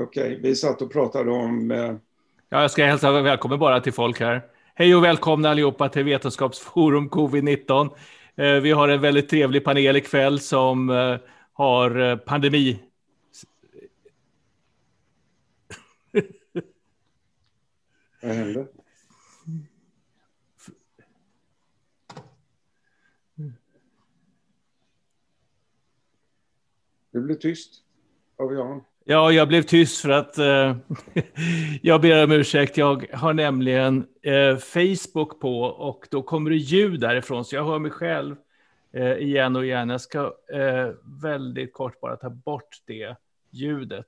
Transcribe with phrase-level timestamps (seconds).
[0.00, 1.70] Okej, vi satt och pratade om...
[1.70, 1.96] Eh...
[2.48, 4.42] Ja, jag ska hälsa välkommen bara till folk här.
[4.74, 7.90] Hej och välkomna allihopa till Vetenskapsforum covid-19.
[8.36, 11.16] Eh, vi har en väldigt trevlig panel ikväll som eh,
[11.52, 12.82] har eh, pandemi...
[18.22, 18.66] Vad hände?
[27.12, 27.82] Det blev tyst
[28.38, 28.82] av Jan.
[29.10, 30.76] Ja, jag blev tyst för att eh,
[31.82, 32.76] jag ber om ursäkt.
[32.76, 37.78] Jag har nämligen eh, Facebook på och då kommer det ljud därifrån så jag hör
[37.78, 38.36] mig själv
[38.94, 39.88] eh, igen och igen.
[39.88, 40.18] Jag ska
[40.52, 40.88] eh,
[41.22, 43.16] väldigt kort bara ta bort det
[43.50, 44.06] ljudet.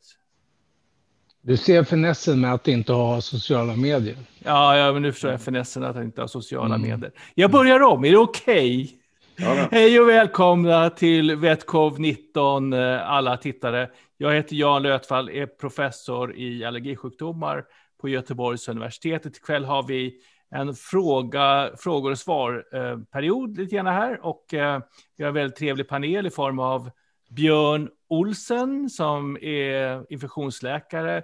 [1.41, 4.17] Du ser finessen med att inte ha sociala medier.
[4.39, 6.91] Ja, ja men nu förstår jag finessen att inte ha sociala mm.
[6.91, 7.13] medier.
[7.35, 8.83] Jag börjar om, är det okej?
[8.83, 9.02] Okay?
[9.43, 13.91] Ja, Hej och välkomna till Vetkov 19, eh, alla tittare.
[14.17, 17.65] Jag heter Jan Lötfall, är professor i allergisjukdomar
[18.01, 19.27] på Göteborgs universitet.
[19.27, 20.21] Ikväll har vi
[20.51, 24.81] en fråga, frågor och svar-period eh, lite grann här och eh,
[25.17, 26.91] vi har en väldigt trevlig panel i form av
[27.31, 31.23] Björn Olsen som är infektionsläkare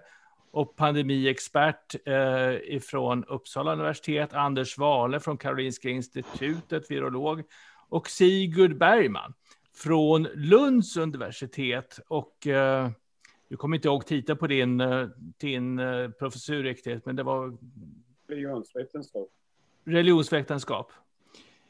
[0.52, 7.42] och pandemiexpert eh, ifrån Uppsala universitet, Anders Wale från Karolinska institutet, virolog,
[7.89, 9.34] och Sigurd Bergman
[9.75, 12.00] från Lunds universitet.
[12.08, 12.91] Och eh,
[13.48, 17.56] du kommer inte ihåg titeln på din, eh, din eh, professur riktigt, men det var...
[18.28, 19.28] Religionsvetenskap.
[19.84, 20.92] Religionsvetenskap.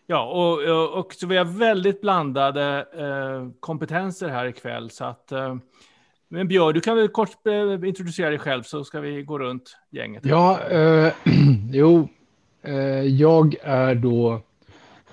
[0.06, 4.90] Ja, och, och, och så vi har väldigt blandade eh, kompetenser här ikväll.
[4.90, 5.56] Så att, eh,
[6.28, 9.76] men Björn, du kan väl kort eh, introducera dig själv så ska vi gå runt
[9.90, 10.24] gänget.
[10.24, 11.12] Ja, eh,
[11.72, 12.08] jo,
[12.62, 14.42] eh, jag är då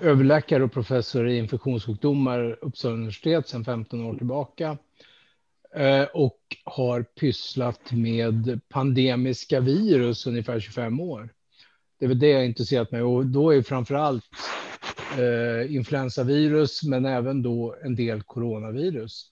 [0.00, 4.78] överläkare och professor i infektionssjukdomar Uppsala universitet sedan 15 år tillbaka
[5.74, 11.28] eh, och har pysslat med pandemiska virus ungefär 25 år.
[11.98, 14.24] Det är väl det jag intresserat mig och då är framför allt
[15.18, 19.30] eh, influensavirus men även då en del coronavirus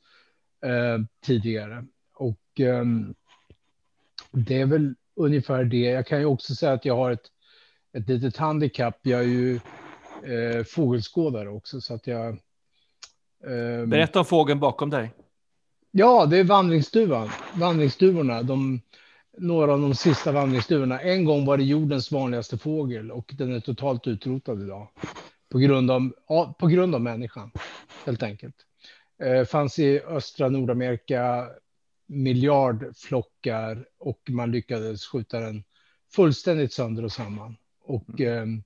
[0.66, 1.84] eh, tidigare.
[2.14, 2.84] Och eh,
[4.32, 5.76] det är väl ungefär det.
[5.76, 7.26] Jag kan ju också säga att jag har ett,
[7.92, 8.98] ett litet handikapp.
[9.02, 9.60] Jag är ju
[10.24, 11.80] eh, fågelskådare också.
[11.80, 15.12] Så att jag, eh, Berätta om fågeln bakom dig.
[15.90, 17.30] Ja, det är vandringsduvan.
[17.54, 18.80] Vandringsduvorna, de,
[19.38, 21.00] några av de sista vandringsduvorna.
[21.00, 24.88] En gång var det jordens vanligaste fågel och den är totalt utrotad idag.
[25.48, 26.12] På grund av,
[26.58, 27.50] på grund av människan,
[28.06, 28.56] helt enkelt.
[29.22, 31.48] Eh, fanns i östra Nordamerika
[32.06, 35.64] miljardflockar och man lyckades skjuta den
[36.14, 37.56] fullständigt sönder och samman.
[37.84, 38.62] Och mm.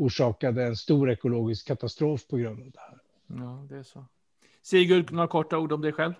[0.00, 2.98] Orsakade en stor ekologisk katastrof på grund av det här.
[3.26, 4.04] Ja, det är så.
[4.62, 6.12] Sigurd, några korta ord om dig själv?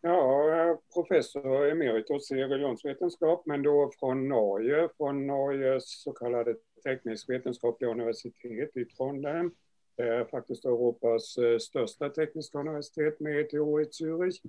[0.00, 6.54] Ja, professor emeritus i religionsvetenskap, men då från Norge, från Norges så kallade
[6.84, 9.50] teknisk-vetenskapliga universitet i Trondheim.
[9.96, 14.40] Det är faktiskt Europas eh, största tekniska universitet med ETH i Zürich.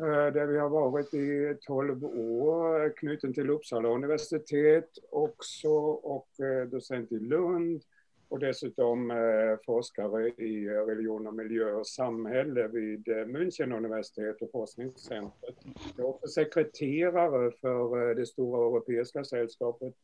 [0.00, 6.68] Eh, där vi har varit i 12 år, knuten till Uppsala universitet också och eh,
[6.68, 7.82] docent i Lund
[8.28, 9.16] och dessutom eh,
[9.66, 15.56] forskare i religion och miljö och samhälle vid München universitet och forskningscentret.
[15.96, 19.94] Jag är också sekreterare för det stora europeiska sällskapet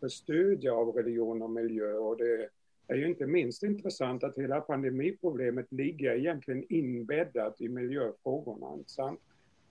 [0.00, 2.48] för studier av religion och miljö och det
[2.88, 8.84] är ju inte minst intressant att hela pandemiproblemet ligger egentligen inbäddat i miljöfrågorna.
[8.86, 9.20] Sant?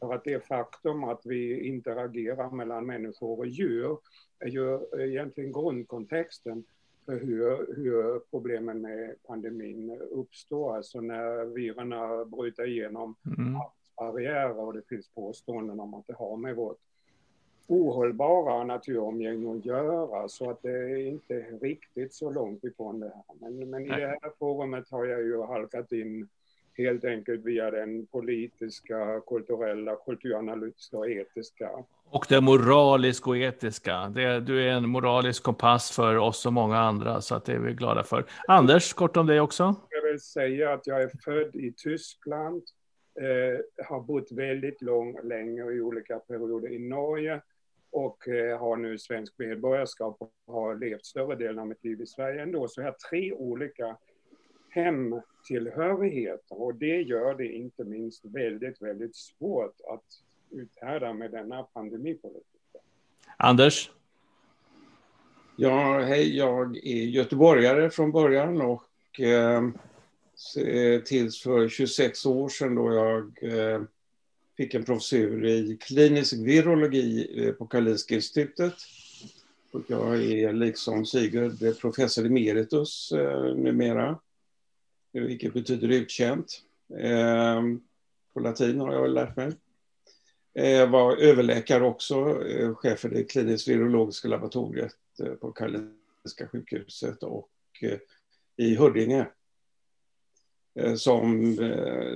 [0.04, 3.98] För att det faktum att vi interagerar mellan människor och djur
[4.40, 6.64] är ju egentligen grundkontexten
[7.06, 10.76] för hur, hur problemen med pandemin uppstår.
[10.76, 13.62] Alltså när virusen bryter igenom mm.
[13.98, 16.80] barriärer och det finns påståenden om att det har med vårt
[17.68, 23.24] ohållbara naturomgivning att göra så att det är inte riktigt så långt ifrån det här.
[23.40, 26.28] Men, men i det här forumet har jag ju halkat in
[26.78, 31.70] helt enkelt via den politiska, kulturella, kulturanalytiska och etiska.
[32.10, 34.12] Och det moraliska och etiska.
[34.16, 37.60] Det, du är en moralisk kompass för oss och många andra, så att det är
[37.60, 38.26] vi glada för.
[38.48, 39.76] Anders, kort om dig också.
[39.90, 42.64] Jag vill säga att jag är född i Tyskland,
[43.20, 47.42] eh, har bott väldigt lång, länge i olika perioder i Norge
[47.92, 52.06] och eh, har nu svensk medborgarskap och har levt större delen av mitt liv i
[52.06, 52.68] Sverige ändå.
[52.68, 53.98] Så jag har tre olika
[55.44, 60.04] hemtillhörigheter och det gör det inte minst väldigt, väldigt svårt att
[60.50, 62.46] uthärda med denna pandemipolitik.
[63.38, 63.92] Anders?
[65.56, 69.62] Ja, hej, jag är göteborgare från början och eh,
[71.06, 73.82] tills för 26 år sedan då jag eh,
[74.58, 78.74] fick en professur i klinisk virologi på Karolinska institutet.
[79.72, 83.14] Och jag är liksom Sigurd professor emeritus
[83.56, 84.20] numera,
[85.14, 86.62] vilket betyder utkänt.
[87.00, 87.82] Ehm,
[88.34, 89.52] på latin har jag väl lärt mig.
[90.54, 97.24] Jag var överläkare också, eh, chef för det kliniskt virologiska laboratoriet eh, på Karolinska sjukhuset
[97.24, 97.50] och
[98.58, 99.26] i Huddinge
[100.96, 101.56] som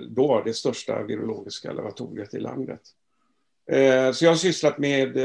[0.09, 2.81] då var det största virologiska laboratoriet i landet.
[4.13, 5.17] Så jag har sysslat med,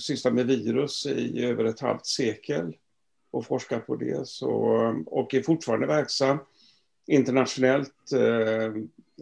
[0.00, 2.76] sysslat med virus i över ett halvt sekel
[3.30, 4.52] och forskat på det så,
[5.06, 6.38] och är fortfarande verksam
[7.06, 8.72] internationellt eh,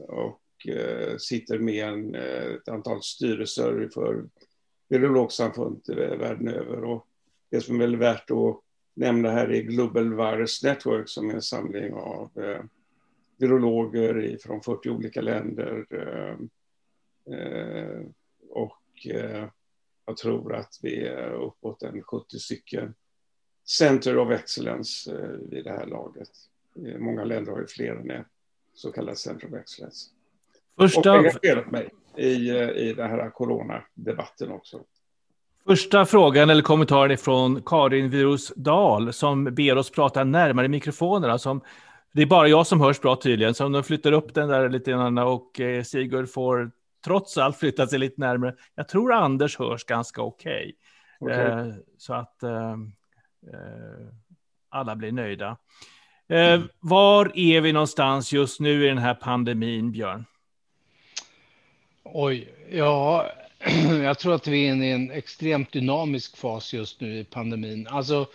[0.09, 4.25] och eh, sitter med en, eh, ett antal styrelser för
[4.89, 6.85] virologsamfund världen över.
[6.85, 7.07] Och
[7.51, 8.61] det som är väl värt att
[8.95, 12.31] nämna här är Global Virus Network som är en samling av
[13.37, 15.87] virologer från 40 olika länder.
[18.51, 19.07] Och
[20.07, 22.95] jag tror att vi är uppåt en 70 stycken
[23.67, 25.17] Center of Excellence
[25.51, 26.50] vid det här laget.
[26.99, 28.27] Många länder har ju fler än ett
[28.75, 30.11] så kallat Center of Excellence.
[30.79, 31.11] Första...
[31.13, 32.51] Och engagerat mig i,
[32.89, 34.81] i den här coronadebatten också.
[35.67, 41.39] Första frågan eller kommentaren är från Karin Virus Dahl som ber oss prata närmare mikrofonerna.
[41.39, 41.61] Som
[42.13, 44.69] det är bara jag som hörs bra tydligen, så om de flyttar upp den där
[44.69, 46.71] lite grann och eh, Sigurd får
[47.05, 48.55] trots allt flytta sig lite närmare.
[48.75, 50.75] Jag tror Anders hörs ganska okej.
[51.21, 51.37] Okay.
[51.37, 51.69] Okay.
[51.69, 52.73] Eh, så att eh,
[53.53, 54.09] eh,
[54.69, 55.57] alla blir nöjda.
[56.31, 56.63] Eh.
[56.81, 60.25] Var är vi någonstans just nu i den här pandemin, Björn?
[62.03, 63.33] Oj, ja,
[64.03, 67.87] jag tror att vi är inne i en extremt dynamisk fas just nu i pandemin.
[67.87, 68.27] Alltså,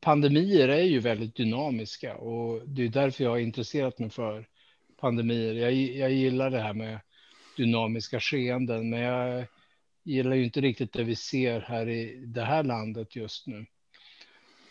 [0.00, 4.46] pandemier är ju väldigt dynamiska och det är därför jag har intresserat mig för
[5.00, 5.54] pandemier.
[5.54, 7.00] Jag, jag gillar det här med
[7.56, 9.46] dynamiska skeenden, men jag
[10.04, 13.66] gillar ju inte riktigt det vi ser här i det här landet just nu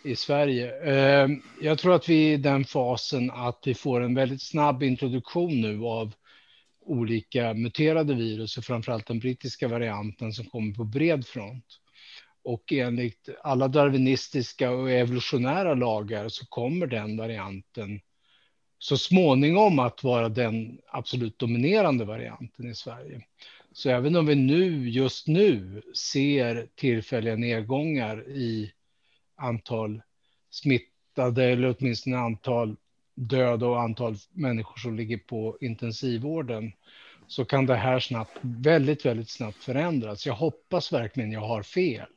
[0.04, 0.72] i Sverige.
[0.84, 4.84] Ehm, jag tror att vi är i den fasen att vi får en väldigt snabb
[4.84, 6.14] introduktion nu av
[6.82, 11.66] olika muterade virus och framförallt den brittiska varianten som kommer på bred front.
[12.44, 18.00] Och enligt alla darwinistiska och evolutionära lagar så kommer den varianten
[18.80, 23.22] så småningom att vara den absolut dominerande varianten i Sverige.
[23.72, 28.72] Så även om vi nu, just nu, ser tillfälliga nedgångar i
[29.40, 30.02] antal
[30.50, 32.76] smittade eller åtminstone antal
[33.16, 36.72] döda och antal människor som ligger på intensivvården
[37.28, 40.26] så kan det här snabbt, väldigt, väldigt snabbt förändras.
[40.26, 42.08] Jag hoppas verkligen jag har fel.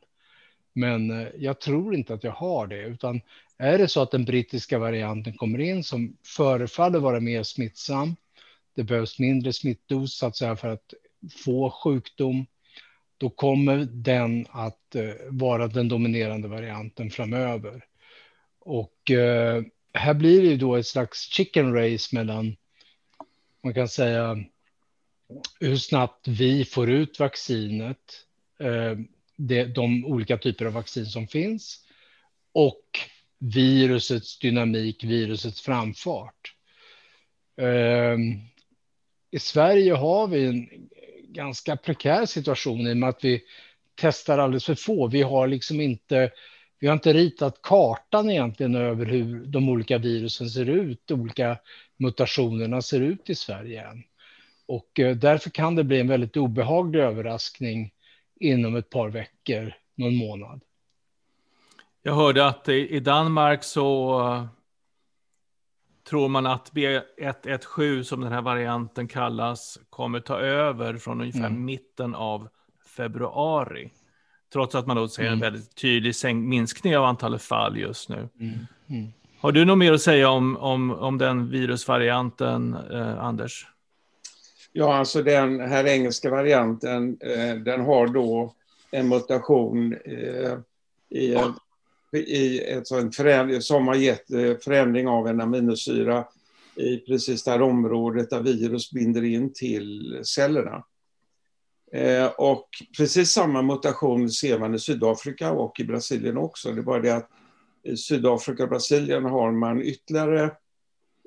[0.72, 3.20] Men eh, jag tror inte att jag har det, utan
[3.58, 8.16] är det så att den brittiska varianten kommer in som förefaller vara mer smittsam,
[8.74, 10.94] det behövs mindre smittdos så att säga för att
[11.44, 12.46] få sjukdom,
[13.22, 17.84] då kommer den att eh, vara den dominerande varianten framöver.
[18.58, 19.62] Och eh,
[19.94, 22.56] här blir det ju då ett slags chicken race mellan,
[23.62, 24.44] man kan säga,
[25.60, 28.26] hur snabbt vi får ut vaccinet,
[28.60, 28.98] eh,
[29.36, 31.86] det, de olika typer av vaccin som finns
[32.52, 32.84] och
[33.38, 36.54] virusets dynamik, virusets framfart.
[37.56, 38.19] Eh,
[39.30, 40.88] I Sverige har vi en
[41.32, 43.43] ganska prekär situation i och med att vi
[43.94, 45.06] testar alldeles för få.
[45.08, 46.31] Vi har liksom inte,
[46.79, 51.56] vi har inte ritat kartan egentligen över hur de olika virusen ser ut, de olika
[51.96, 54.03] mutationerna ser ut i Sverige än.
[54.67, 57.93] Och eh, därför kan det bli en väldigt obehaglig överraskning
[58.41, 60.60] inom ett par veckor, någon månad.
[62.03, 64.46] Jag hörde att i Danmark så eh,
[66.08, 71.64] tror man att B117 som den här varianten kallas kommer ta över från ungefär mm.
[71.64, 72.48] mitten av
[72.96, 73.90] februari.
[74.52, 75.32] Trots att man då ser mm.
[75.32, 78.28] en väldigt tydlig minskning av antalet fall just nu.
[78.40, 78.54] Mm.
[78.88, 79.12] mm.
[79.40, 83.66] Har du något mer att säga om, om, om den virusvarianten, eh, Anders?
[84.72, 88.54] Ja, alltså den här engelska varianten, eh, den har då
[88.90, 90.58] en mutation eh,
[91.08, 91.36] i,
[92.19, 96.24] i ett sånt förändring, som har gett eh, förändring av en aminosyra
[96.76, 100.84] i precis det här området där virus binder in till cellerna.
[101.92, 106.72] Eh, och precis samma mutation ser man i Sydafrika och i Brasilien också.
[106.72, 107.28] Det är bara det att
[107.82, 110.50] i Sydafrika och Brasilien har man ytterligare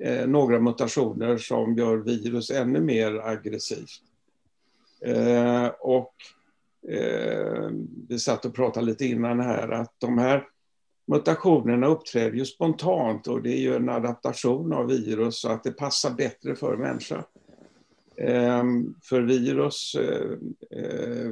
[0.02, 4.02] eh, några mutationer som gör virus ännu mer aggressivt.
[5.80, 6.14] Och
[8.08, 10.44] vi satt och pratade lite innan här att de här
[11.06, 15.72] mutationerna uppträder ju spontant och det är ju en adaptation av virus så att det
[15.72, 17.24] passar bättre för människa.
[18.18, 20.32] Ehm, för virus eh,
[20.80, 21.32] eh,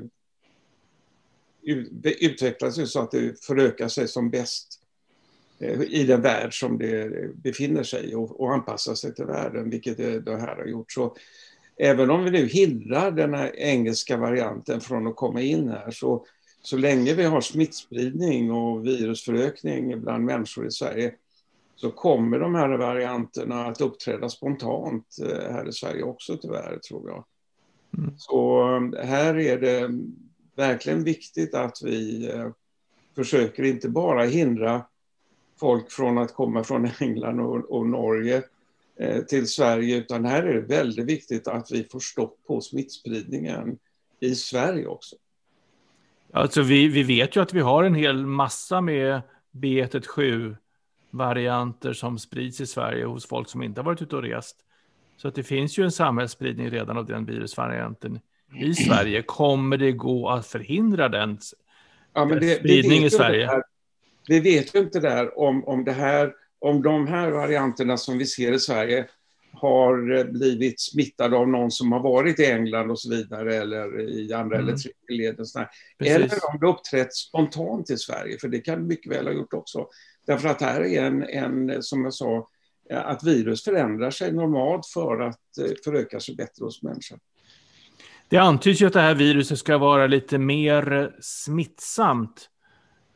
[2.20, 4.80] utvecklas ju så att det förökar sig som bäst
[5.60, 9.98] eh, i den värld som det befinner sig i och, anpassar sig till världen, vilket
[9.98, 10.92] det, det här har gjort.
[10.92, 11.15] Så
[11.77, 16.25] även om vi nu hindrar den här engelska varianten från att komma in här, så,
[16.65, 21.15] så länge vi har smittspridning och virusförökning bland människor i Sverige,
[21.75, 27.10] så kommer de här varianterna att uppträda spontant eh, här i Sverige också tyvärr, tror
[27.10, 27.25] jag.
[27.98, 28.13] Mm.
[28.17, 28.62] Så
[28.98, 29.89] eh, här är det
[30.55, 32.50] verkligen viktigt att vi eh,
[33.15, 34.86] försöker inte bara hindra
[35.60, 38.43] folk från att komma från England och, och Norge
[39.00, 43.77] eh, till Sverige, utan här är det väldigt viktigt att vi får stopp på smittspridningen
[44.20, 45.15] i Sverige också.
[46.36, 49.22] Alltså vi, vi vet ju att vi har en hel massa med
[49.52, 54.58] B117-varianter som sprids i Sverige hos folk som inte har varit ute och rest.
[55.18, 58.20] Så att det finns ju en samhällsspridning redan av den virusvarianten
[58.56, 59.22] i Sverige.
[59.22, 61.40] Kommer det gå att förhindra den
[62.13, 63.50] ja, det, spridning i Sverige?
[64.28, 68.25] vi vet ju inte där om, om, det här, om de här varianterna som vi
[68.25, 69.06] ser i Sverige
[69.53, 74.00] har eh, blivit smittade av någon som har varit i England och så vidare eller
[74.10, 74.67] i andra mm.
[74.67, 75.39] eller tredje led.
[76.00, 79.88] Eller om det uppträtt spontant i Sverige, för det kan mycket väl ha gjort också.
[80.27, 82.48] Därför att här är en, en som jag sa,
[82.89, 87.19] att virus förändrar sig normalt för att eh, föröka sig bättre hos människan.
[88.29, 92.50] Det antyds ju att det här viruset ska vara lite mer smittsamt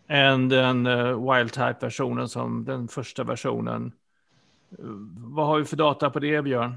[0.09, 0.83] än den
[1.29, 3.91] wild type-versionen som den första versionen.
[5.17, 6.75] Vad har vi för data på det, Björn?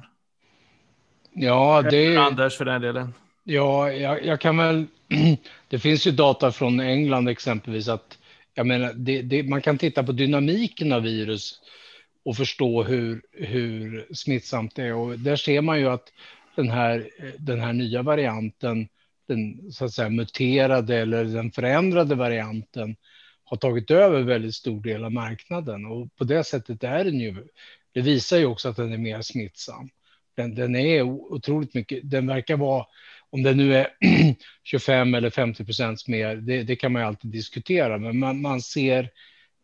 [1.33, 2.07] Ja, det...
[2.07, 3.15] Eller Anders för den delen.
[3.45, 4.87] Ja, jag, jag, kan väl...
[5.69, 8.19] Det finns ju data från England exempelvis att
[8.55, 11.61] jag menar, det, det, man kan titta på dynamiken av virus
[12.25, 14.95] och förstå hur, hur smittsamt det är.
[14.95, 16.13] Och där ser man ju att
[16.55, 18.89] den här, den här nya varianten,
[19.29, 22.97] den så att säga muterade eller den förändrade varianten,
[23.45, 27.47] har tagit över väldigt stor del av marknaden och på det sättet är den ju.
[27.93, 29.91] Det visar ju också att den är mer smittsam.
[30.37, 32.11] Den, den är otroligt mycket.
[32.11, 32.87] Den verkar vara
[33.31, 33.89] om den nu är
[34.65, 36.37] 25 eller 50 procent mer.
[36.37, 39.11] Det, det, kan man ju alltid diskutera, men man, man ser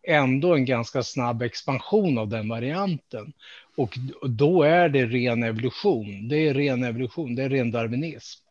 [0.08, 3.32] ändå en ganska snabb expansion av den varianten.
[3.76, 3.94] Och
[4.28, 6.28] då är det ren evolution.
[6.28, 8.42] Det är ren evolution, det är ren darwinism.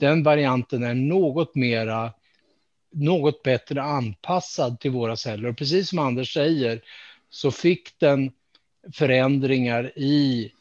[0.00, 2.12] Den varianten är något mera
[2.94, 5.48] något bättre anpassad till våra celler.
[5.48, 6.80] Och precis som Anders säger
[7.30, 8.32] så fick den
[8.92, 10.52] förändringar i,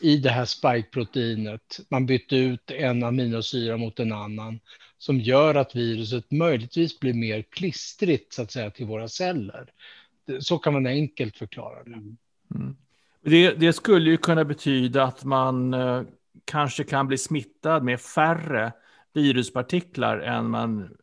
[0.00, 1.80] i det här spike-proteinet.
[1.88, 4.60] Man bytte ut en aminosyra mot en annan
[4.98, 9.70] som gör att viruset möjligtvis blir mer klistrigt så att säga till våra celler.
[10.40, 11.92] Så kan man enkelt förklara det.
[12.54, 12.76] Mm.
[13.22, 16.02] Det, det, skulle ju kunna betyda att man eh,
[16.44, 18.72] kanske kan bli smittad med färre
[19.12, 20.96] viruspartiklar än man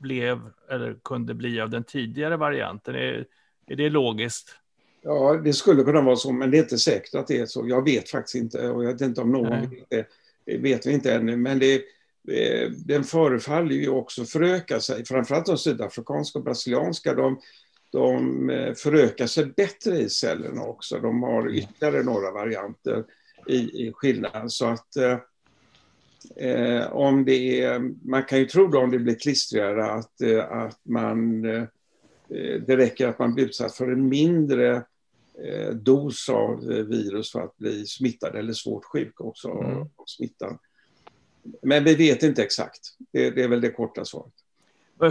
[0.00, 2.94] blev eller kunde bli av den tidigare varianten.
[2.94, 3.26] Är,
[3.66, 4.58] är det logiskt?
[5.02, 7.68] Ja, det skulle kunna vara så, men det är inte säkert att det är så.
[7.68, 9.66] Jag vet faktiskt inte och jag vet inte om någon Nej.
[9.66, 10.06] vet det.
[10.44, 11.82] Det vet vi inte ännu, men det,
[12.86, 15.04] den förefaller ju också föröka sig.
[15.04, 17.40] Framförallt de sydafrikanska och brasilianska, de,
[17.92, 20.98] de eh, förökar sig bättre i cellerna också.
[20.98, 23.04] De har ytterligare några varianter
[23.46, 24.52] i, i skillnad.
[24.52, 25.18] Så att eh,
[26.36, 27.78] Eh, om det är,
[28.08, 31.64] man kan ju tro då om det blir klistrigare att, eh, att man, eh,
[32.66, 34.76] det räcker att man blir utsatt för en mindre
[35.44, 39.80] eh, dos av eh, virus för att bli smittad eller svårt sjuk också mm.
[39.80, 40.58] av smittan.
[41.62, 42.80] Men vi vet inte exakt.
[43.12, 44.32] Det, det är väl det korta svaret.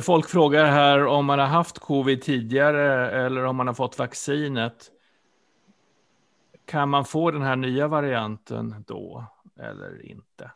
[0.02, 4.92] Folk frågar här om man har haft covid tidigare eller om man har fått vaccinet.
[6.66, 9.26] Kan man få den här nya varianten då
[9.60, 10.52] eller inte?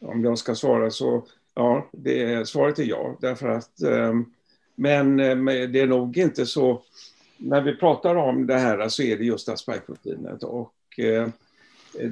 [0.00, 1.24] om jag ska svara så,
[1.54, 3.16] ja, det, svaret är ja.
[3.20, 4.24] Därför att, ehm,
[4.80, 6.82] men eh, det är nog inte så,
[7.36, 11.28] när vi pratar om det här så är det just spike-proteinet och eh,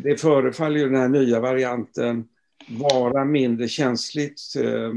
[0.02, 2.28] det förefaller ju den här nya varianten
[2.68, 4.94] vara mindre känsligt eh,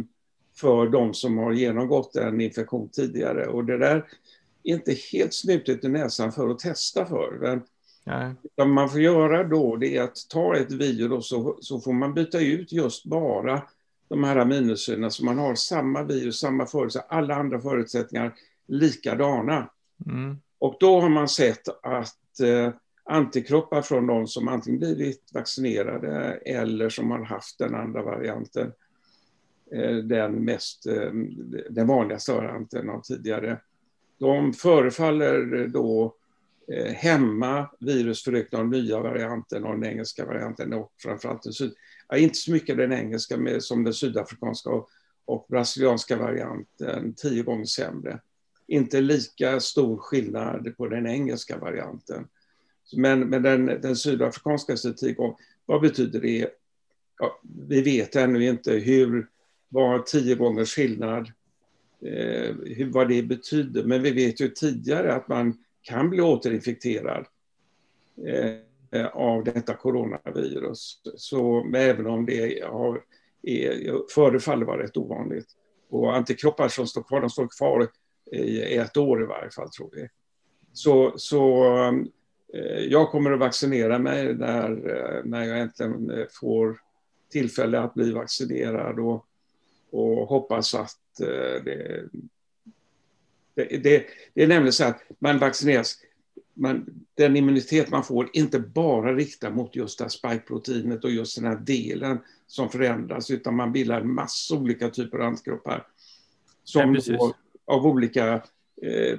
[0.55, 3.95] för de som har genomgått en infektion tidigare och det där
[4.63, 7.37] är inte helt snutet i näsan för att testa för.
[7.41, 7.61] Men
[8.03, 8.33] Nej.
[8.55, 12.13] Vad man får göra då det är att ta ett virus och så får man
[12.13, 13.61] byta ut just bara
[14.11, 18.33] de här aminosyrorna så man har samma virus, samma förutsättningar, alla andra förutsättningar
[18.67, 19.69] likadana.
[20.05, 20.37] Mm.
[20.59, 26.89] Och då har man sett att eh, antikroppar från de som antingen blivit vaccinerade eller
[26.89, 28.71] som har haft den andra varianten,
[29.71, 31.11] eh, den, mest, eh,
[31.69, 33.57] den vanligaste varianten av tidigare,
[34.19, 36.15] de förefaller då
[36.67, 41.73] eh, hämma virusförökningen av nya varianten och den engelska varianten och framförallt den syd,
[42.11, 44.89] ja, inte så mycket den engelska med, som den sydafrikanska och,
[45.25, 48.19] och brasilianska varianten tio gånger sämre.
[48.67, 52.27] Inte lika stor skillnad på den engelska varianten.
[52.95, 55.35] Men, men den, den sydafrikanska är tio gånger.
[55.65, 56.49] Vad betyder det?
[57.19, 59.27] Ja, vi vet ännu inte hur,
[59.69, 61.31] vad tio gångers skillnad,
[62.01, 63.83] eh, hur, vad det betyder.
[63.83, 67.25] Men vi vet ju tidigare att man kan bli återinfekterad
[68.27, 71.01] eh, Eh, av detta coronavirus.
[71.15, 73.03] Så även om det har,
[73.41, 75.47] är, förefaller vara rätt ovanligt.
[75.89, 77.87] Och antikroppar som står kvar, de står kvar
[78.31, 80.07] i ett år i varje fall tror vi.
[80.73, 81.65] Så, så
[82.53, 86.79] eh, jag kommer att vaccinera mig när, eh, när jag äntligen får
[87.29, 89.25] tillfälle att bli vaccinerad och,
[89.91, 92.07] och hoppas att det,
[93.55, 95.97] det, det, det är nämligen så att man vaccineras,
[96.61, 101.35] man, den immunitet man får inte bara riktar mot just det här spike-proteinet och just
[101.35, 105.87] den här delen som förändras, utan man bildar massor olika typer av antikroppar
[106.63, 107.33] som ja,
[107.65, 108.33] av olika
[108.81, 109.17] eh,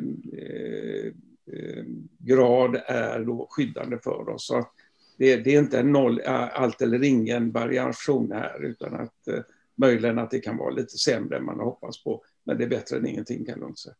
[1.46, 1.84] eh,
[2.18, 4.46] grad är då skyddande för oss.
[4.46, 4.68] Så
[5.16, 9.40] det, det, är inte noll, allt eller ingen variation här, utan att eh,
[9.74, 12.68] möjligen att det kan vara lite sämre än man har hoppats på, men det är
[12.68, 13.94] bättre än ingenting kan jag säga.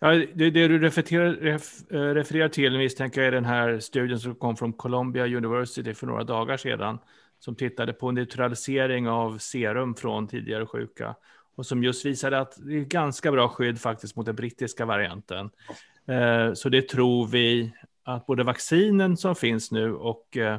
[0.00, 4.20] Ja, det, det du refererar, ref, eh, refererar till misstänker jag är den här studien
[4.20, 6.98] som kom från Columbia University för några dagar sedan,
[7.38, 11.14] som tittade på neutralisering av serum från tidigare sjuka
[11.56, 15.50] och som just visade att det är ganska bra skydd faktiskt mot den brittiska varianten.
[16.08, 17.72] Eh, så det tror vi
[18.02, 20.58] att både vaccinen som finns nu och, eh,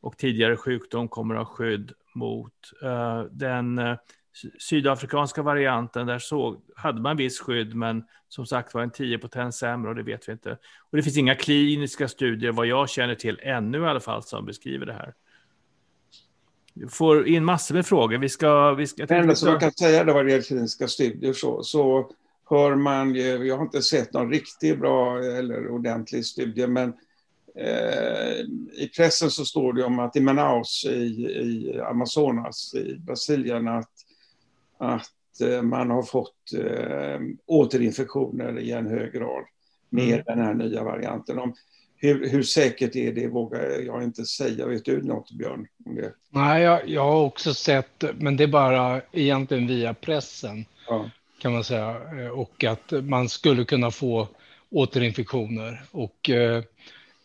[0.00, 2.52] och tidigare sjukdom kommer att ha skydd mot
[3.30, 3.80] den
[4.58, 9.56] sydafrikanska varianten, där så hade man viss skydd, men som sagt var en 10 potens
[9.56, 10.50] sämre och det vet vi inte.
[10.90, 14.46] Och det finns inga kliniska studier, vad jag känner till ännu i alla fall, som
[14.46, 15.14] beskriver det här.
[16.74, 18.18] Du får in massor med frågor.
[18.18, 18.74] Vi ska...
[18.74, 22.10] Vi ska det enda som man kan säga vad det gäller kliniska studier så, så
[22.50, 26.94] hör man, jag har inte sett någon riktigt bra eller ordentlig studie, men
[27.58, 28.40] eh,
[28.72, 33.93] i pressen så står det om att i Manaus i, i Amazonas i Brasilien att
[34.84, 39.44] att eh, man har fått eh, återinfektioner i en hög grad
[39.90, 40.22] med mm.
[40.26, 41.38] den här nya varianten.
[41.38, 41.54] Om,
[41.96, 44.66] hur, hur, säkert är det vågar jag inte säga.
[44.66, 45.66] Vet du något, Björn?
[45.86, 46.12] Om det?
[46.30, 51.10] Nej, jag, jag har också sett, men det är bara egentligen via pressen, ja.
[51.38, 51.96] kan man säga.
[52.18, 54.28] Eh, och att man skulle kunna få
[54.70, 55.82] återinfektioner.
[55.90, 56.62] Och eh,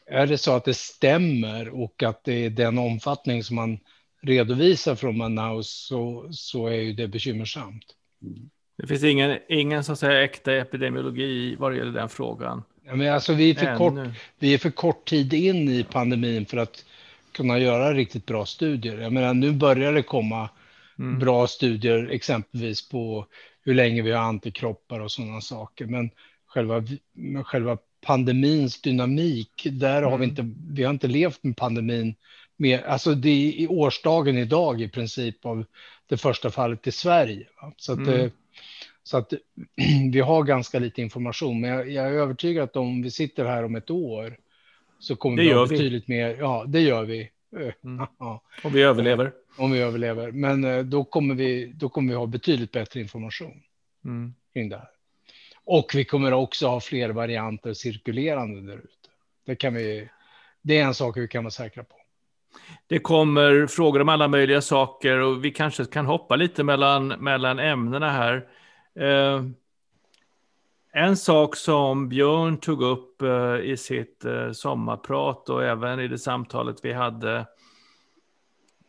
[0.06, 3.80] är det så att det stämmer och att det är den omfattning som man
[4.22, 7.86] redovisar från Manaus så, så är ju det bekymmersamt.
[8.78, 12.64] Det finns ingen, ingen så att säga, äkta epidemiologi vad det gäller den frågan.
[12.86, 13.94] Ja, men alltså, vi, är för kort,
[14.40, 16.86] vi är för kort tid in i pandemin för att
[17.32, 18.98] kunna göra riktigt bra studier.
[18.98, 20.50] Jag menar, nu börjar det komma
[21.00, 21.20] mm.
[21.20, 23.26] bra studier, exempelvis på
[23.62, 25.86] hur länge vi har antikroppar och sådana saker.
[25.86, 26.10] Men
[26.48, 26.84] själva,
[27.46, 30.12] själva pandemins dynamik, där mm.
[30.12, 30.30] har vi mm.
[30.30, 32.16] inte, vi har inte levt med pandemin
[32.60, 35.66] med, alltså det är i årsdagen idag i princip av
[36.08, 37.48] det första fallet i Sverige.
[37.62, 37.74] Va?
[37.78, 38.32] Så, att, mm.
[39.04, 39.34] så att
[40.12, 43.66] vi har ganska lite information, men jag, jag är övertygad att om vi sitter här
[43.66, 44.38] om ett år
[45.00, 46.14] så kommer det vi ha betydligt vi.
[46.14, 46.36] mer.
[46.40, 47.30] Ja, det gör vi.
[47.84, 48.08] Mm.
[48.64, 49.32] Om vi överlever.
[49.58, 53.62] Om vi överlever, men eh, då kommer vi, då kommer vi ha betydligt bättre information
[54.06, 54.34] mm.
[54.54, 54.90] kring det här.
[55.64, 59.10] Och vi kommer också ha fler varianter cirkulerande där ute.
[59.46, 60.10] Det kan vi.
[60.62, 61.96] Det är en sak vi kan vara säkra på.
[62.88, 67.60] Det kommer frågor om alla möjliga saker och vi kanske kan hoppa lite mellan, mellan
[67.60, 68.48] ämnena här.
[68.96, 69.44] Eh,
[70.92, 76.18] en sak som Björn tog upp eh, i sitt eh, sommarprat och även i det
[76.18, 77.46] samtalet vi hade,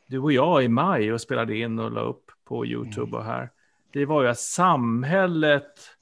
[0.06, 3.50] du och jag i maj och spelade in och la upp på YouTube och här,
[3.92, 5.96] det var ju att samhället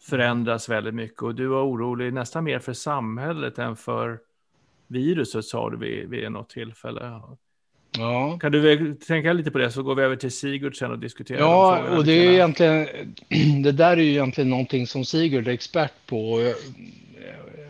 [0.00, 4.18] förändras väldigt mycket och du var orolig nästan mer för samhället än för
[4.90, 7.20] viruset sa du vid, vid något tillfälle.
[7.98, 8.38] Ja.
[8.40, 11.40] Kan du tänka lite på det så går vi över till Sigurd sen och diskuterar.
[11.40, 12.86] Ja, och det är egentligen,
[13.62, 16.42] det där är ju egentligen någonting som Sigurd är expert på.
[16.42, 16.54] Jag,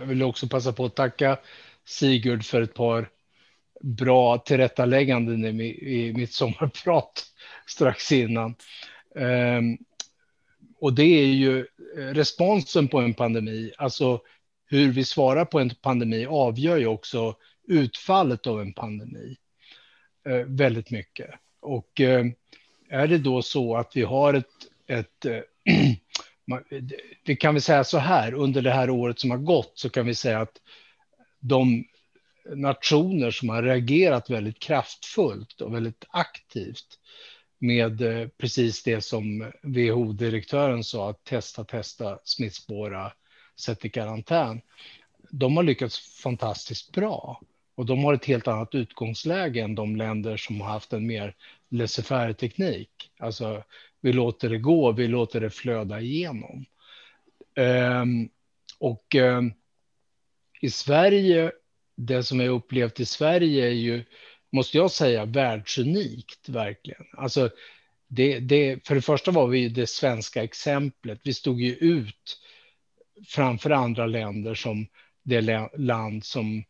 [0.01, 1.39] jag vill också passa på att tacka
[1.85, 3.09] Sigurd för ett par
[3.81, 7.25] bra tillrättalägganden i, i mitt sommarprat
[7.67, 8.55] strax innan.
[9.15, 9.79] Um,
[10.81, 14.21] och det är ju responsen på en pandemi, alltså
[14.71, 17.37] hur vi svarar på en pandemi avgör ju också
[17.69, 19.37] utfallet av en pandemi
[20.29, 21.31] eh, väldigt mycket.
[21.61, 22.27] Och eh,
[22.89, 24.47] är det då så att vi har ett,
[24.87, 25.41] ett eh,
[26.81, 29.91] det vi kan vi säga så här, under det här året som har gått så
[29.91, 30.61] kan vi säga att
[31.41, 31.85] de
[32.55, 36.99] nationer som har reagerat väldigt kraftfullt och väldigt aktivt
[37.59, 43.13] med eh, precis det som WHO-direktören sa, att testa, testa, smittspåra,
[43.61, 44.61] sätt i karantän.
[45.31, 47.41] De har lyckats fantastiskt bra
[47.75, 51.35] och de har ett helt annat utgångsläge än de länder som har haft en mer
[51.69, 52.91] laissez teknik.
[53.19, 53.65] Alltså,
[54.01, 56.65] vi låter det gå, vi låter det flöda igenom.
[57.57, 58.29] Um,
[58.79, 59.53] och um,
[60.61, 61.53] i Sverige,
[61.97, 64.05] det som jag upplevt i Sverige är ju,
[64.53, 67.07] måste jag säga, världsunikt verkligen.
[67.13, 67.51] Alltså,
[68.09, 71.21] det, det, för det första var vi det svenska exemplet.
[71.25, 72.40] Vi stod ju ut
[73.27, 74.87] framför andra länder som
[75.23, 76.65] det land som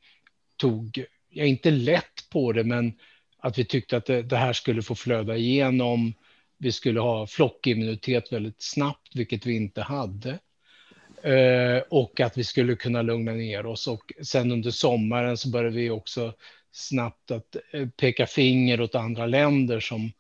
[0.56, 2.92] tog, ja, inte lätt på det, men
[3.38, 6.14] att vi tyckte att det, det här skulle få flöda igenom.
[6.58, 10.38] Vi skulle ha flockimmunitet väldigt snabbt, vilket vi inte hade.
[11.22, 13.88] Eh, och att vi skulle kunna lugna ner oss.
[13.88, 16.34] Och sen under sommaren så började vi också
[16.72, 20.12] snabbt att eh, peka finger åt andra länder som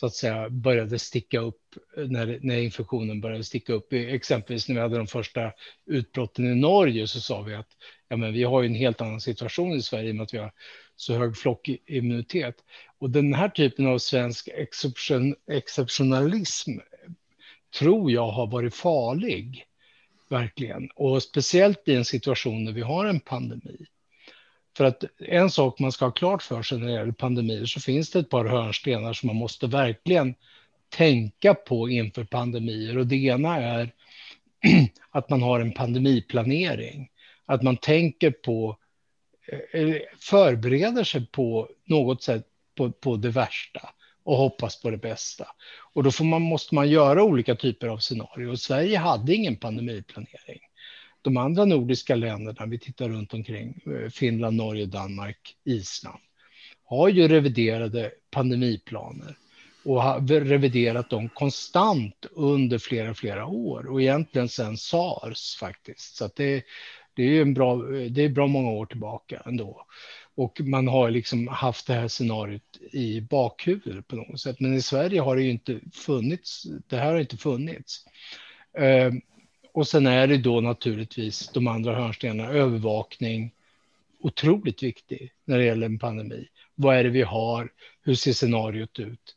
[0.00, 1.60] så att säga började sticka upp
[1.96, 3.92] när, när infektionen började sticka upp.
[3.92, 5.52] Exempelvis när vi hade de första
[5.86, 7.68] utbrotten i Norge så sa vi att
[8.08, 10.52] ja, men vi har ju en helt annan situation i Sverige med att vi har
[10.96, 12.54] så hög flockimmunitet.
[12.98, 16.70] Och den här typen av svensk exception, exceptionalism
[17.78, 19.64] tror jag har varit farlig,
[20.28, 20.90] verkligen.
[20.94, 23.86] Och speciellt i en situation när vi har en pandemi.
[24.76, 27.80] För att en sak man ska ha klart för sig när det gäller pandemier så
[27.80, 30.34] finns det ett par hörnstenar som man måste verkligen
[30.88, 32.98] tänka på inför pandemier.
[32.98, 33.92] Och det ena är
[35.10, 37.08] att man har en pandemiplanering.
[37.46, 38.76] Att man tänker på,
[39.72, 43.90] eh, förbereder sig på något sätt på, på det värsta
[44.24, 45.46] och hoppas på det bästa.
[45.92, 48.50] Och då man, måste man göra olika typer av scenarier.
[48.50, 50.60] Och Sverige hade ingen pandemiplanering
[51.22, 56.20] de andra nordiska länderna, vi tittar runt omkring, eh, Finland, Norge, Danmark, Island,
[56.84, 59.36] har ju reviderade pandemiplaner
[59.84, 66.16] och har reviderat dem konstant under flera, flera år och egentligen sedan sars faktiskt.
[66.16, 66.64] Så det,
[67.14, 69.86] det är en bra, eh, det är bra många år tillbaka ändå.
[70.34, 74.60] Och man har liksom haft det här scenariot i bakhuvudet på något sätt.
[74.60, 76.66] Men i Sverige har det ju inte funnits.
[76.86, 78.04] Det här har inte funnits.
[78.78, 79.20] Ehm,
[79.72, 83.52] och sen är det då naturligtvis de andra hörnstenarna, övervakning,
[84.20, 86.48] otroligt viktig när det gäller en pandemi.
[86.74, 87.72] Vad är det vi har?
[88.02, 89.36] Hur ser scenariot ut?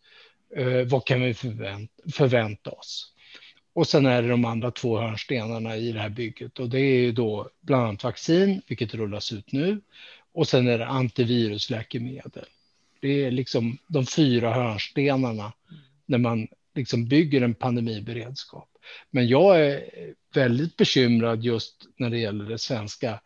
[0.56, 3.14] Eh, vad kan vi förvänta, förvänta oss?
[3.74, 7.00] Och sen är det de andra två hörnstenarna i det här bygget och det är
[7.00, 9.82] ju då bland annat vaccin, vilket rullas ut nu,
[10.34, 12.46] och sen är det antivirusläkemedel.
[13.00, 15.54] Det är liksom de fyra hörnstenarna
[16.06, 18.70] när man liksom bygger en pandemiberedskap.
[19.12, 19.84] Men jag är
[20.34, 23.20] väldigt bekymrad just när det gäller det svenska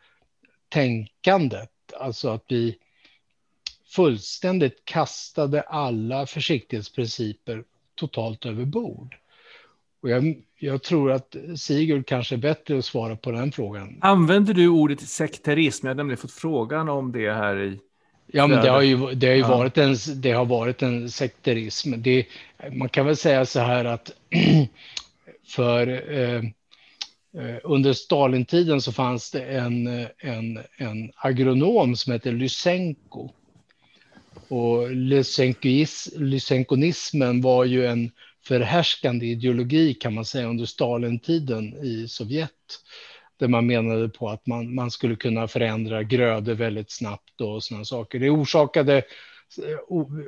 [0.70, 1.72] tänkandet.
[2.00, 2.78] Alltså att vi
[3.86, 7.64] fullständigt kastade alla försiktighetsprinciper
[7.96, 9.16] totalt över bord.
[10.02, 13.98] Och jag, jag, tror att Sigurd kanske är bättre att svara på den frågan.
[14.02, 15.86] Använder du ordet sekterism?
[15.86, 17.80] Jag har nämligen fått frågan om det här i
[18.32, 19.48] Ja, men det har ju, det har ju ja.
[19.48, 21.94] varit, en, det har varit en sekterism.
[21.98, 22.26] Det,
[22.72, 24.12] man kan väl säga så här att
[25.48, 26.44] för eh,
[27.44, 33.30] eh, under Stalintiden så fanns det en, en, en agronom som hette Lysenko.
[34.48, 34.92] Och
[36.16, 38.12] lysenkonismen var ju en
[38.48, 42.52] förhärskande ideologi kan man säga under Stalintiden i Sovjet.
[43.40, 47.86] Där man menade på att man, man skulle kunna förändra grödor väldigt snabbt och sådana
[47.86, 48.20] saker.
[48.20, 49.04] Det orsakade
[49.64, 49.80] Eh,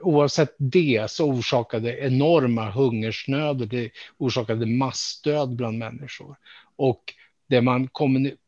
[0.02, 6.36] oavsett det så orsakade enorma hungersnöder, det orsakade massdöd bland människor.
[6.76, 7.14] Och
[7.48, 7.90] det man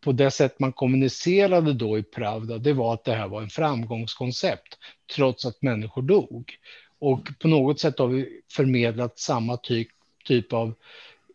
[0.04, 3.50] på det sätt man kommunicerade då i Pravda, det var att det här var en
[3.50, 4.78] framgångskoncept,
[5.16, 6.52] trots att människor dog.
[7.00, 9.88] Och på något sätt har vi förmedlat samma typ,
[10.26, 10.74] typ av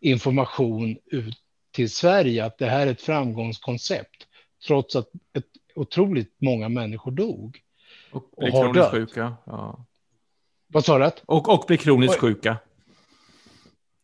[0.01, 1.37] information ut
[1.71, 4.27] till Sverige, att det här är ett framgångskoncept,
[4.67, 5.45] trots att ett
[5.75, 7.61] otroligt många människor dog.
[8.17, 9.33] Och blir och kroniskt sjuka.
[9.45, 9.85] Ja.
[10.67, 11.11] Vad sa du?
[11.25, 12.57] Och, och blir kroniskt sjuka.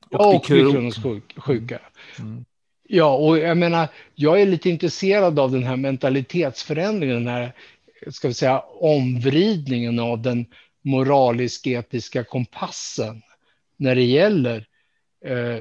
[0.09, 1.01] Och, och blir kroniskt
[1.37, 1.79] sjuka.
[2.19, 2.45] Mm.
[2.87, 7.53] Ja, och jag menar, jag är lite intresserad av den här mentalitetsförändringen, den här,
[8.07, 10.45] ska vi säga, omvridningen av den
[10.81, 13.21] moralisk-etiska kompassen
[13.77, 14.67] när det gäller
[15.25, 15.59] eh,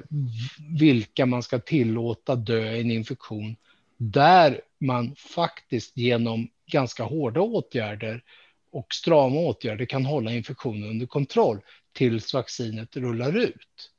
[0.78, 3.56] vilka man ska tillåta dö i en infektion,
[3.96, 8.22] där man faktiskt genom ganska hårda åtgärder
[8.72, 11.60] och strama åtgärder kan hålla infektionen under kontroll
[11.92, 13.90] tills vaccinet rullar ut.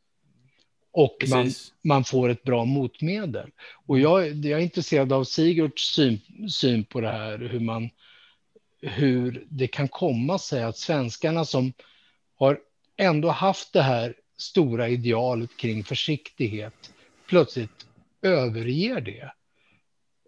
[0.92, 1.52] och man,
[1.84, 3.52] man, får ett bra motmedel.
[3.86, 7.90] Och jag, jag är intresserad av Sigurds syn, syn på det här, hur, man,
[8.82, 11.74] hur det kan komma sig att svenskarna som
[12.36, 12.60] har
[12.98, 16.94] ändå haft det här stora idealet kring försiktighet
[17.30, 17.88] plötsligt
[18.22, 19.34] överger det.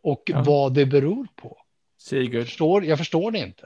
[0.04, 0.44] Och ja.
[0.44, 1.58] vad det beror på.
[1.98, 2.36] Sigurd.
[2.36, 3.66] Jag förstår, jag förstår det inte.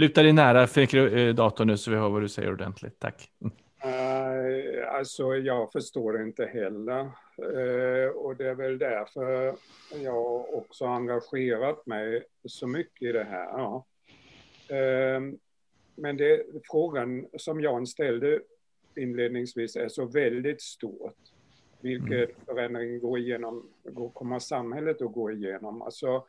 [0.00, 2.98] Luta dig nära för eh, datorn nu så vi hör vad du säger ordentligt.
[2.98, 3.30] Tack.
[3.42, 7.00] Uh, alltså jag förstår inte heller.
[7.00, 9.54] Uh, och det är väl därför
[10.02, 13.44] jag också engagerat mig så mycket i det här.
[13.44, 13.86] Ja.
[14.70, 15.32] Uh,
[15.94, 18.40] men det, frågan som Jan ställde
[18.96, 21.18] inledningsvis är så väldigt stort.
[21.80, 22.30] Vilken mm.
[22.46, 25.82] förändring går igenom, går, kommer samhället att gå igenom?
[25.82, 26.24] Alltså,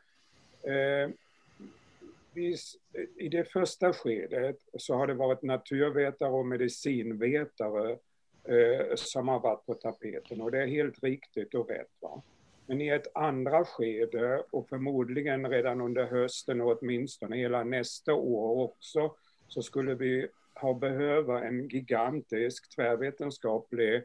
[3.16, 7.98] i det första skedet så har det varit naturvetare och medicinvetare
[8.44, 11.92] eh, som har varit på tapeten och det är helt riktigt och rätt.
[12.00, 12.22] Va?
[12.66, 18.64] Men i ett andra skede och förmodligen redan under hösten och åtminstone hela nästa år
[18.64, 19.16] också
[19.48, 24.02] så skulle vi ha behöva en gigantisk tvärvetenskaplig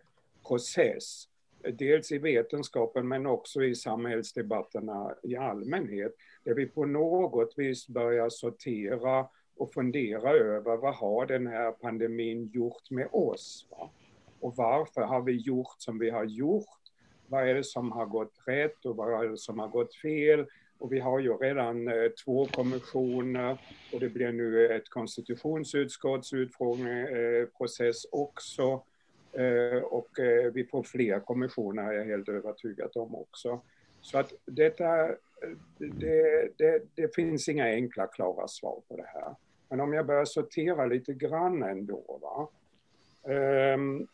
[0.48, 1.28] process
[1.74, 8.30] dels i vetenskapen men också i samhällsdebatterna i allmänhet, där vi på något vis börjar
[8.30, 13.68] sortera och fundera över vad har den här pandemin gjort med oss?
[13.72, 13.90] Va?
[14.40, 16.66] Och varför har vi gjort som vi har gjort?
[17.28, 20.46] Vad är det som har gått rätt och vad är det som har gått fel?
[20.80, 23.58] Och vi har ju redan eh, två kommissioner
[23.94, 28.84] och det blir nu ett konstitutionsutskotts utfrågningsprocess eh, också.
[29.34, 33.62] Eh, och eh, vi får fler kommissioner, är jag helt övertygad om också.
[34.02, 35.08] Så att detta,
[35.78, 39.36] det, det, det, finns inga enkla, klara svar på det här.
[39.70, 42.20] Men om jag börjar sortera lite grann ändå.
[42.22, 42.48] Va?
[43.34, 44.08] Um,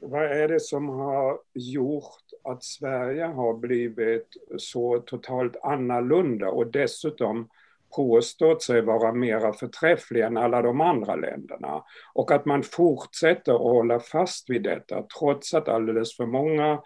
[0.00, 7.48] vad är det som har gjort att Sverige har blivit så totalt annorlunda och dessutom
[7.96, 11.84] påstått sig vara mera förträfflig än alla de andra länderna.
[12.14, 16.80] Och att man fortsätter att hålla fast vid detta trots att alldeles för många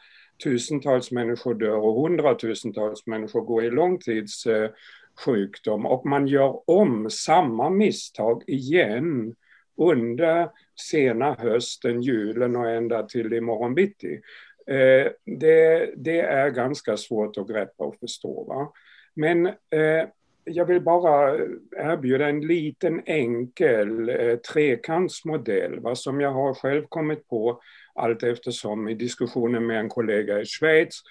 [0.45, 8.43] tusentals människor dör och hundratusentals människor går i långtidssjukdom och man gör om samma misstag
[8.47, 9.35] igen
[9.77, 10.49] under
[10.91, 14.21] sena hösten, julen och ända till imorgon bitti.
[14.67, 18.45] Eh, det, det, är ganska svårt att greppa och förstå.
[18.45, 18.73] Va?
[19.15, 20.09] Men eh,
[20.47, 21.37] jag vill bara
[21.77, 27.61] erbjuda en liten enkel eh, trekantsmodell va, som jag har själv kommit på
[27.95, 31.03] allt eftersom i diskussioner med en kollega i Schweiz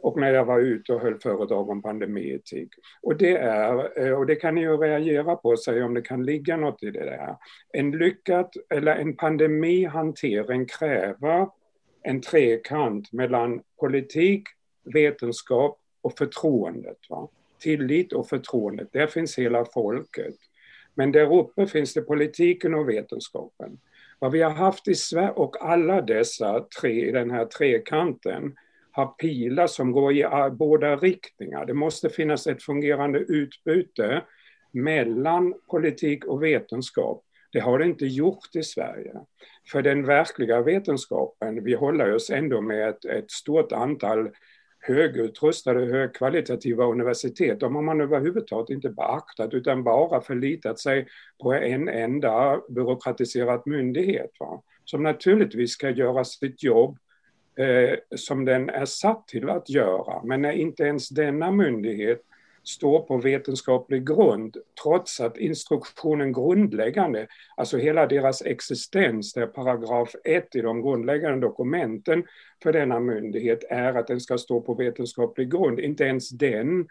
[0.00, 2.68] och när jag var ute och höll föredrag om pandemietik.
[3.02, 6.02] Och det är, eh, och det kan ni ju reagera på och säga om det
[6.02, 7.36] kan ligga något i det där.
[7.72, 11.48] En lyckad, eller en pandemihantering kräver
[12.02, 14.42] en trekant mellan politik,
[14.84, 16.98] vetenskap och förtroendet.
[17.10, 17.28] Va?
[17.58, 18.86] Tillit och förtroende.
[18.92, 20.34] Där finns hela folket.
[20.94, 23.78] Men där uppe finns det politiken och vetenskapen.
[24.18, 28.54] Vad vi har haft i Sverige, och alla dessa tre i den här trekanten,
[28.90, 31.66] har pilar som går i båda riktningar.
[31.66, 34.22] Det måste finnas ett fungerande utbyte
[34.72, 37.22] mellan politik och vetenskap.
[37.52, 39.14] Det har det inte gjort i Sverige.
[39.72, 44.30] För den verkliga vetenskapen, vi håller oss ändå med ett, ett stort antal
[44.86, 51.06] högutrustade, högkvalitativa universitet, de har man överhuvudtaget inte beaktat utan bara förlitat sig
[51.42, 54.30] på en enda byråkratiserad myndighet.
[54.40, 54.62] Va?
[54.84, 56.98] Som naturligtvis ska göra sitt jobb
[57.58, 60.22] eh, som den är satt till att göra.
[60.24, 62.22] Men när inte ens denna myndighet
[62.66, 67.26] står på vetenskaplig grund trots att instruktionen grundläggande,
[67.56, 72.24] alltså hela deras existens, det är paragraf 1 i de grundläggande dokumenten
[72.62, 75.80] för denna myndighet är att den ska stå på vetenskaplig grund.
[75.80, 76.88] Inte ens den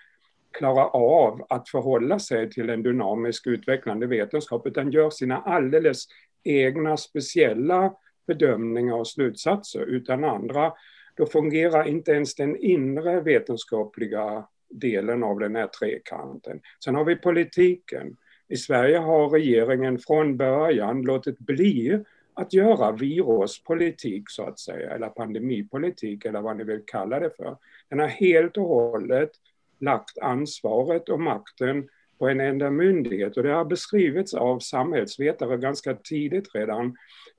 [0.51, 6.05] klarar av att förhålla sig till en dynamisk utvecklande vetenskap utan gör sina alldeles
[6.43, 7.93] egna speciella
[8.27, 10.73] bedömningar och slutsatser utan andra.
[11.15, 16.61] Då fungerar inte ens den inre vetenskapliga delen av den här trekanten.
[16.83, 18.17] Sen har vi politiken.
[18.47, 25.09] I Sverige har regeringen från början låtit bli att göra viruspolitik så att säga, eller
[25.09, 27.57] pandemipolitik eller vad ni vill kalla det för.
[27.89, 29.31] Den har helt och hållet
[29.79, 35.93] lagt ansvaret och makten på en enda myndighet och det har beskrivits av samhällsvetare ganska
[35.93, 36.97] tidigt redan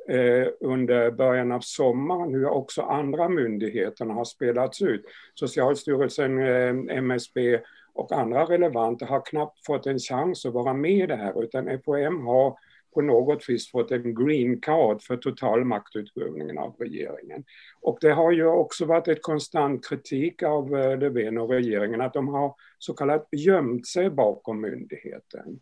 [0.08, 5.04] eh, under början av sommaren hur också andra myndigheterna har spelats ut.
[5.34, 7.60] Socialstyrelsen, eh, MSB
[7.94, 11.68] och andra relevanta har knappt fått en chans att vara med i det här utan
[11.68, 12.58] FHM har
[12.96, 17.44] på något vis fått en green card för total maktutövningen av regeringen.
[17.80, 22.12] Och det har ju också varit ett konstant kritik av eh, Löfven och regeringen att
[22.12, 25.60] de har så kallat gömt sig bakom myndigheten.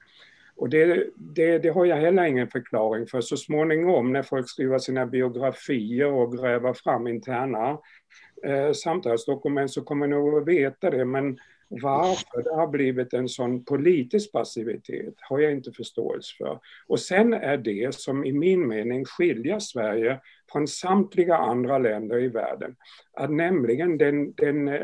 [0.57, 3.21] Och det, det, det, har jag heller ingen förklaring för.
[3.21, 7.79] Så småningom när folk skriver sina biografier och gräver fram interna
[8.47, 11.05] eh, samtalsdokument så kommer nog att veta det.
[11.05, 16.61] Men varför det har blivit en sån politisk passivitet har jag inte förståelse för.
[16.87, 20.21] Och sen är det som i min mening skiljer Sverige
[20.53, 22.77] från samtliga andra länder i världen,
[23.13, 24.83] att nämligen den, den eh,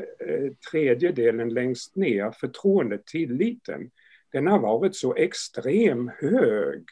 [0.70, 3.90] tredje delen längst ner, förtroendet, tilliten,
[4.32, 6.84] den har varit så extrem hög.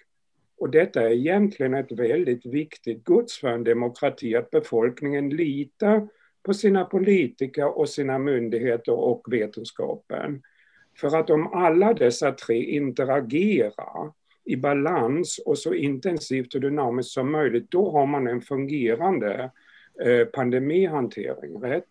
[0.59, 6.09] Och detta är egentligen ett väldigt viktigt gods för en demokrati, att befolkningen litar
[6.43, 10.43] på sina politiker och sina myndigheter och vetenskapen.
[11.01, 14.13] För att om alla dessa tre interagerar
[14.45, 19.51] i balans och så intensivt och dynamiskt som möjligt, då har man en fungerande
[20.05, 21.63] eh, pandemihantering.
[21.63, 21.85] Rätt?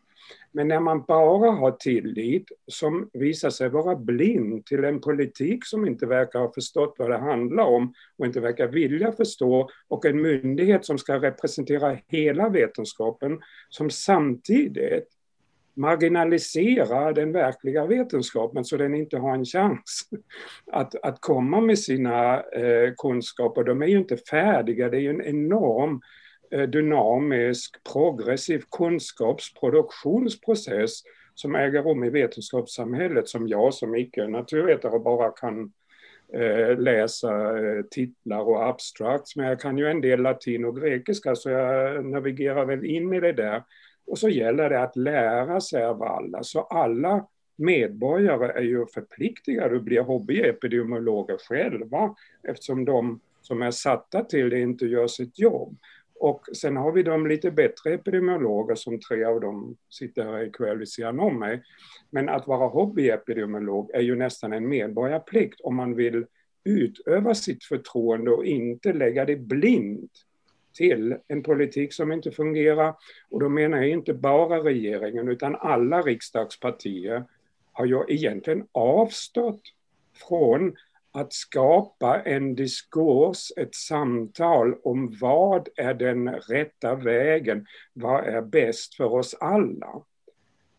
[0.52, 5.86] Men när man bara har tillit som visar sig vara blind till en politik som
[5.86, 10.22] inte verkar ha förstått vad det handlar om och inte verkar vilja förstå och en
[10.22, 15.08] myndighet som ska representera hela vetenskapen som samtidigt
[15.76, 20.10] marginaliserar den verkliga vetenskapen så den inte har en chans
[20.72, 23.64] att, att komma med sina eh, kunskaper.
[23.64, 26.02] De är ju inte färdiga, det är ju en enorm Eh,
[26.52, 31.04] Eh, dynamisk, progressiv kunskapsproduktionsprocess
[31.36, 35.72] som äger rum i vetenskapssamhället som jag som icke-naturvetare bara kan
[36.34, 39.36] eh, läsa eh, titlar och abstrakt.
[39.36, 43.20] Men jag kan ju en del latin och grekiska så jag navigerar väl in i
[43.20, 43.64] det där.
[44.08, 46.44] Och så gäller det att lära sig av alla.
[46.44, 54.24] Så alla medborgare är ju förpliktigade att bli hobbyepidemiologer själva eftersom de som är satta
[54.24, 55.78] till det inte gör sitt jobb.
[56.20, 60.78] Och sen har vi de lite bättre epidemiologer som tre av dem sitter här ikväll
[60.78, 61.64] vid sidan om mig.
[62.10, 66.26] Men att vara hobbyepidemiolog är ju nästan en medborgarplikt om man vill
[66.64, 70.12] utöva sitt förtroende och inte lägga det blint
[70.74, 72.96] till en politik som inte fungerar.
[73.30, 77.24] Och då menar jag inte bara regeringen utan alla riksdagspartier
[77.72, 79.62] har ju egentligen avstått
[80.28, 80.76] från
[81.12, 88.96] att skapa en diskurs, ett samtal om vad är den rätta vägen, vad är bäst
[88.96, 90.02] för oss alla.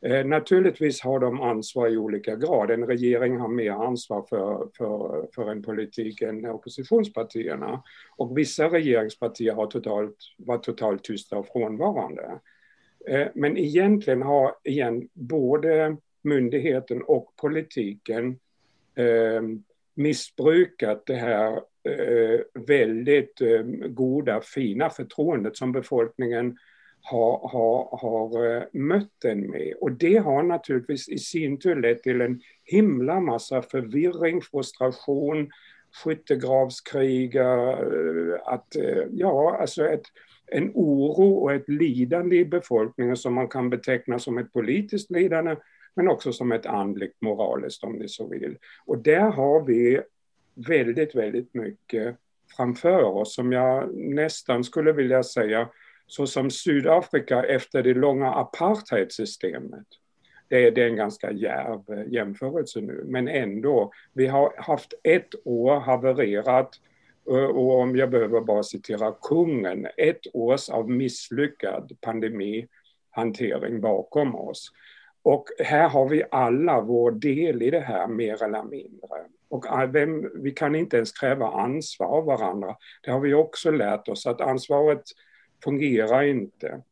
[0.01, 2.71] Eh, naturligtvis har de ansvar i olika grad.
[2.71, 7.83] En regering har mer ansvar för, för, för en politik än oppositionspartierna.
[8.17, 12.41] Och vissa regeringspartier har totalt, varit totalt tysta och frånvarande.
[13.09, 18.39] Eh, men egentligen har igen, både myndigheten och politiken
[18.95, 19.43] eh,
[19.99, 21.53] missbrukat det här
[21.85, 26.59] eh, väldigt eh, goda, fina förtroendet som befolkningen
[27.03, 29.75] har, har, har eh, mött den med.
[29.81, 35.51] Och det har naturligtvis i sin tur lett till en himla massa förvirring, frustration,
[36.05, 37.39] skyttegravskrig,
[38.45, 38.77] att,
[39.11, 40.03] ja, alltså ett,
[40.47, 45.57] en oro och ett lidande i befolkningen som man kan beteckna som ett politiskt lidande
[45.99, 48.59] men också som ett andligt moraliskt om ni så vill.
[48.85, 50.01] Och där har vi
[50.55, 52.17] väldigt, väldigt mycket
[52.57, 55.69] framför oss som jag nästan skulle vilja säga
[56.07, 59.87] så som Sydafrika efter det långa apartheidsystemet.
[60.49, 63.93] Det är, det är en ganska djärv eh, jämförelse nu, men ändå.
[64.13, 66.71] Vi har haft ett år havererat
[67.31, 74.73] eh, och om jag behöver bara citera kungen, ett års av misslyckad pandemihantering bakom oss.
[75.23, 79.09] Och här har vi alla vår del i det här, mer eller mindre.
[79.49, 82.77] Och äh, vem, vi kan inte ens kräva ansvar av varandra.
[83.03, 85.03] Det har vi också lärt oss, att ansvaret
[85.65, 86.83] fungerar inte.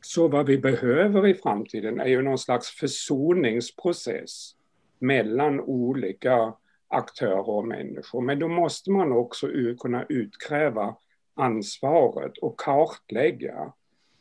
[0.00, 4.54] Så vad vi behöver i framtiden är ju någon slags försoningsprocess
[4.98, 6.54] mellan olika
[6.88, 8.20] aktörer och människor.
[8.20, 9.48] Men då måste man också
[9.80, 10.96] kunna utkräva
[11.34, 13.72] ansvaret och kartlägga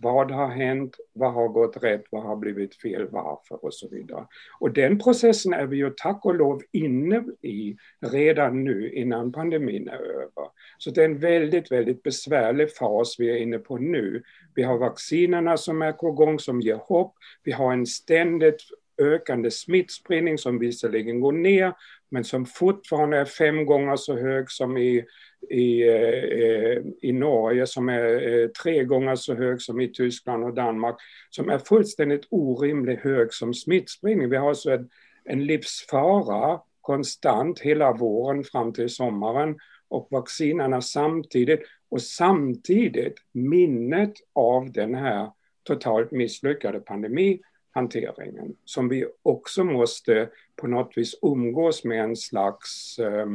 [0.02, 0.98] vad har hänt?
[1.14, 2.04] Vad har gått rätt?
[2.10, 3.08] Vad har blivit fel?
[3.12, 3.66] Varför?
[3.66, 4.26] Och så vidare.
[4.60, 9.88] Och den processen är vi ju tack och lov inne i redan nu innan pandemin
[9.88, 10.50] är över.
[10.78, 14.24] Så det är en väldigt, väldigt besvärlig fas vi är inne på nu.
[14.56, 17.14] Vi har vaccinerna som är på gång som ger hopp.
[17.44, 18.62] Vi har en ständigt
[19.02, 21.74] ökande smittspridning som visserligen går ner
[22.12, 25.06] men som fortfarande är fem gånger så hög som i
[25.50, 30.54] i, eh, i Norge som är eh, tre gånger så hög som i Tyskland och
[30.54, 30.96] Danmark,
[31.30, 34.30] som är fullständigt orimligt hög som smittspridning.
[34.30, 34.90] Vi har alltså en,
[35.24, 41.60] en livsfara konstant hela våren fram till sommaren och vaccinerna samtidigt
[41.90, 45.32] och samtidigt minnet av den här
[45.64, 53.28] totalt misslyckade pandemihanteringen som vi också måste på något vis umgås med en slags eh,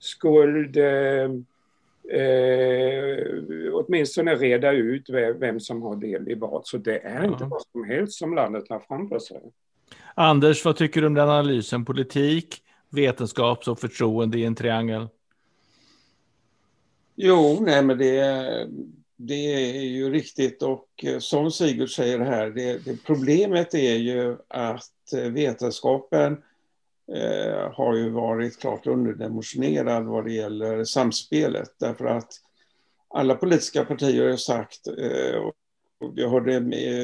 [0.00, 1.30] skuld, eh,
[2.20, 3.18] eh,
[3.72, 6.66] åtminstone reda ut vem som har del i vad.
[6.66, 7.32] Så det är ja.
[7.32, 9.40] inte vad som helst som landet har framför sig.
[10.14, 11.84] Anders, vad tycker du om den analysen?
[11.84, 15.08] Politik, vetenskap och förtroende i en triangel?
[17.16, 18.68] Jo, nej men det,
[19.16, 24.36] det är ju riktigt och eh, som Sigurd säger här, det, det problemet är ju
[24.48, 26.42] att eh, vetenskapen
[27.14, 32.32] eh, har ju varit klart underdimensionerad vad det gäller samspelet därför att
[33.14, 35.36] alla politiska partier har sagt, eh,
[36.00, 36.62] och jag hörde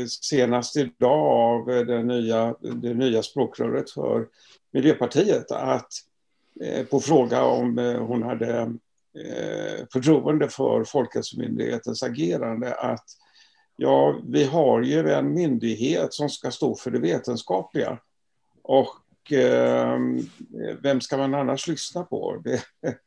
[0.09, 4.29] senast idag av det nya, det nya språkröret för
[4.73, 5.93] Miljöpartiet att
[6.61, 8.59] eh, på fråga om eh, hon hade
[9.19, 13.05] eh, förtroende för Folkhälsomyndighetens agerande att
[13.77, 17.99] ja, vi har ju en myndighet som ska stå för det vetenskapliga.
[18.63, 18.89] Och
[19.33, 19.99] eh,
[20.83, 22.43] vem ska man annars lyssna på?
[22.45, 22.63] Det,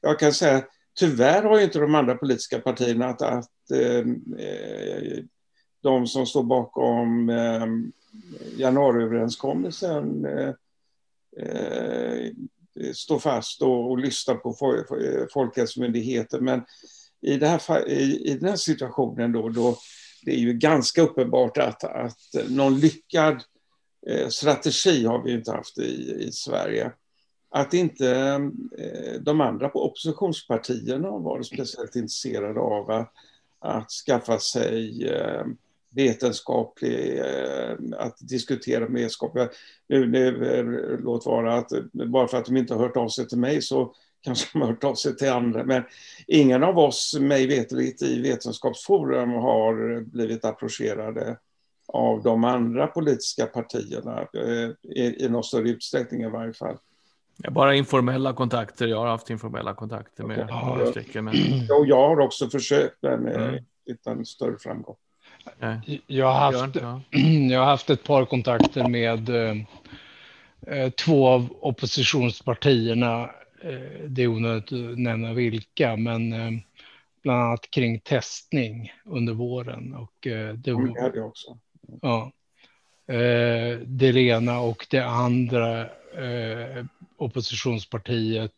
[0.00, 0.64] jag kan säga,
[0.98, 5.24] tyvärr har inte de andra politiska partierna att, att ehm, eh,
[5.82, 7.66] de som står bakom eh,
[8.56, 10.52] januariöverenskommelsen eh,
[11.46, 12.30] eh,
[12.94, 14.56] står fast och, och lyssnar på
[15.32, 16.44] Folkhälsomyndigheten.
[16.44, 16.64] Men
[17.20, 19.78] i, det här, i, i den här situationen då, då
[20.24, 22.18] det är ju ganska uppenbart att, att
[22.48, 23.40] någon lyckad eh,
[24.06, 26.92] Eh, strategi har vi inte haft i, i Sverige.
[27.50, 28.10] Att inte
[28.78, 33.12] eh, de andra oppositionspartierna har varit speciellt intresserade av att,
[33.58, 35.44] att skaffa sig eh,
[35.96, 37.22] vetenskaplig,
[37.98, 39.36] att diskutera med vetenskap.
[39.88, 43.38] Nu, nu, låt vara att bara för att de inte har hört av sig till
[43.38, 45.64] mig så kanske de har hört av sig till andra.
[45.64, 45.82] Men
[46.26, 51.36] ingen av oss, mig veterligt, i Vetenskapsforum har blivit approcherade
[51.86, 56.76] av de andra politiska partierna eh, i, i någon större utsträckning i varje fall.
[57.36, 58.86] Ja, bara informella kontakter.
[58.86, 61.24] Jag har haft informella kontakter med några stycken.
[61.24, 61.34] Men...
[61.68, 63.64] Jo, jag har också försökt, men mm.
[63.86, 64.96] utan större framgång.
[66.06, 66.76] Jag har, haft,
[67.50, 69.56] jag har haft ett par kontakter med eh,
[70.66, 73.30] eh, två av oppositionspartierna.
[73.62, 76.50] Eh, det är onödigt att nämna vilka, men eh,
[77.22, 79.94] bland annat kring testning under våren.
[79.94, 81.58] Och, eh, det, var, det också.
[82.02, 82.32] Ja,
[83.14, 85.80] eh, det ena och det andra
[86.14, 86.84] eh,
[87.16, 88.52] oppositionspartiet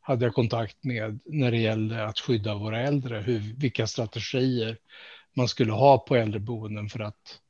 [0.00, 4.76] hade jag kontakt med när det gällde att skydda våra äldre, hur, vilka strategier
[5.36, 7.40] man skulle ha på äldreboenden för att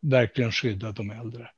[0.00, 1.50] verkligen skydda de äldre.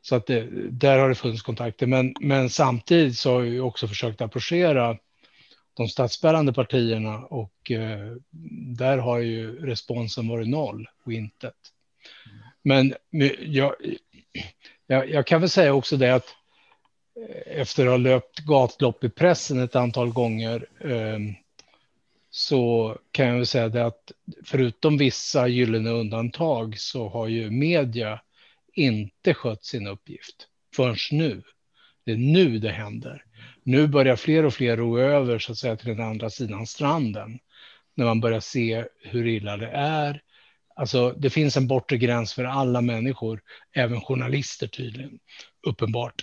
[0.00, 1.86] Så att det, där har det funnits kontakter.
[1.86, 4.98] Men, men samtidigt så har vi också försökt approchera
[5.74, 8.16] de statsbärande partierna och eh,
[8.76, 11.54] där har ju responsen varit noll och intet.
[12.62, 12.94] Men
[13.40, 13.74] jag,
[14.86, 16.34] jag, jag, kan väl säga också det att
[17.28, 21.34] eh, efter att ha löpt gatlopp i pressen ett antal gånger ehm,
[22.30, 24.12] så kan jag väl säga det att
[24.44, 28.20] förutom vissa gyllene undantag så har ju media
[28.72, 31.42] inte skött sin uppgift förrän nu.
[32.04, 33.24] Det är nu det händer.
[33.62, 37.38] Nu börjar fler och fler ro över så att säga till den andra sidan stranden.
[37.94, 40.22] När man börjar se hur illa det är.
[40.78, 43.40] Alltså, det finns en bortre gräns för alla människor,
[43.72, 45.18] även journalister tydligen,
[45.66, 46.14] uppenbart.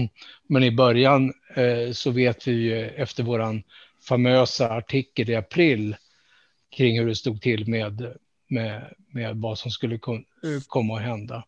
[0.48, 3.62] Men i början eh, så vet vi ju efter våran
[4.08, 5.96] famösa artikel i april
[6.76, 8.14] kring hur det stod till med,
[8.48, 9.98] med, med vad som skulle
[10.66, 11.44] komma att hända.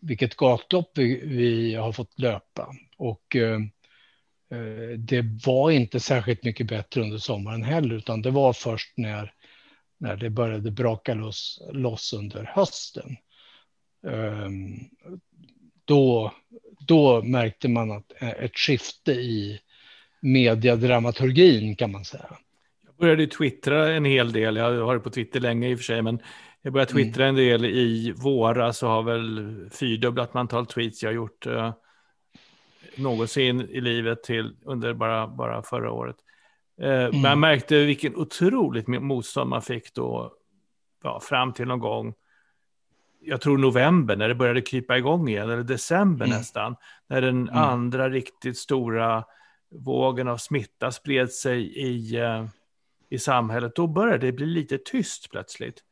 [0.00, 2.74] Vilket gatlopp vi, vi har fått löpa.
[2.96, 3.60] Och eh,
[4.50, 9.32] eh, det var inte särskilt mycket bättre under sommaren heller, utan det var först när,
[9.98, 13.16] när det började braka loss, loss under hösten.
[14.06, 14.50] Eh,
[15.84, 16.32] då,
[16.86, 19.60] då märkte man att ett skifte i
[20.20, 22.36] mediadramaturgin kan man säga.
[22.86, 25.84] Jag började twittra en hel del, jag har varit på Twitter länge i och för
[25.84, 26.18] sig, men
[26.62, 27.04] jag började mm.
[27.04, 31.74] twittra en del i våras och har väl fyrdubblat antal tweets jag gjort eh,
[32.96, 36.16] någonsin i livet till under bara, bara förra året.
[36.80, 37.10] Eh, mm.
[37.10, 40.32] Men jag märkte vilken otroligt motstånd man fick då,
[41.02, 42.14] ja, fram till någon gång,
[43.20, 46.38] jag tror november, när det började krypa igång igen, eller december mm.
[46.38, 47.54] nästan, när den mm.
[47.56, 49.24] andra riktigt stora
[49.70, 52.46] vågen av smitta spred sig i, uh,
[53.10, 55.82] i samhället, då började det bli lite tyst plötsligt.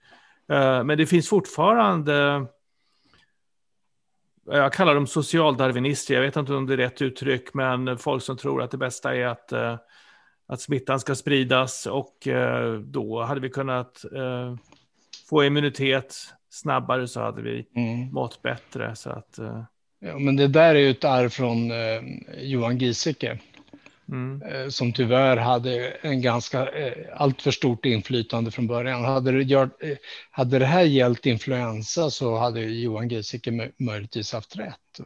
[0.53, 2.47] Uh, men det finns fortfarande,
[4.45, 8.37] jag kallar dem socialdarwinister, jag vet inte om det är rätt uttryck, men folk som
[8.37, 9.53] tror att det bästa är att
[10.47, 14.57] att smittan ska spridas och eh, då hade vi kunnat eh,
[15.29, 16.17] få immunitet
[16.51, 18.13] snabbare så hade vi mm.
[18.13, 18.97] mått bättre.
[18.97, 19.65] Så att, eh...
[20.01, 21.73] ja, men det där är ju ett arv från
[22.39, 23.39] Johan Giesecke.
[24.09, 24.71] Mm.
[24.71, 26.69] Som tyvärr hade en ganska
[27.15, 29.05] alltför stort inflytande från början.
[29.05, 29.81] Hade det, gjort,
[30.31, 35.01] hade det här gällt influensa så hade Johan Giesecke möjligtvis haft rätt.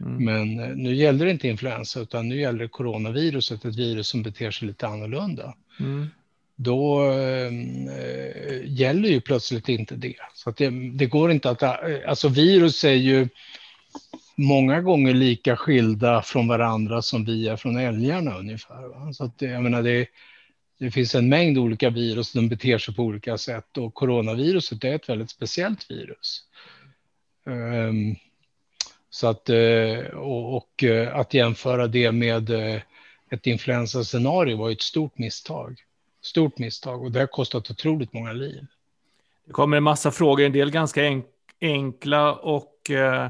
[0.00, 0.24] Mm.
[0.24, 4.50] Men nu gäller det inte influensa utan nu gäller det coronaviruset, ett virus som beter
[4.50, 5.54] sig lite annorlunda.
[5.80, 6.06] Mm.
[6.56, 7.52] Då äh,
[8.64, 10.16] gäller ju plötsligt inte det.
[10.34, 11.62] Så det, det går inte att,
[12.06, 13.28] alltså virus är ju
[14.36, 18.88] många gånger lika skilda från varandra som vi är från älgarna ungefär.
[18.88, 19.12] Va?
[19.12, 20.06] Så att, jag menar, det,
[20.78, 24.94] det finns en mängd olika virus, de beter sig på olika sätt och coronaviruset är
[24.94, 26.42] ett väldigt speciellt virus.
[27.44, 28.16] Um,
[29.16, 32.80] så att, eh, och, och, eh, att jämföra det med eh,
[33.30, 35.76] ett influensascenario var ett stort misstag.
[36.22, 38.66] Stort misstag och det har kostat otroligt många liv.
[39.46, 41.22] Det kommer en massa frågor, en del ganska
[41.60, 43.28] enkla och eh,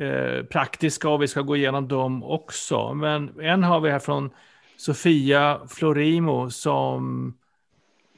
[0.00, 2.94] Eh, praktiska och vi ska gå igenom dem också.
[2.94, 4.30] Men en har vi här från
[4.76, 7.34] Sofia Florimo som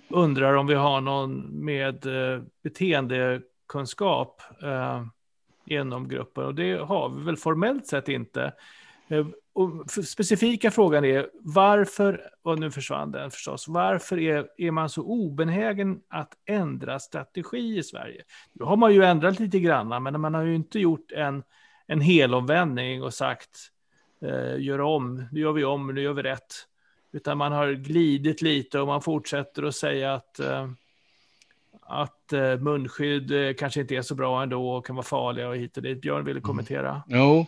[0.09, 4.43] undrar om vi har någon med eh, beteendekunskap
[5.65, 6.45] genom inom gruppen.
[6.45, 8.53] Och det har vi väl formellt sett inte.
[9.09, 14.89] Eh, och specifika frågan är varför, och nu försvann den förstås, varför är, är man
[14.89, 18.23] så obenägen att ändra strategi i Sverige?
[18.53, 21.43] Nu har man ju ändrat lite grann, men man har ju inte gjort en
[21.87, 23.59] en helomvändning och sagt
[24.21, 26.55] eh, gör om, nu gör vi om, nu gör vi rätt.
[27.13, 30.71] Utan man har glidit lite och man fortsätter att säga att, eh,
[31.93, 35.57] att eh, munskydd eh, kanske inte är så bra ändå och kan vara farliga och
[35.57, 36.01] hit och dit.
[36.01, 36.91] Björn ville kommentera.
[36.91, 37.21] Mm.
[37.21, 37.47] Jo,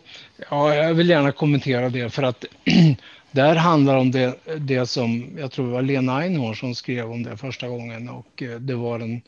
[0.49, 2.45] ja, jag vill gärna kommentera det för att
[3.31, 7.23] där handlar om det, det som jag tror det var Lena Einhorn som skrev om
[7.23, 9.21] det första gången och eh, det var den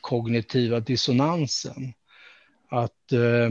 [0.00, 1.94] kognitiva dissonansen.
[2.68, 3.50] Att eh,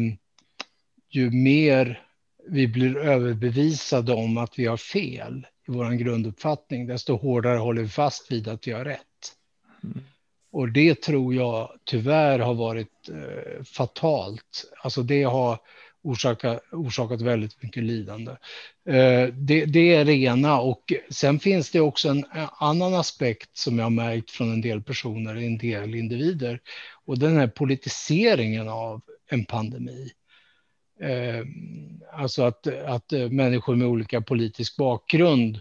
[1.09, 2.01] ju mer
[2.47, 7.89] vi blir överbevisade om att vi har fel i vår grunduppfattning, desto hårdare håller vi
[7.89, 8.99] fast vid att vi har rätt.
[9.83, 10.03] Mm.
[10.53, 14.65] Och det tror jag tyvärr har varit eh, fatalt.
[14.83, 15.59] Alltså det har
[16.01, 18.31] orsakat, orsakat väldigt mycket lidande.
[18.85, 22.25] Eh, det, det, är det ena och sen finns det också en
[22.59, 26.59] annan aspekt som jag har märkt från en del personer, en del individer
[27.05, 30.11] och den här politiseringen av en pandemi.
[31.01, 31.45] Eh,
[32.13, 35.59] alltså att, att eh, människor med olika politisk bakgrund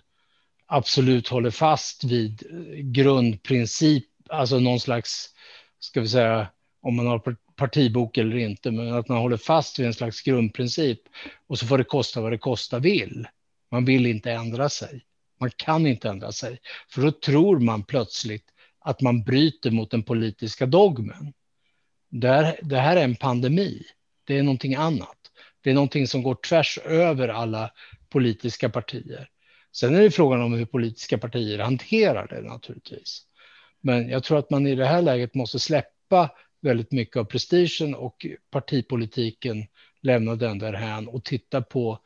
[0.67, 5.31] absolut håller fast vid eh, grundprincipen alltså någon slags,
[5.79, 6.47] ska vi säga,
[6.83, 11.01] om man har partibok eller inte, men att man håller fast vid en slags grundprincip
[11.47, 13.29] och så får det kosta vad det kosta vill.
[13.71, 15.05] Man vill inte ändra sig.
[15.41, 16.59] Man kan inte ändra sig,
[16.89, 18.45] för då tror man plötsligt
[18.81, 21.33] att man bryter mot den politiska dogmen.
[22.11, 23.83] Det här är en pandemi.
[24.25, 25.19] Det är någonting annat.
[25.61, 27.71] Det är någonting som går tvärs över alla
[28.09, 29.29] politiska partier.
[29.73, 33.27] Sen är det frågan om hur politiska partier hanterar det naturligtvis.
[33.83, 36.31] Men jag tror att man i det här läget måste släppa
[36.61, 39.67] väldigt mycket av prestigen och partipolitiken,
[40.01, 41.99] lämna den därhän och titta på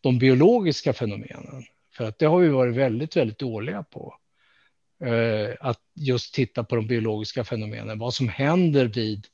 [0.00, 1.64] de biologiska fenomenen.
[1.96, 4.16] För att det har vi varit väldigt, väldigt dåliga på.
[5.04, 9.26] Eh, att just titta på de biologiska fenomenen, vad som händer vid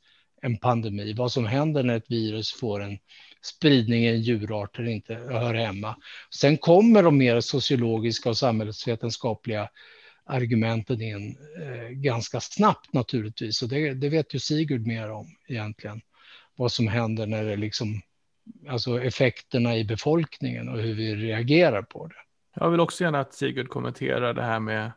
[0.43, 2.99] en pandemi, vad som händer när ett virus får en
[3.43, 4.41] spridning i en djurart
[4.79, 5.97] djurarter inte hör hemma.
[6.35, 9.69] Sen kommer de mer sociologiska och samhällsvetenskapliga
[10.29, 13.63] argumenten in eh, ganska snabbt naturligtvis.
[13.63, 16.01] Och det, det, vet ju Sigurd mer om egentligen.
[16.57, 18.01] Vad som händer när det liksom,
[18.69, 22.15] alltså effekterna i befolkningen och hur vi reagerar på det.
[22.55, 24.93] Jag vill också gärna att Sigurd kommenterar det här med,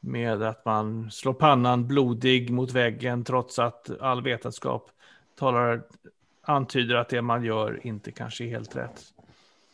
[0.00, 4.90] med att man slår pannan blodig mot väggen trots att all vetenskap
[5.38, 5.82] talar
[6.42, 9.04] antyder att det man gör inte kanske är helt rätt.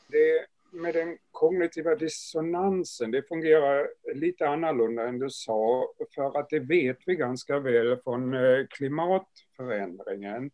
[0.08, 6.58] Det med den kognitiva dissonansen, det fungerar lite annorlunda än du sa, för att det
[6.58, 10.50] vet vi ganska väl från eh, klimatförändringen.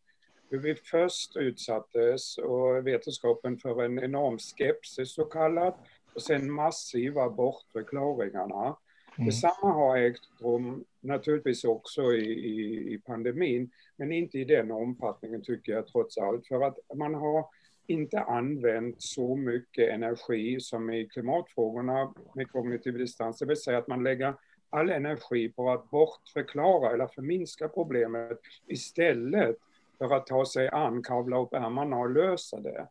[0.50, 5.76] Hur vi först utsattes och vetenskapen för en enorm skepsis så kallat
[6.14, 8.76] och sen massiva bortförklaringarna.
[9.16, 9.26] Mm.
[9.26, 15.42] Detsamma har ägt rum naturligtvis också i, i, i, pandemin, men inte i den omfattningen
[15.42, 16.46] tycker jag trots allt.
[16.46, 17.44] För att man har
[17.91, 23.88] inte använt så mycket energi som i klimatfrågorna med kognitiv distans, det vill säga att
[23.88, 24.34] man lägger
[24.70, 29.57] all energi på att bortförklara eller förminska problemet istället
[29.99, 32.88] för att ta sig an, kavla upp ärmarna och lösa det.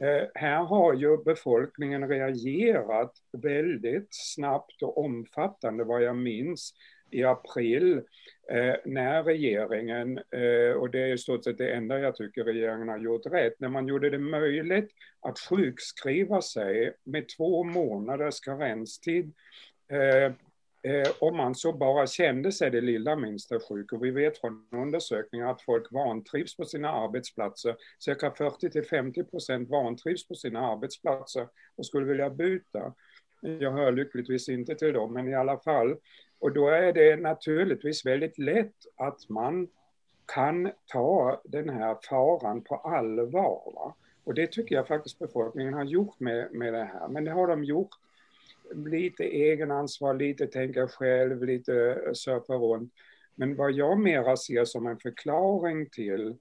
[0.00, 6.74] Eh, här har ju befolkningen reagerat väldigt snabbt och omfattande vad jag minns
[7.10, 8.02] i april
[8.50, 12.88] eh, när regeringen, eh, och det är i stort sett det enda jag tycker regeringen
[12.88, 14.90] har gjort rätt, när man gjorde det möjligt
[15.20, 19.32] att sjukskriva sig med två månaders karenstid
[19.92, 20.32] eh,
[20.82, 24.68] Eh, om man så bara kände sig det lilla minsta sjuk, och vi vet från
[24.72, 31.86] undersökningar att folk vantrivs på sina arbetsplatser, cirka 40-50 procent vantrivs på sina arbetsplatser och
[31.86, 32.94] skulle vilja byta.
[33.40, 35.96] Jag hör lyckligtvis inte till dem, men i alla fall.
[36.38, 39.68] Och då är det naturligtvis väldigt lätt att man
[40.34, 43.72] kan ta den här faran på allvar.
[43.74, 43.94] Va?
[44.24, 47.08] Och det tycker jag faktiskt befolkningen har gjort med, med det här.
[47.08, 47.90] Men det har de gjort
[48.74, 51.74] lite egenansvar, lite tänka själv, lite
[52.06, 52.92] eh, surfa runt.
[53.34, 56.36] Men vad jag mera ser som en förklaring till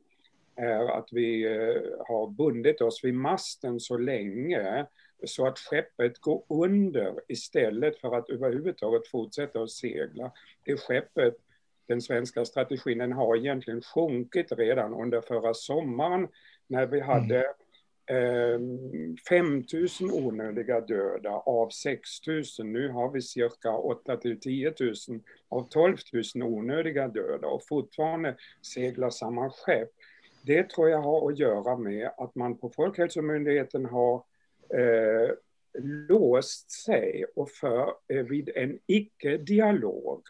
[0.55, 4.85] är att vi eh, har bundit oss vid masten så länge
[5.25, 10.31] så att skeppet går under istället för att överhuvudtaget fortsätta att segla.
[10.63, 11.35] Det skeppet,
[11.87, 16.27] den svenska strategin, den har egentligen sjunkit redan under förra sommaren
[16.67, 17.53] när vi hade
[18.09, 19.63] mm 5
[20.01, 22.43] 000 onödiga döda av 6 000.
[22.63, 24.93] Nu har vi cirka 8 till 10 000
[25.49, 25.97] av 12
[26.35, 29.89] 000 onödiga döda och fortfarande seglar samma skepp.
[30.45, 34.23] Det tror jag har att göra med att man på Folkhälsomyndigheten har
[34.73, 35.31] eh,
[35.83, 40.23] låst sig och för eh, vid en icke-dialog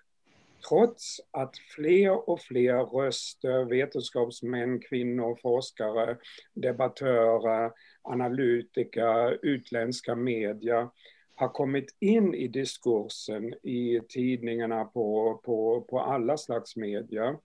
[0.69, 6.17] trots att fler och fler röster, vetenskapsmän, kvinnor, forskare,
[6.53, 7.71] debattörer,
[8.01, 10.91] analytiker, utländska media
[11.35, 17.38] har kommit in i diskursen i tidningarna på, på, på alla slags medier,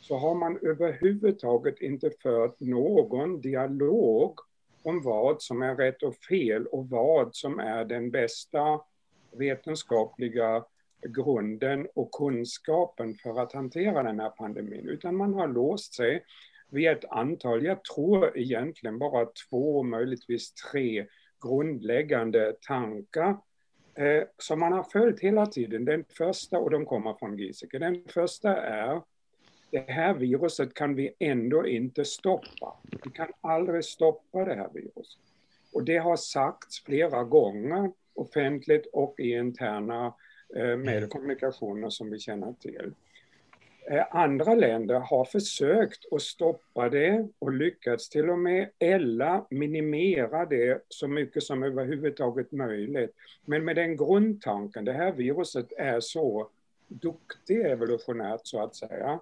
[0.00, 4.38] så har man överhuvudtaget inte fört någon dialog
[4.82, 8.80] om vad som är rätt och fel och vad som är den bästa
[9.32, 10.64] vetenskapliga
[11.02, 16.24] grunden och kunskapen för att hantera den här pandemin, utan man har låst sig
[16.68, 21.06] vid ett antal, jag tror egentligen bara två, möjligtvis tre
[21.44, 23.36] grundläggande tankar
[23.94, 25.84] eh, som man har följt hela tiden.
[25.84, 29.02] Den första, och de kommer från Giesecke, den första är
[29.70, 32.76] det här viruset kan vi ändå inte stoppa.
[33.04, 35.20] Vi kan aldrig stoppa det här viruset.
[35.72, 40.14] Och det har sagts flera gånger offentligt och i interna
[40.56, 42.92] Eh, med kommunikationer som vi känner till.
[43.90, 50.46] Eh, andra länder har försökt att stoppa det och lyckats till och med eller minimera
[50.46, 53.14] det så mycket som överhuvudtaget möjligt.
[53.44, 56.48] Men med den grundtanken, det här viruset är så
[56.88, 59.20] duktigt evolutionärt så att säga,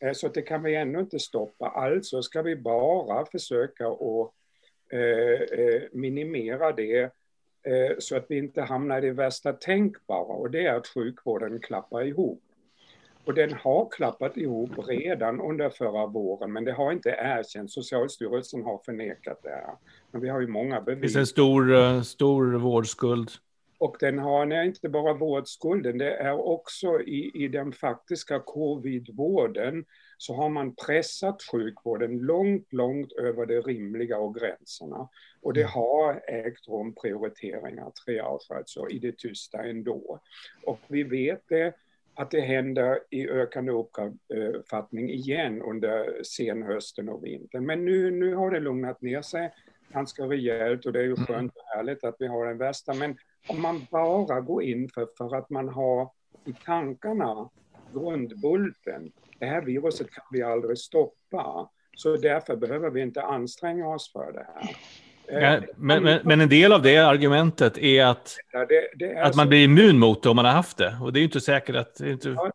[0.00, 1.68] Eh, så det kan vi ännu inte stoppa.
[1.68, 4.32] Alltså ska vi bara försöka att
[4.92, 7.10] eh, eh, minimera det
[7.98, 12.04] så att vi inte hamnar i det värsta tänkbara och det är att sjukvården klappar
[12.04, 12.42] ihop.
[13.24, 17.74] Och den har klappat ihop redan under förra våren, men det har inte erkänts.
[17.74, 19.74] Socialstyrelsen har förnekat det här.
[20.10, 21.00] Men vi har ju många bevis.
[21.00, 23.30] Det finns en stor, stor vårdskuld.
[23.80, 29.84] Och den har inte bara vårdskulden, det är också i, i den faktiska covid-vården
[30.18, 35.08] så har man pressat sjukvården långt, långt över det rimliga och gränserna.
[35.42, 35.72] Och det mm.
[35.72, 40.20] har ägt rum prioriteringar, triage alltså, i det tysta ändå.
[40.66, 41.74] Och vi vet det,
[42.14, 47.66] att det händer i ökande uppfattning igen under senhösten och vintern.
[47.66, 49.52] Men nu, nu har det lugnat ner sig
[49.92, 51.26] ganska rejält och det är ju mm.
[51.26, 52.94] skönt och härligt att vi har den värsta.
[52.94, 53.16] Men
[53.48, 56.10] om man bara går in för, för att man har
[56.44, 57.50] i tankarna
[57.94, 64.12] grundbulten, det här viruset kan vi aldrig stoppa, så därför behöver vi inte anstränga oss
[64.12, 64.76] för det här.
[65.26, 69.12] Ja, eh, men, men, men, en del av det argumentet är att, ja, det, det
[69.12, 70.96] är att man blir immun mot det om man har haft det.
[71.02, 71.94] Och det är ju inte säkert att...
[71.94, 72.28] Det är, inte...
[72.28, 72.52] ja,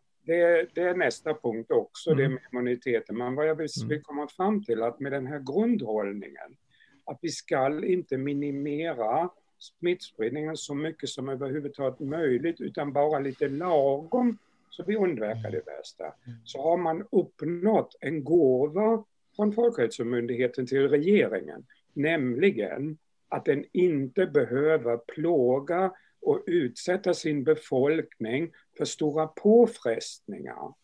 [0.74, 2.22] det, är nästa punkt också, mm.
[2.22, 3.18] det med immuniteten.
[3.18, 3.88] Men vad jag vill, mm.
[3.88, 6.56] vill komma fram till att med den här grundhållningen,
[7.04, 9.28] att vi ska inte minimera
[9.58, 14.38] smittspridningen så mycket som överhuvudtaget möjligt, utan bara lite lagom
[14.70, 16.04] så vi undviker det värsta.
[16.04, 16.38] Mm.
[16.44, 19.04] Så har man uppnått en gåva
[19.36, 22.98] från Folkhälsomyndigheten till regeringen, nämligen
[23.28, 30.74] att den inte behöver plåga och utsätta sin befolkning för stora påfrestningar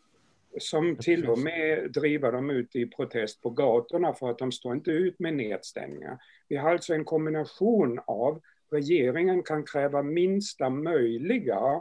[0.59, 4.75] som till och med driver dem ut i protest på gatorna för att de står
[4.75, 6.19] inte ut med nedstängningar.
[6.49, 8.41] Vi har alltså en kombination av
[8.73, 11.81] regeringen kan kräva minsta möjliga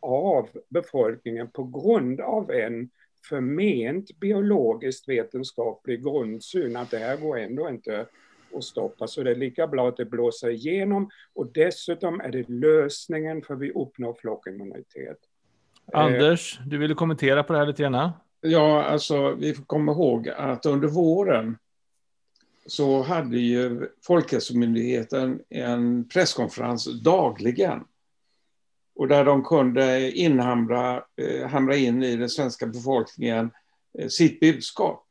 [0.00, 2.90] av befolkningen på grund av en
[3.28, 8.06] förment biologiskt vetenskaplig grundsyn att det här går ändå inte
[8.54, 9.06] att stoppa.
[9.06, 13.54] Så det är lika bra att det blåser igenom och dessutom är det lösningen för
[13.54, 15.18] vi uppnår flockimmunitet.
[15.92, 18.10] Anders, du ville kommentera på det här lite grann?
[18.40, 21.56] Ja, alltså vi får komma ihåg att under våren
[22.66, 27.84] så hade ju Folkhälsomyndigheten en presskonferens dagligen.
[28.94, 33.50] Och där de kunde inhamra, eh, hamra in i den svenska befolkningen
[33.98, 35.06] eh, sitt budskap.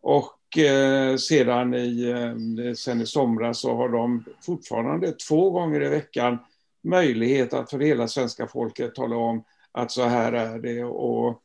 [0.00, 5.88] Och eh, sedan i, eh, sen i somras så har de fortfarande två gånger i
[5.88, 6.38] veckan
[6.82, 10.84] möjlighet att för hela svenska folket tala om att så här är det.
[10.84, 11.42] Och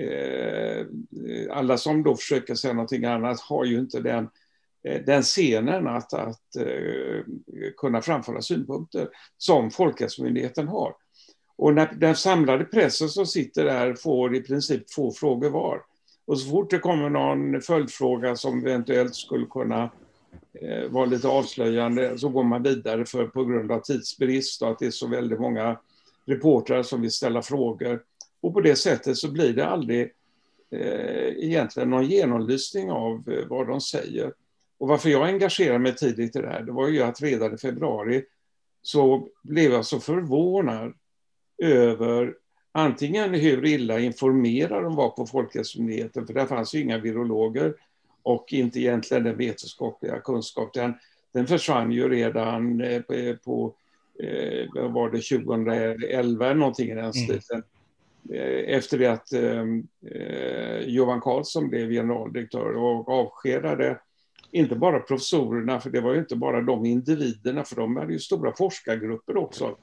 [0.00, 0.86] eh,
[1.50, 4.28] alla som då försöker säga någonting annat har ju inte den
[4.82, 7.24] Eh, den scenen att, att eh,
[7.76, 9.08] kunna framföra synpunkter
[9.38, 10.94] som Folkhälsomyndigheten har.
[11.56, 15.82] Och när den samlade pressen som sitter där får i princip två frågor var.
[16.26, 19.90] Och så fort det kommer någon följdfråga som eventuellt skulle kunna
[20.62, 24.78] eh, vara lite avslöjande så går man vidare för på grund av tidsbrist och att
[24.78, 25.78] det är så väldigt många
[26.26, 28.02] reportrar som vill ställa frågor.
[28.40, 30.00] Och på det sättet så blir det aldrig
[30.70, 34.32] eh, egentligen någon genomlysning av eh, vad de säger.
[34.80, 37.58] Och varför jag engagerade mig tidigt i det här, det var ju att redan i
[37.58, 38.24] februari
[38.82, 40.92] så blev jag så förvånad
[41.62, 42.34] över
[42.72, 47.74] antingen hur illa informerade de var på Folkhälsomyndigheten, för där fanns ju inga virologer,
[48.22, 50.94] och inte egentligen den vetenskapliga kunskapen.
[51.32, 53.74] Den försvann ju redan eh, på, på
[54.22, 57.12] eh, var det 2011 någonting i den mm.
[57.12, 57.62] stilen.
[58.30, 58.64] Mm.
[58.66, 59.64] Efter det att eh,
[60.14, 63.98] eh, Johan Carlsson blev generaldirektör och avskedade
[64.52, 68.18] inte bara professorerna, för det var ju inte bara de individerna, för de hade ju
[68.18, 69.78] stora forskargrupper också.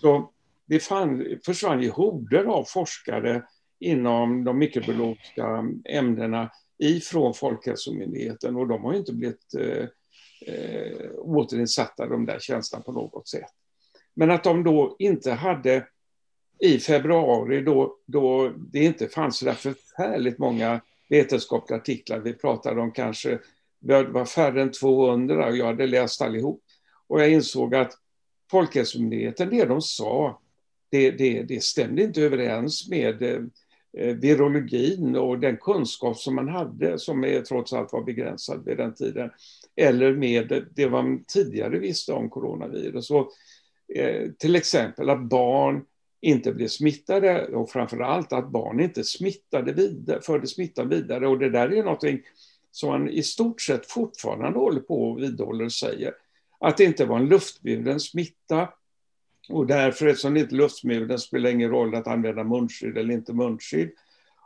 [0.00, 0.32] Så
[0.66, 3.42] det fann, försvann ju horder av forskare
[3.80, 9.86] inom de mikrobiologiska ämnena ifrån Folkhälsomyndigheten och de har ju inte blivit eh,
[10.54, 13.50] eh, återinsatta, de där tjänsterna på något sätt.
[14.14, 15.86] Men att de då inte hade
[16.58, 22.80] i februari, då, då det inte fanns så där förfärligt många vetenskapliga artiklar, vi pratade
[22.80, 23.38] om kanske
[23.80, 26.62] det var färre än 200 och jag hade läst allihop.
[27.06, 27.92] Och jag insåg att
[28.50, 30.40] Folkhälsomyndigheten, det de sa,
[30.90, 36.98] det, det, det stämde inte överens med eh, virologin och den kunskap som man hade,
[36.98, 39.30] som är, trots allt var begränsad vid den tiden,
[39.76, 43.10] eller med det man tidigare visste om coronavirus.
[43.10, 43.30] Och,
[43.94, 45.84] eh, till exempel att barn
[46.20, 51.28] inte blev smittade och framför allt att barn inte smittade vidare, förde smittan vidare.
[51.28, 52.20] Och det där är någonting
[52.78, 56.14] som man i stort sett fortfarande håller på och vidhåller och säger.
[56.60, 58.68] Att det inte var en luftburen smitta
[59.48, 63.32] och därför, eftersom det inte är luftburen, spelar ingen roll att använda munskydd eller inte
[63.32, 63.90] munskydd.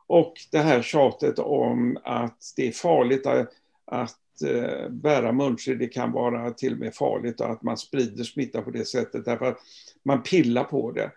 [0.06, 3.48] Och det här tjatet om att det är farligt att,
[3.84, 8.24] att eh, bära munskydd, det kan vara till och med farligt och att man sprider
[8.24, 9.58] smitta på det sättet därför att
[10.02, 11.10] man pillar på det.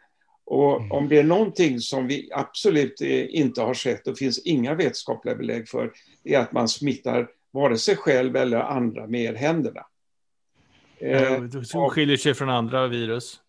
[0.46, 0.92] Och mm.
[0.92, 5.70] om det är någonting som vi absolut inte har sett och finns inga vetenskapliga belägg
[5.70, 5.92] för,
[6.24, 9.86] är att man smittar vare sig själv eller andra med händerna.
[10.98, 13.40] Eh, det skiljer sig från andra virus?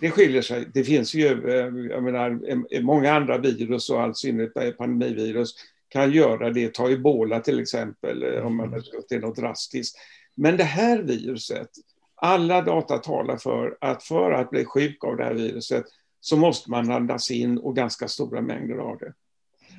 [0.00, 0.68] Det skiljer sig.
[0.74, 5.54] Det finns ju, eh, jag menar, många andra virus och all synnerhet pandemivirus
[5.88, 6.74] kan göra det.
[6.74, 8.82] Ta ebola till exempel, eh, om man mm.
[9.08, 9.96] till något drastiskt.
[10.34, 11.68] Men det här viruset,
[12.14, 15.84] alla data talar för att för att bli sjuk av det här viruset
[16.24, 19.12] så måste man andas in och ganska stora mängder av det.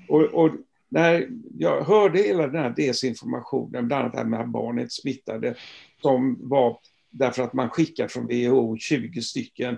[0.08, 0.52] Och, och
[0.90, 5.56] när jag hörde hela den här desinformationen, bland annat det här med att barnet smittade,
[6.02, 6.80] som var
[7.10, 9.78] därför att man skickar från WHO 20 stycken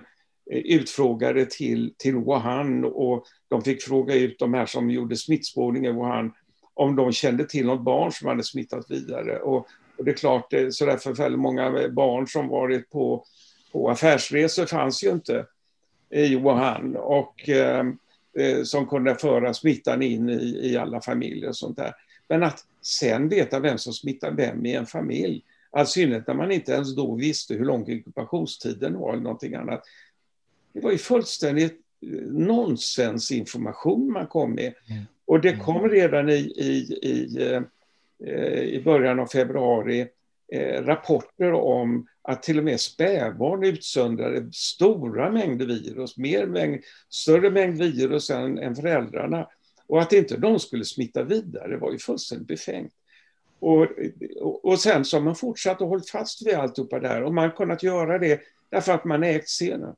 [0.50, 5.86] eh, utfrågade till, till Wuhan och de fick fråga ut de här som gjorde smittspårning
[5.86, 6.32] i Wuhan
[6.74, 9.38] om de kände till något barn som hade smittat vidare.
[9.38, 9.66] Och,
[9.98, 13.24] och det är klart, eh, så där förfärligt många barn som varit på,
[13.72, 15.46] på affärsresor fanns ju inte
[16.10, 17.86] i Wuhan och eh,
[18.38, 21.94] eh, som kunde föra smittan in i, i alla familjer och sånt där.
[22.28, 25.44] Men att sen veta vem som smittar vem i en familj,
[25.82, 29.84] i synnerhet när man inte ens då visste hur lång inkubationstiden var eller någonting annat.
[30.72, 34.74] Det var ju fullständigt eh, nonsensinformation man kom med.
[34.90, 35.02] Mm.
[35.26, 37.62] Och det kom redan i, i, i,
[38.62, 40.08] i början av februari
[40.80, 47.78] rapporter om att till och med spädbarn utsöndrade stora mängder virus, mer mängd, större mängd
[47.78, 49.46] virus än, än föräldrarna.
[49.86, 52.92] Och att inte de skulle smitta vidare var ju fullständigt befängt.
[53.60, 53.86] Och,
[54.40, 57.44] och, och sen så har man fortsatt och hållit fast vid alltihopa där och man
[57.44, 59.94] har kunnat göra det därför att man ägt scenen.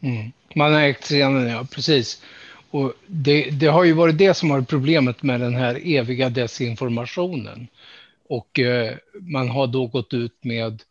[0.00, 0.32] Mm.
[0.54, 2.22] Man har ägt scenen, ja precis.
[2.70, 6.28] Och det, det, har ju varit det som har varit problemet med den här eviga
[6.28, 7.68] desinformationen.
[8.28, 10.82] Och eh, man har då gått ut med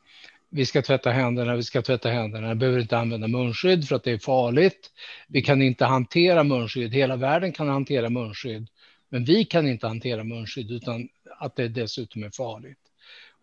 [0.49, 4.03] vi ska tvätta händerna, vi ska tvätta händerna, vi behöver inte använda munskydd för att
[4.03, 4.89] det är farligt.
[5.27, 8.67] Vi kan inte hantera munskydd, hela världen kan hantera munskydd,
[9.09, 11.07] men vi kan inte hantera munskydd utan
[11.39, 12.79] att det dessutom är farligt.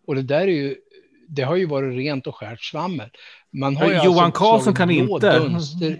[0.07, 0.75] Och det där är ju,
[1.27, 3.09] det har ju varit rent och skärt svammel.
[3.49, 5.39] Man har Johan alltså Karlsson kan inte.
[5.39, 5.99] Dunster.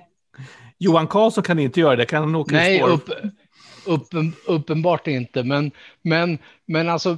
[0.78, 3.10] Johan Karlsson kan inte göra det, kan han åka Nej, upp,
[3.86, 5.72] Uppen, uppenbart inte, men,
[6.02, 7.18] men, men alltså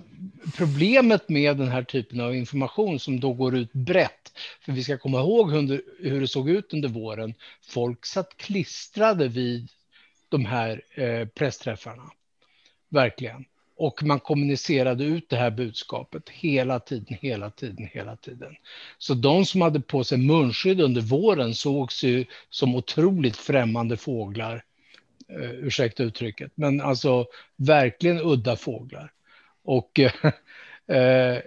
[0.58, 4.32] problemet med den här typen av information som då går ut brett,
[4.66, 7.34] för vi ska komma ihåg hur, hur det såg ut under våren.
[7.62, 9.70] Folk satt klistrade vid
[10.30, 12.12] de här eh, pressträffarna,
[12.90, 13.46] verkligen.
[13.76, 18.56] Och man kommunicerade ut det här budskapet hela tiden, hela tiden, hela tiden.
[18.98, 24.64] Så de som hade på sig munskydd under våren sågs ju som otroligt främmande fåglar
[25.34, 27.26] eh, ursäkta uttrycket, men alltså
[27.56, 29.12] verkligen udda fåglar.
[29.64, 30.00] Och,
[30.96, 31.38] eh,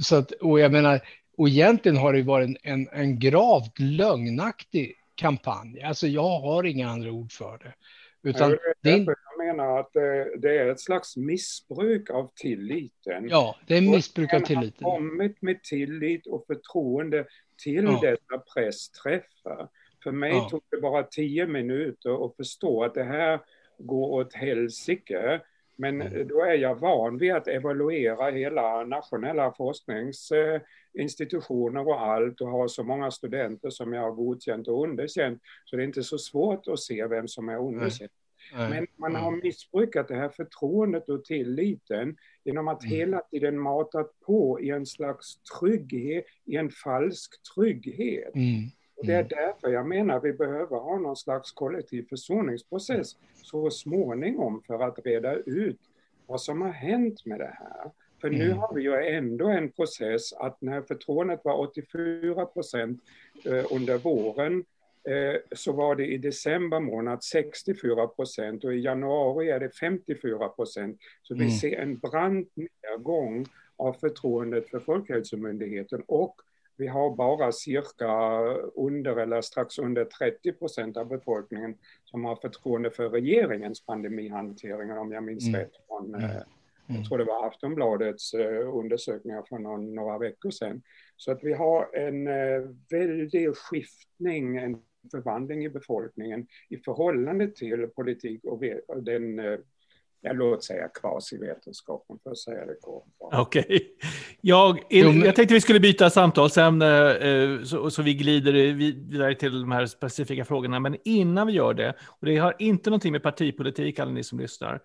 [0.00, 1.00] så att, och jag menar,
[1.36, 5.82] och egentligen har det varit en, en, en gravt lögnaktig kampanj.
[5.82, 7.74] Alltså jag har inga andra ord för det.
[8.22, 13.28] Utan det är jag menar att det, det, är ett slags missbruk av tilliten.
[13.28, 14.84] Ja, det är missbruk av tilliten.
[14.84, 17.26] har kommit med tillit och förtroende
[17.64, 18.00] till ja.
[18.02, 19.68] dessa pressträffar.
[20.02, 20.48] För mig ja.
[20.50, 23.40] tog det bara tio minuter att förstå att det här
[23.78, 25.40] går åt helsike.
[25.76, 26.28] Men mm.
[26.28, 32.84] då är jag van vid att evaluera hela nationella forskningsinstitutioner och allt och ha så
[32.84, 35.42] många studenter som jag har godkänt och underkänt.
[35.64, 38.10] Så det är inte så svårt att se vem som är underkänd.
[38.52, 39.40] Men man har mm.
[39.42, 42.96] missbrukat det här förtroendet och tilliten genom att mm.
[42.96, 48.34] hela tiden matat på i en slags trygghet, i en falsk trygghet.
[48.34, 48.70] Mm.
[49.00, 49.28] Och det är mm.
[49.28, 55.34] därför jag menar vi behöver ha någon slags kollektiv försoningsprocess så småningom för att reda
[55.34, 55.80] ut
[56.26, 57.90] vad som har hänt med det här.
[58.20, 58.38] För mm.
[58.38, 63.00] nu har vi ju ändå en process att när förtroendet var 84 procent
[63.44, 64.64] eh, under våren
[65.08, 70.48] eh, så var det i december månad 64 procent och i januari är det 54
[70.48, 70.98] procent.
[71.22, 71.50] Så vi mm.
[71.50, 73.46] ser en brant nedgång
[73.76, 76.34] av förtroendet för Folkhälsomyndigheten och
[76.80, 78.40] vi har bara cirka
[78.74, 81.74] under eller strax under 30 procent av befolkningen
[82.04, 85.60] som har förtroende för regeringens pandemihantering, om jag minns mm.
[85.60, 86.30] rätt från, mm.
[86.30, 86.42] mm.
[86.86, 90.82] jag tror det var Aftonbladets eh, undersökningar för någon, några veckor sedan.
[91.16, 97.86] Så att vi har en eh, väldig skiftning, en förvandling i befolkningen i förhållande till
[97.86, 99.38] politik och den
[100.20, 103.04] jag låt säga kvasivetenskapen för att säga det kort.
[103.18, 103.64] Okej.
[103.64, 103.80] Okay.
[104.40, 109.72] Jag, jag tänkte vi skulle byta samtalsämne eh, så, så vi glider vidare till de
[109.72, 110.80] här specifika frågorna.
[110.80, 114.40] Men innan vi gör det, och det har inte någonting med partipolitik, alla ni som
[114.40, 114.80] lyssnar.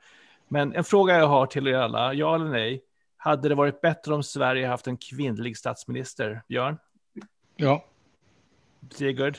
[0.48, 2.84] Men en fråga jag har till er alla, ja eller nej.
[3.18, 6.42] Hade det varit bättre om Sverige haft en kvinnlig statsminister?
[6.48, 6.78] Björn?
[7.56, 7.86] Ja.
[8.92, 9.38] Sigurd?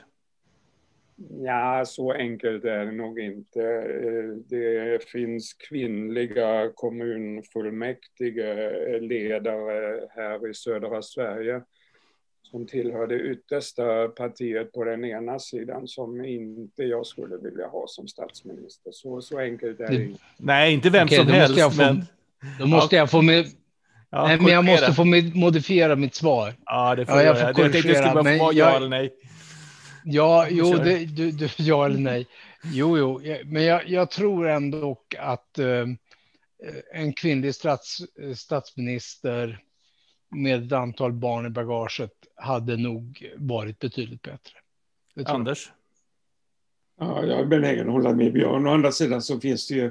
[1.45, 3.63] Ja, så enkelt är det nog inte.
[3.63, 11.61] Eh, det finns kvinnliga kommunfullmäktige ledare här i södra Sverige
[12.51, 17.85] som tillhör det yttersta partiet på den ena sidan som inte jag skulle vilja ha
[17.89, 18.91] som statsminister.
[18.93, 20.21] Så, så enkelt är det inte.
[20.37, 21.61] Nej, inte vem Okej, som helst.
[21.61, 22.05] Få, men...
[22.59, 23.47] Då måste jag få med...
[24.11, 25.05] Ja, nej, men jag måste få
[25.35, 26.55] modifiera mitt svar.
[26.65, 27.37] Ja, det får ja, jag.
[27.37, 29.13] jag, jag tänkte jag skulle bara få ja eller nej.
[30.09, 32.27] Ja, jo, det, du, du, ja eller nej.
[32.65, 35.87] Jo, jo, men jag, jag tror ändå att eh,
[36.93, 38.03] en kvinnlig stats,
[38.37, 39.63] statsminister
[40.31, 44.59] med ett antal barn i bagaget hade nog varit betydligt bättre.
[45.25, 45.73] Anders?
[46.99, 48.67] Ja, jag är benägen att hålla med Björn.
[48.67, 49.91] Å andra sidan så finns det ju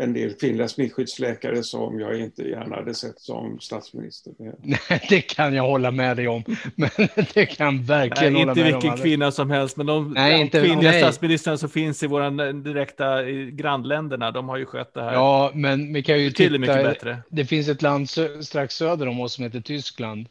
[0.00, 4.32] en del kvinnliga smittskyddsläkare som jag inte gärna hade sett som statsminister.
[4.62, 6.44] Nej, det kan jag hålla med dig om.
[6.74, 6.90] Men
[7.34, 10.60] det kan verkligen nej, hålla med Inte vilken kvinna som helst, men de nej, inte,
[10.60, 11.00] kvinnliga nej.
[11.00, 15.12] statsministrarna som finns i våra direkta grannländerna, de har ju skött det här.
[15.12, 16.58] Ja, men vi kan ju titta.
[16.58, 17.18] Mycket bättre.
[17.28, 20.28] Det finns ett land strax söder om oss som heter Tyskland.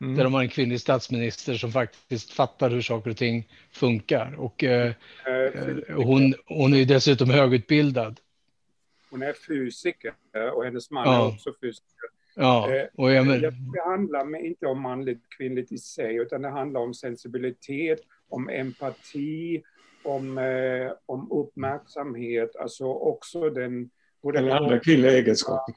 [0.00, 0.16] Mm.
[0.16, 4.34] Där de har en kvinnlig statsminister som faktiskt fattar hur saker och ting funkar.
[4.38, 8.20] Och eh, eh hon, hon är ju dessutom högutbildad.
[9.10, 10.14] Hon är fysiker
[10.54, 11.24] och hennes man ja.
[11.24, 12.08] är också fysiker.
[12.36, 13.40] Ja, eh, och jag men...
[13.40, 17.98] Det handlar inte om manligt kvinnligt i sig, utan det handlar om sensibilitet,
[18.28, 19.62] om empati,
[20.02, 23.90] om, eh, om uppmärksamhet, alltså också den...
[24.36, 25.74] Eller andra kvinnliga egenskaper.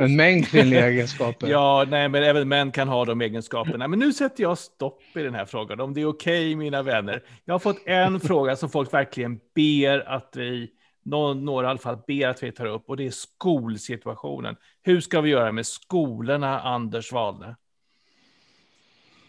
[0.00, 1.48] En mängd kvinnliga egenskaper.
[1.48, 3.88] ja, nej, men även män kan ha de egenskaperna.
[3.88, 6.82] Men nu sätter jag stopp i den här frågan, om det är okej, okay, mina
[6.82, 7.22] vänner.
[7.44, 10.70] Jag har fått en fråga som folk verkligen ber att vi
[11.02, 14.56] några i alla fall ber att vi tar upp, och det är skolsituationen.
[14.82, 17.56] Hur ska vi göra med skolorna, Anders Wahlne?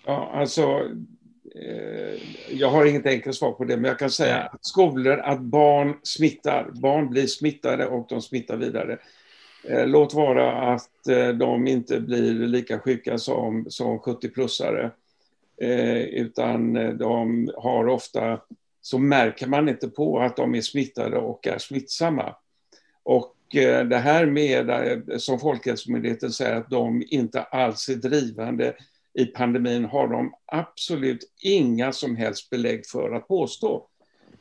[0.05, 0.61] Ja, alltså,
[1.55, 4.43] eh, jag har inget enkelt svar på det, men jag kan säga ja.
[4.43, 6.69] att skolor, att barn smittar.
[6.71, 8.97] Barn blir smittade och de smittar vidare.
[9.63, 14.91] Eh, låt vara att eh, de inte blir lika sjuka som, som 70-plussare,
[15.61, 18.39] eh, utan de har ofta,
[18.81, 22.35] så märker man inte på att de är smittade och är smittsamma.
[23.03, 23.35] Och
[23.89, 28.75] det här med, som Folkhälsomyndigheten säger, att de inte alls är drivande
[29.13, 33.87] i pandemin har de absolut inga som helst belägg för att påstå.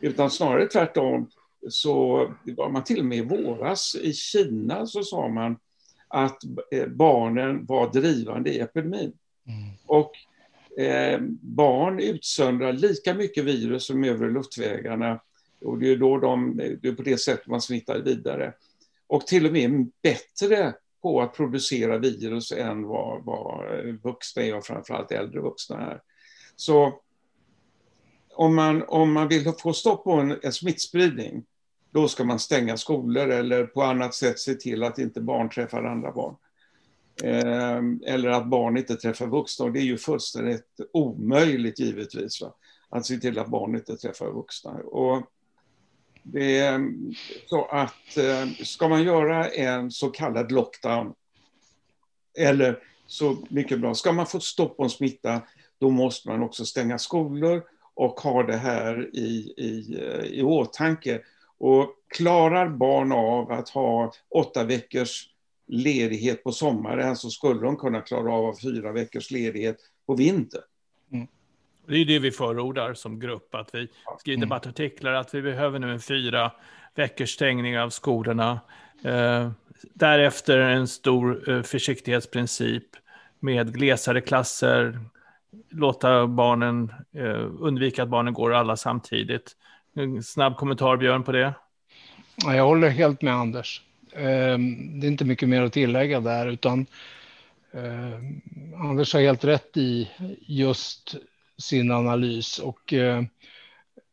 [0.01, 1.31] Utan snarare tvärtom
[1.69, 5.57] så var man till och med i våras i Kina så sa man
[6.09, 6.39] att
[6.73, 9.13] eh, barnen var drivande i epidemin.
[9.47, 9.71] Mm.
[9.87, 10.13] Och
[10.79, 15.21] eh, barn utsöndrar lika mycket virus som övre luftvägarna
[15.65, 18.55] och det är, då de, det är på det sättet man smittar vidare.
[19.07, 23.65] Och till och med bättre på att producera virus än vad, vad
[24.03, 26.01] vuxna är och framförallt äldre vuxna är.
[26.57, 27.01] Så
[28.35, 31.45] om man, om man vill få stopp på en, en smittspridning,
[31.91, 35.85] då ska man stänga skolor eller på annat sätt se till att inte barn träffar
[35.85, 36.37] andra barn.
[37.23, 39.65] Ehm, eller att barn inte träffar vuxna.
[39.65, 42.41] Och det är ju fullständigt omöjligt givetvis.
[42.41, 42.55] Va?
[42.89, 44.71] Att se till att barn inte träffar vuxna.
[44.71, 45.23] Och
[46.23, 47.15] det, ehm,
[47.47, 51.15] så att ehm, ska man göra en så kallad lockdown,
[52.39, 55.41] eller så mycket bra, ska man få stopp på en smitta,
[55.79, 57.63] då måste man också stänga skolor
[57.95, 61.21] och ha det här i, i, eh, i åtanke.
[61.59, 65.30] Och klarar barn av att ha åtta veckors
[65.71, 70.63] ledighet på sommaren så skulle de kunna klara av fyra veckors ledighet på vintern.
[71.13, 71.27] Mm.
[71.87, 74.49] Det är det vi förordar som grupp, att vi skriver mm.
[74.49, 76.53] debattartiklar, att vi behöver nu en fyra
[76.95, 78.61] veckors stängning av skolorna.
[79.05, 79.51] Eh,
[79.95, 82.85] därefter en stor eh, försiktighetsprincip
[83.39, 85.01] med glesare klasser,
[85.69, 89.57] låta barnen, eh, undvika att barnen går alla samtidigt.
[89.95, 91.55] En snabb kommentar, Björn, på det?
[92.45, 93.83] Jag håller helt med Anders.
[94.15, 96.87] Ehm, det är inte mycket mer att tillägga där, utan
[97.73, 98.43] ehm,
[98.77, 101.15] Anders har helt rätt i just
[101.59, 103.27] sin analys och ehm,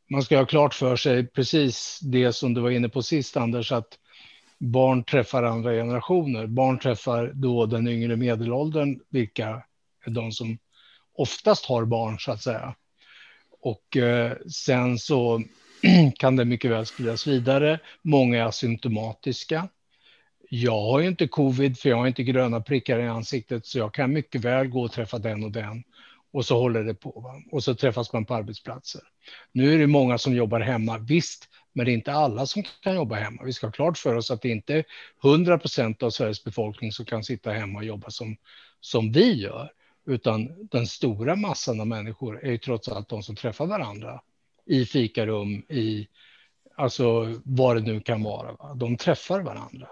[0.09, 3.71] man ska ha klart för sig precis det som du var inne på sist, Anders,
[3.71, 3.99] att
[4.59, 6.47] barn träffar andra generationer.
[6.47, 9.63] Barn träffar då den yngre medelåldern, vilka
[10.05, 10.57] är de som
[11.13, 12.75] oftast har barn, så att säga.
[13.61, 15.43] Och eh, sen så
[16.17, 17.79] kan det mycket väl spridas vidare.
[18.01, 19.69] Många är asymptomatiska.
[20.49, 23.93] Jag har ju inte covid, för jag har inte gröna prickar i ansiktet, så jag
[23.93, 25.83] kan mycket väl gå och träffa den och den.
[26.31, 27.19] Och så håller det på.
[27.19, 27.41] Va?
[27.51, 29.01] Och så träffas man på arbetsplatser.
[29.51, 32.95] Nu är det många som jobbar hemma, visst, men det är inte alla som kan
[32.95, 33.43] jobba hemma.
[33.43, 34.85] Vi ska ha klart för oss att det inte är
[35.23, 38.37] 100 procent av Sveriges befolkning som kan sitta hemma och jobba som,
[38.79, 39.71] som vi gör,
[40.05, 44.21] utan den stora massan av människor är ju trots allt de som träffar varandra
[44.65, 46.07] i fikarum, i
[46.75, 48.51] alltså vad det nu kan vara.
[48.51, 48.73] Va?
[48.73, 49.87] De träffar varandra.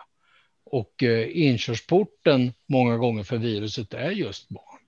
[0.66, 4.80] Och eh, inkörsporten många gånger för viruset är just barn.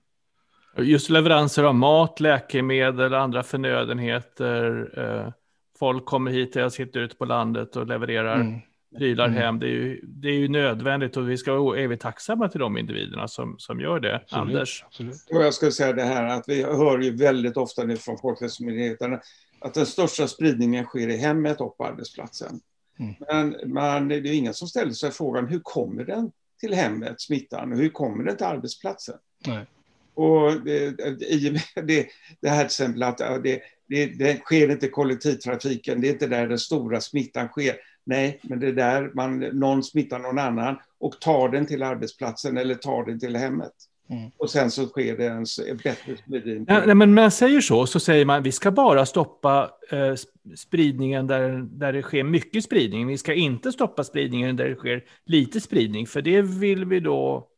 [0.86, 4.90] Just leveranser av mat, läkemedel, andra förnödenheter.
[4.96, 5.32] Eh,
[5.78, 8.60] folk kommer hit, jag sitter ute på landet och levererar mm.
[8.96, 9.38] prylar mm.
[9.38, 9.58] hem.
[9.58, 12.78] Det är, ju, det är ju nödvändigt och vi ska är vi tacksamma till de
[12.78, 14.16] individerna som, som gör det.
[14.16, 14.46] Absolut.
[14.46, 14.84] Anders?
[14.86, 15.26] Absolut.
[15.30, 19.20] Och jag skulle säga det här att vi hör ju väldigt ofta nu från Folkhälsomyndigheten
[19.60, 22.60] att den största spridningen sker i hemmet och på arbetsplatsen.
[22.98, 23.14] Mm.
[23.28, 26.30] Men man, det är ingen som ställer sig frågan hur kommer den
[26.60, 29.16] till hemmet, smittan, och hur kommer den till arbetsplatsen?
[29.46, 29.66] Nej.
[30.14, 32.06] Och det, i det,
[32.40, 36.26] det här till exempel att det, det, det sker inte i kollektivtrafiken, det är inte
[36.26, 37.76] där den stora smittan sker.
[38.04, 42.56] Nej, men det är där man, någon smittar någon annan och tar den till arbetsplatsen
[42.56, 43.72] eller tar den till hemmet.
[44.10, 44.30] Mm.
[44.36, 46.64] Och sen så sker det en bättre spridning.
[46.68, 50.14] Ja, nej, men när man säger så, så säger man vi ska bara stoppa eh,
[50.56, 53.06] spridningen där, där det sker mycket spridning.
[53.06, 57.48] Vi ska inte stoppa spridningen där det sker lite spridning, för det vill vi då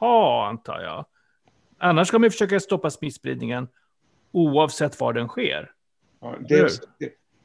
[0.00, 1.06] ha, antar jag.
[1.78, 3.68] Annars ska man försöka stoppa smittspridningen
[4.32, 5.70] oavsett var den sker.
[6.20, 6.80] Ja, det,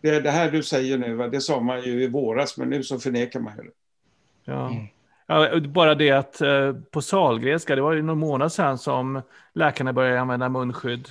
[0.02, 3.00] det, det, här du säger nu, det sa man ju i våras, men nu så
[3.00, 3.72] förnekar man det.
[4.44, 4.70] Ja.
[4.70, 4.88] Mm.
[5.28, 9.22] Ja, bara det att eh, på Salgrenska, det var ju någon månad sedan som
[9.54, 11.10] läkarna började använda munskydd.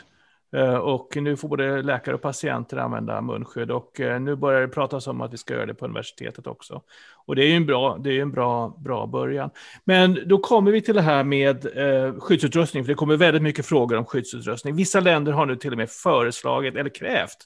[0.56, 3.70] Eh, och nu får både läkare och patienter använda munskydd.
[3.70, 6.82] Och eh, nu börjar det pratas om att vi ska göra det på universitetet också.
[7.26, 9.50] Och det är ju en bra, det är en bra, bra början.
[9.84, 13.66] Men då kommer vi till det här med eh, skyddsutrustning, för det kommer väldigt mycket
[13.66, 14.76] frågor om skyddsutrustning.
[14.76, 17.38] Vissa länder har nu till och med föreslagit, eller krävt,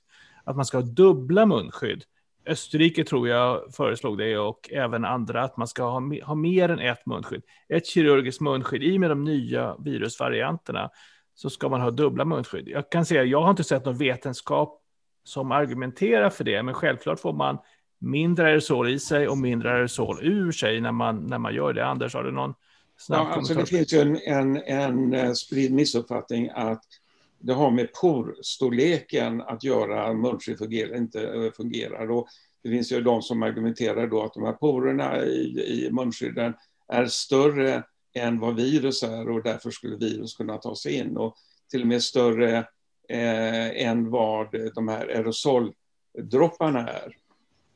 [0.44, 2.04] att man ska ha dubbla munskydd
[2.48, 6.78] Österrike tror jag föreslog det och även andra att man ska ha, ha mer än
[6.78, 7.42] ett munskydd.
[7.68, 8.82] Ett kirurgiskt munskydd.
[8.82, 10.90] I med de nya virusvarianterna
[11.34, 12.68] så ska man ha dubbla munskydd.
[12.68, 14.82] Jag kan säga, jag har inte sett någon vetenskap
[15.24, 17.58] som argumenterar för det, men självklart får man
[18.00, 21.86] mindre aerosol i sig och mindre aerosol ur sig när man, när man gör det.
[21.86, 22.54] Anders, har du någon
[22.96, 26.84] snabb ja, alltså Det finns ju en, en, en eh, spridd missuppfattning att
[27.38, 32.10] det har med porstorleken att göra, munskydd fungerar, inte eh, fungerar.
[32.10, 32.28] Och
[32.62, 36.54] det finns ju de som argumenterar då att de här porerna i, i munskydden
[36.88, 37.82] är större
[38.14, 41.16] än vad virus är och därför skulle virus kunna ta sig in.
[41.16, 41.36] Och
[41.70, 42.58] till och med större
[43.08, 47.16] eh, än vad de här aerosoldropparna är.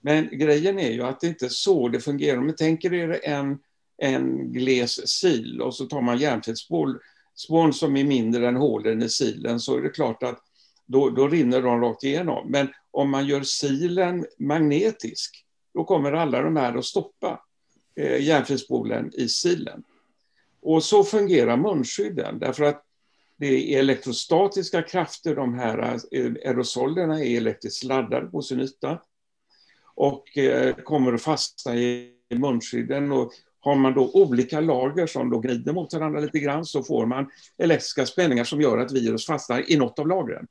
[0.00, 2.38] Men grejen är ju att det inte är så det fungerar.
[2.38, 3.58] Om ni tänker er en,
[3.96, 6.98] en gles sil och så tar man järnfetspål
[7.34, 10.38] spån som är mindre än hålen i silen så är det klart att
[10.86, 12.50] då, då rinner de rakt igenom.
[12.50, 17.44] Men om man gör silen magnetisk då kommer alla de här att stoppa
[17.96, 19.82] eh, järnfilspolen i silen.
[20.60, 22.84] Och så fungerar munskydden därför att
[23.36, 25.78] det är elektrostatiska krafter, de här
[26.12, 29.02] eh, aerosolerna är elektriskt laddade på sin yta
[29.94, 33.12] och eh, kommer att fastna i munskydden.
[33.12, 33.32] Och
[33.64, 37.30] har man då olika lager som då gnider mot varandra lite grann så får man
[37.58, 40.46] elektriska spänningar som gör att virus fastnar i något av lagren.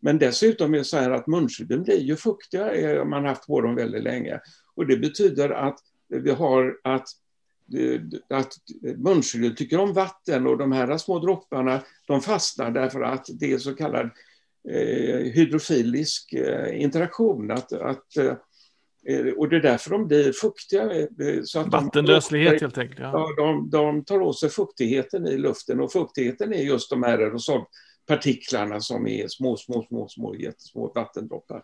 [0.00, 3.46] Men dessutom är det så här att munskydden blir ju fuktiga, eh, man har haft
[3.46, 4.40] på dem väldigt länge.
[4.74, 5.78] Och det betyder att
[6.08, 7.08] vi har att
[7.78, 8.00] eh,
[8.38, 8.52] att
[8.96, 13.58] munskyddet tycker om vatten och de här små dropparna de fastnar därför att det är
[13.58, 14.10] så kallad
[14.68, 17.50] eh, hydrofilisk eh, interaktion.
[17.50, 18.34] Att, att Eh,
[19.36, 20.82] och det är därför de blir fuktiga.
[20.82, 21.06] Eh,
[21.44, 23.00] så att Vattenlöslighet helt enkelt.
[23.00, 23.34] Ja.
[23.36, 28.80] de, de, tar åt sig fuktigheten i luften och fuktigheten är just de här aerosolpartiklarna
[28.80, 31.62] som är små, små, små, små, jättesmå vattendroppar.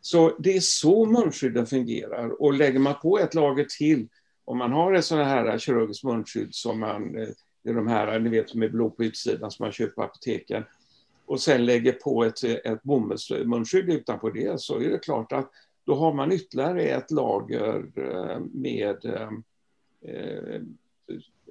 [0.00, 4.08] Så det är så munskydden fungerar och lägger man på ett lager till,
[4.44, 8.18] om man har ett sådant här kirurgiskt munskydd som man, det eh, är de här,
[8.18, 10.64] ni vet som är blå på utsidan som man köper på apoteken,
[11.26, 15.50] och sen lägger på ett, ett bomullsmunskydd utanpå det så är det klart att
[15.86, 19.30] då har man ytterligare ett lager eh, med eh,
[20.12, 20.60] eh,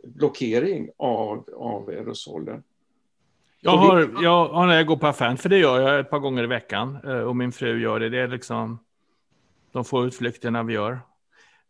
[0.03, 2.63] blockering av, av aerosolen.
[3.59, 6.19] Jag har, jag har när jag går på affären, för det gör jag ett par
[6.19, 8.09] gånger i veckan och min fru gör det.
[8.09, 8.79] Det är liksom
[9.71, 10.99] de få utflykterna vi gör.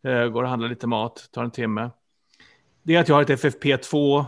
[0.02, 1.90] Går och handlar lite mat, tar en timme.
[2.82, 4.24] Det är att jag har ett FFP2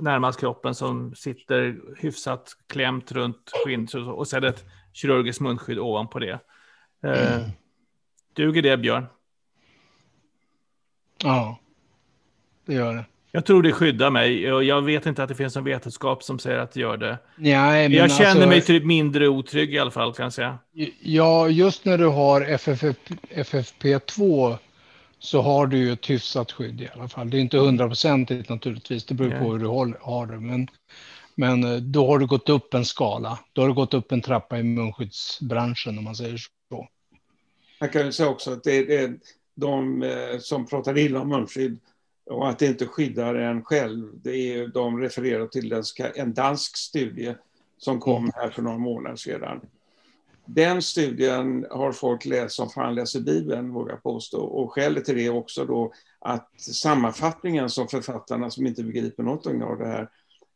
[0.00, 6.40] närmast kroppen som sitter hyfsat klämt runt skinnet och sen ett kirurgiskt munskydd ovanpå det.
[7.04, 7.46] Eh,
[8.36, 9.06] duger det, Björn?
[11.22, 11.58] Ja,
[12.66, 13.04] det gör det.
[13.32, 16.38] Jag tror det skyddar mig och jag vet inte att det finns någon vetenskap som
[16.38, 17.18] säger att det gör det.
[17.36, 20.58] Nej, men jag känner alltså, mig typ mindre otrygg i alla fall kan jag säga.
[21.00, 22.94] Ja, just när du har FFP,
[23.30, 24.56] FFP2
[25.18, 27.30] så har du ju ett hyfsat skydd i alla fall.
[27.30, 29.66] Det är inte hundraprocentigt naturligtvis, det beror på hur du
[30.00, 30.40] har det.
[30.40, 30.68] Men,
[31.34, 33.38] men eh, då har du gått upp en skala.
[33.52, 36.50] Då har du gått upp en trappa i munskyddsbranschen om man säger så.
[37.84, 39.18] Man kan ju säga också att det är
[39.54, 41.78] de eh, som pratar illa om munskydd
[42.26, 44.10] och att det inte skyddar en själv.
[44.14, 45.82] Det är, de refererar till
[46.14, 47.34] en dansk studie
[47.78, 48.30] som kom mm.
[48.34, 49.60] här för några månader sedan.
[50.44, 54.40] Den studien har folk läst som fan läser Bibeln, vågar jag påstå.
[54.40, 59.46] Och skälet till det är också då att sammanfattningen som författarna, som inte begriper något
[59.46, 60.08] av det här,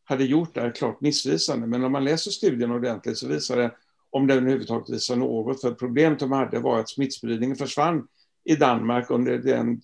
[0.04, 1.66] hade gjort är klart missvisande.
[1.66, 3.70] Men om man läser studien ordentligt så visar det
[4.10, 5.60] om den överhuvudtaget visar något.
[5.60, 8.06] För problemet de hade var att smittspridningen försvann
[8.44, 9.80] i Danmark under den,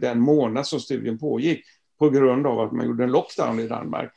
[0.00, 1.64] den månad som studien pågick
[1.98, 4.12] på grund av att man gjorde en lockdown i Danmark.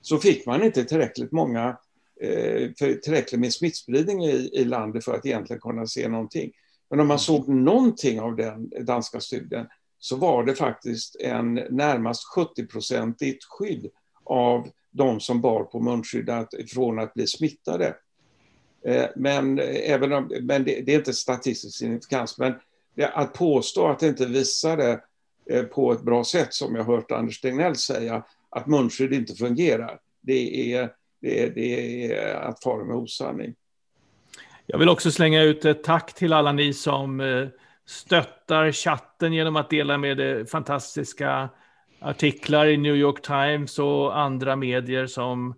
[0.00, 1.78] Så fick man inte tillräckligt många
[2.20, 2.70] eh,
[3.02, 6.52] tillräckligt med smittspridning i, i landet för att egentligen kunna se någonting.
[6.90, 7.18] Men om man mm.
[7.18, 9.66] såg någonting av den danska studien
[9.98, 13.90] så var det faktiskt en närmast 70-procentigt skydd
[14.24, 16.30] av de som bar på munskydd
[16.74, 17.96] från att bli smittade.
[18.84, 22.38] Eh, men, eh, även om, men det, det är inte statistisk signifikans.
[22.38, 22.54] Men
[23.12, 25.00] att påstå att det inte visade
[25.50, 29.98] eh, på ett bra sätt, som jag hört Anders Tegnell säga, att munskydd inte fungerar,
[30.20, 30.90] det är,
[31.20, 33.54] det är, det är att fara med osanning.
[34.66, 37.22] Jag vill också slänga ut ett tack till alla ni som
[37.86, 41.48] stöttar chatten genom att dela med fantastiska
[42.00, 45.54] artiklar i New York Times och andra medier som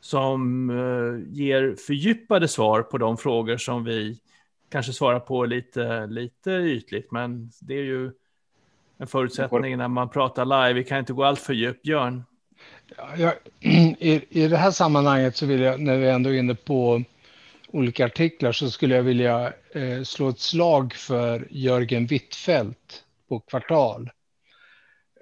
[0.00, 4.20] som eh, ger fördjupade svar på de frågor som vi
[4.70, 7.12] kanske svarar på lite, lite ytligt.
[7.12, 8.12] Men det är ju
[8.98, 10.72] en förutsättning när man pratar live.
[10.72, 12.24] Vi kan inte gå allt för djupt, Björn.
[12.96, 13.34] Ja, jag,
[13.98, 17.02] i, I det här sammanhanget så vill jag, när vi ändå är inne på
[17.68, 24.10] olika artiklar så skulle jag vilja eh, slå ett slag för Jörgen Wittfeldt på Kvartal.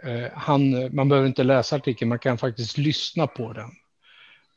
[0.02, 3.70] Eh, han, man behöver inte läsa artikeln, man kan faktiskt lyssna på den.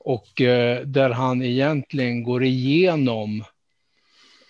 [0.04, 3.44] Och eh, där han egentligen går igenom,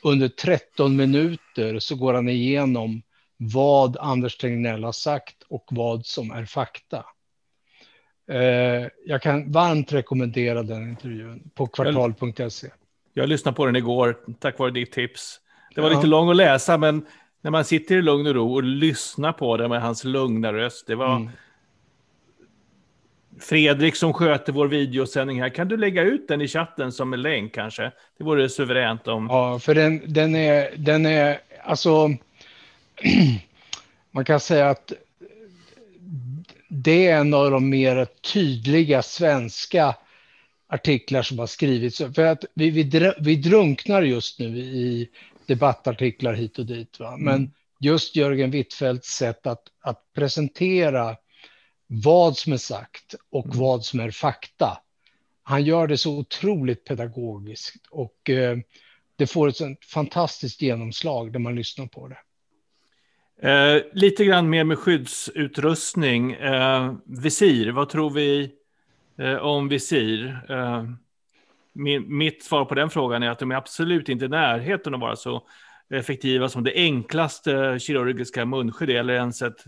[0.04, 3.02] under 13 minuter så går han igenom
[3.38, 7.06] vad Anders Tegnell har sagt och vad som är fakta.
[8.32, 12.68] Eh, jag kan varmt rekommendera den intervjun på kvartal.se.
[13.14, 15.40] Jag lyssnade på den igår tack vare ditt tips.
[15.76, 15.96] Det var ja.
[15.96, 17.06] lite lång att läsa, men
[17.42, 20.88] när man sitter i lugn och ro och lyssnar på det med hans lugna röst,
[20.88, 21.16] det var...
[21.16, 21.30] Mm.
[23.42, 27.22] Fredrik som sköter vår videosändning här, kan du lägga ut den i chatten som en
[27.22, 27.92] länk kanske?
[28.18, 29.28] Det vore suveränt om...
[29.30, 32.10] Ja, för den, den är, den är, alltså,
[34.12, 34.94] man kan säga att
[36.68, 39.96] det är en av de mer tydliga svenska
[40.68, 41.98] artiklar som har skrivits.
[41.98, 45.10] För att vi, vi, vi drunknar just nu i
[45.46, 47.00] debattartiklar hit och dit.
[47.00, 47.18] Va?
[47.18, 47.52] Men mm.
[47.80, 51.16] just Jörgen Wittfeldts sätt att, att presentera
[51.94, 53.58] vad som är sagt och mm.
[53.58, 54.78] vad som är fakta.
[55.44, 58.58] Han gör det så otroligt pedagogiskt och eh,
[59.16, 62.18] det får ett sånt fantastiskt genomslag när man lyssnar på det.
[63.50, 66.34] Eh, lite grann mer med skyddsutrustning.
[66.34, 68.52] Eh, visir, vad tror vi
[69.18, 70.42] eh, om visir?
[70.50, 70.84] Eh,
[71.74, 75.00] min, mitt svar på den frågan är att de är absolut inte i närheten att
[75.00, 75.48] vara så
[75.90, 79.66] effektiva som det enklaste kirurgiska munskydd eller ens ett,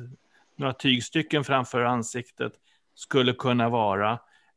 [0.56, 2.54] några tygstycken framför ansiktet
[2.96, 4.12] skulle kunna vara.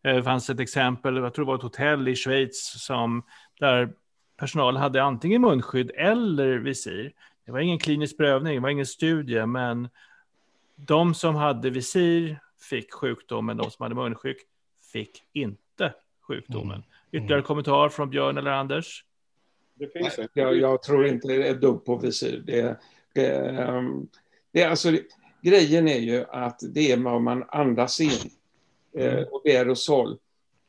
[0.04, 3.22] Eh, det fanns ett exempel, jag tror det var ett hotell i Schweiz som,
[3.60, 3.92] där
[4.36, 7.12] personalen hade antingen munskydd eller visir.
[7.46, 9.88] Det var ingen klinisk prövning, det var ingen studie, men
[10.76, 12.40] de som hade visir
[12.70, 14.36] fick sjukdomen, de som hade munskydd
[14.92, 15.94] fick inte
[16.28, 16.72] sjukdomen.
[16.72, 16.84] Mm.
[17.12, 19.04] Ytterligare kommentar från Björn eller Anders?
[19.74, 22.42] Det finns Nej, jag, jag, tror inte det är dugg på visir.
[22.46, 22.80] Det,
[23.14, 24.08] det, ehm,
[24.52, 24.92] det, alltså,
[25.46, 28.30] grejen är ju att det är vad man andas in.
[28.96, 29.24] Eh, mm.
[29.30, 30.18] och det är aerosol.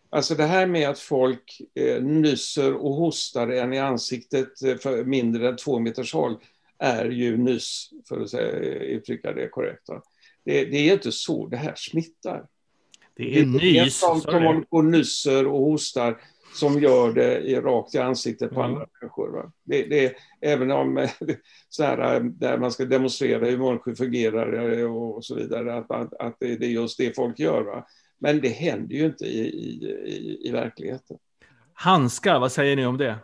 [0.10, 5.04] Alltså det här med att folk eh, nyser och hostar en i ansiktet eh, för
[5.04, 6.38] mindre än två meters håll
[6.78, 9.88] är ju nyss, för att säga, uttrycka det korrekt.
[10.44, 12.46] Det, det, är inte så det här smittar.
[13.16, 13.62] Det är nys.
[13.62, 16.22] Det är som, som håller på och nyser och hostar
[16.54, 18.72] som gör det i, rakt i ansiktet på mm.
[18.72, 19.52] andra människor.
[19.64, 21.08] Det, det, även om
[21.70, 26.36] så här, där man ska demonstrera hur munskydd fungerar och så vidare, att, att, att
[26.40, 27.62] det, det, är just det folk gör.
[27.62, 27.86] Va?
[28.18, 31.18] Men det händer ju inte i, i, i, i verkligheten.
[31.74, 33.16] Handskar, vad säger ni om det?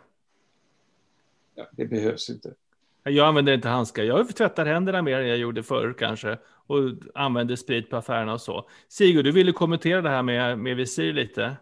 [1.54, 2.54] Ja, det behövs inte.
[3.02, 4.02] Jag använder inte handskar.
[4.02, 6.38] Jag tvättar händerna mer än jag gjorde förr kanske.
[6.66, 6.78] Och
[7.14, 8.68] använder sprit på affärerna och så.
[8.88, 11.56] Sigurd, du ville kommentera det här med, med visir lite.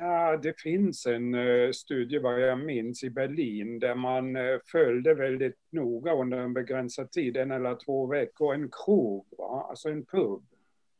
[0.00, 5.14] Ja, det finns en uh, studie, vad jag minns, i Berlin där man uh, följde
[5.14, 9.66] väldigt noga under en begränsad tid, en eller två veckor, en krog, va?
[9.68, 10.42] alltså en pub.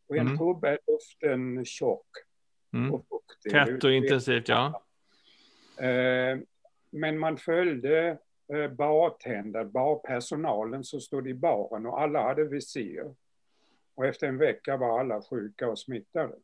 [0.08, 0.38] Och i en mm.
[0.38, 2.06] pub är luften tjock
[2.72, 2.94] mm.
[2.94, 3.52] och fuktig.
[3.52, 4.82] Tätt och intensivt, ja.
[5.80, 6.40] Uh,
[6.90, 8.18] men man följde
[8.52, 13.14] Eh, bartender, barpersonalen som stod i baren och alla hade visir.
[13.94, 16.34] Och efter en vecka var alla sjuka och smittade.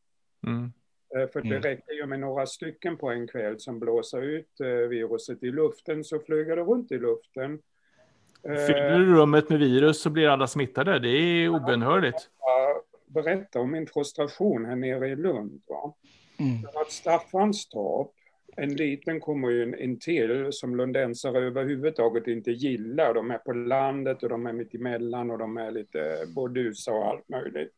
[0.47, 0.73] Mm.
[1.15, 1.63] Eh, för det mm.
[1.63, 6.05] räcker ju med några stycken på en kväll som blåser ut eh, viruset i luften
[6.05, 7.59] så flyger det runt i luften.
[8.43, 10.99] Fyller du rummet med virus så blir alla smittade.
[10.99, 12.31] Det är obenhörligt.
[12.41, 12.77] Jag
[13.07, 15.63] berätta om min frustration här nere i Lund.
[15.67, 15.95] Va?
[16.39, 16.63] Mm.
[16.73, 18.11] För att Staffanstorp
[18.57, 23.15] en liten kommun intill som lundensare överhuvudtaget inte gillar.
[23.15, 27.07] De är på landet och de är mitt emellan och de är lite burdusa och
[27.07, 27.73] allt möjligt.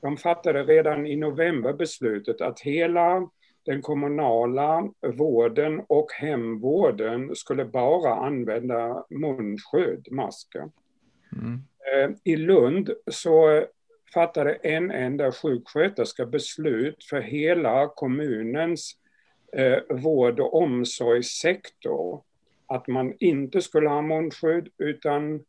[0.00, 3.30] De fattade redan i november beslutet att hela
[3.66, 10.70] den kommunala vården och hemvården skulle bara använda munskydd, masker.
[11.32, 11.62] Mm.
[11.92, 13.64] Eh, I Lund så
[14.14, 18.96] fattade en enda sjuksköterska beslut för hela kommunens
[19.52, 22.22] eh, vård och omsorgssektor
[22.66, 25.44] att man inte skulle ha munskydd utan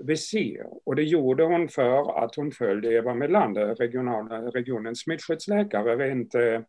[0.00, 0.66] visir.
[0.84, 6.60] Och det gjorde hon för att hon följde Eva Melander, regionala, regionens smittskyddsläkare, rent eh,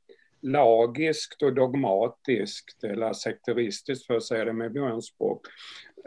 [0.42, 5.48] lagiskt och dogmatiskt eller sekteristiskt för att säga det med björnspråk.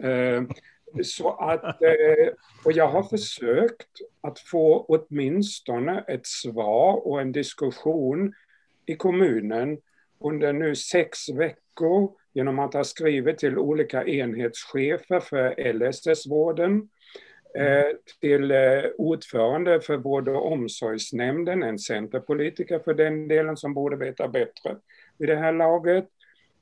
[0.03, 0.43] Eh,
[1.03, 2.33] så att, eh,
[2.65, 3.89] och jag har försökt
[4.21, 8.35] att få åtminstone ett svar och en diskussion
[8.87, 9.79] i kommunen
[10.21, 16.89] under nu sex veckor genom att ha skrivit till olika enhetschefer för LSS-vården,
[18.21, 24.29] till eh, ordförande för vård och omsorgsnämnden, en centerpolitiker för den delen som borde veta
[24.29, 24.77] bättre
[25.19, 26.09] vid det här laget,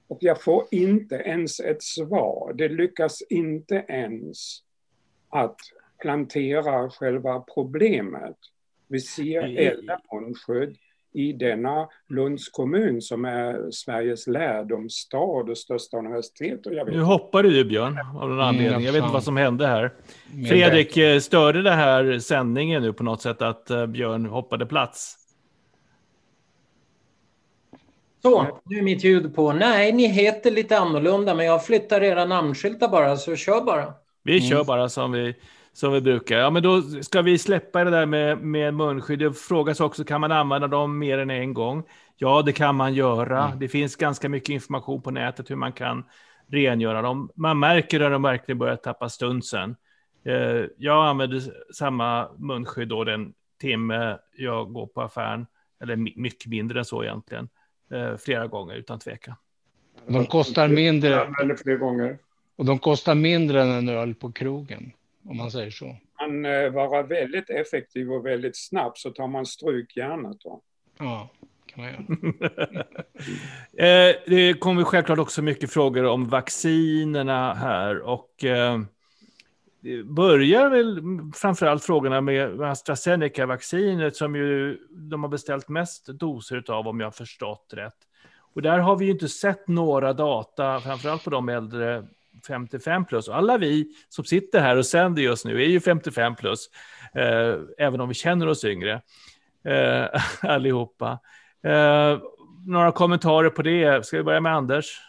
[0.09, 2.53] Och jag får inte ens ett svar.
[2.55, 4.59] Det lyckas inte ens
[5.29, 5.57] att
[5.99, 8.37] plantera själva problemet.
[8.89, 10.77] Vi ser elda munskydd
[11.15, 16.67] i denna Lunds kommun som är Sveriges lärdomsstad och största universitet.
[16.67, 16.95] Och jag vet.
[16.95, 18.87] Nu hoppade du Björn av någon anledning.
[18.87, 19.93] Jag vet inte vad som hände här.
[20.49, 25.19] Fredrik, eh, störde det här sändningen nu på något sätt att eh, Björn hoppade plats?
[28.23, 29.53] Så, nu är mitt ljud på.
[29.53, 33.95] Nej, ni heter lite annorlunda, men jag flyttar era namnskyltar bara, så kör bara.
[34.23, 34.51] Vi mm.
[34.51, 35.35] kör bara som vi,
[35.73, 36.39] som vi brukar.
[36.39, 39.19] Ja, men då ska vi släppa det där med, med munskydd.
[39.19, 41.85] Det frågas också, kan man använda dem mer än en gång?
[42.17, 43.47] Ja, det kan man göra.
[43.47, 43.59] Mm.
[43.59, 46.05] Det finns ganska mycket information på nätet hur man kan
[46.47, 47.31] rengöra dem.
[47.35, 49.77] Man märker när de verkligen börjar tappa stunsen.
[50.25, 51.43] Eh, jag använder
[51.75, 55.47] samma munskydd då den timme jag går på affären,
[55.83, 57.49] eller mycket mindre än så egentligen,
[57.93, 59.35] eh, flera gånger utan tvekan.
[60.07, 61.29] De kostar mindre.
[61.43, 62.19] Eller fler gånger.
[62.57, 64.93] Och de kostar mindre än en öl på krogen
[65.25, 65.97] om man säger så.
[66.21, 70.41] Man eh, vara väldigt effektiv och väldigt snabb så tar man strykjärnet.
[70.41, 70.61] Då.
[70.99, 71.31] Ja,
[71.67, 72.05] kan man göra.
[74.11, 78.81] eh, det kommer självklart också mycket frågor om vaccinerna här och eh,
[80.05, 81.03] börjar väl
[81.35, 87.13] framförallt frågorna med AstraZeneca-vaccinet som ju de har beställt mest doser av om jag har
[87.13, 87.97] förstått rätt.
[88.55, 92.05] Och där har vi ju inte sett några data, framförallt på de äldre
[92.47, 93.29] 55 plus.
[93.29, 96.71] Alla vi som sitter här och sänder just nu är ju 55 plus,
[97.15, 99.03] eh, även om vi känner oss yngre
[99.65, 100.07] eh,
[100.51, 101.19] allihopa.
[101.63, 102.19] Eh,
[102.67, 104.07] några kommentarer på det?
[104.07, 105.01] Ska vi börja med Anders?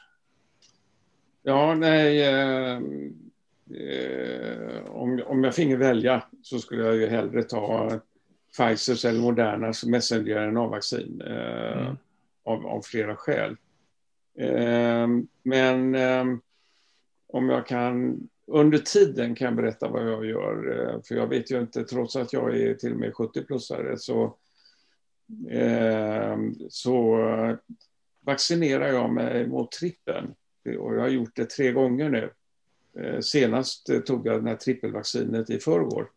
[1.43, 2.21] Ja, nej.
[2.21, 2.77] Eh,
[3.79, 7.91] eh, om, om jag finge välja så skulle jag ju hellre ta
[8.57, 11.97] Pfizers eller Modernas messenger-RNA-vaccin eh, mm.
[12.45, 13.57] av, av flera skäl.
[15.43, 15.91] men
[17.33, 20.79] om jag kan under tiden kan jag berätta vad jag gör.
[20.79, 24.37] Eh, för jag vet ju inte, trots att jag är till och med 70-plussare, så,
[25.49, 26.37] eh,
[26.69, 27.17] så
[28.21, 30.33] vaccinerar jag mig mot trippen.
[30.79, 32.31] Och jag har gjort det tre gånger nu.
[32.99, 36.09] Eh, senast tog jag det här trippelvaccinet i förrgår.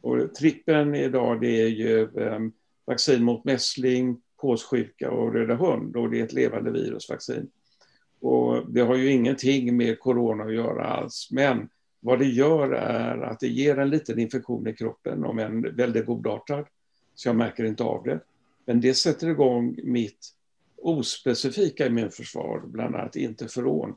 [0.00, 2.40] Och trippen idag det är ju eh,
[2.84, 5.96] vaccin mot mässling, påssjuka och röda hund.
[5.96, 7.50] Och det är ett levande virusvaccin.
[8.20, 11.28] Och det har ju ingenting med corona att göra alls.
[11.30, 11.68] Men
[12.00, 16.06] vad det gör är att det ger en liten infektion i kroppen, om en väldigt
[16.06, 16.66] godartad,
[17.14, 18.20] så jag märker inte av det.
[18.64, 20.32] Men det sätter igång mitt
[20.76, 23.94] ospecifika immunförsvar, bland annat interferon.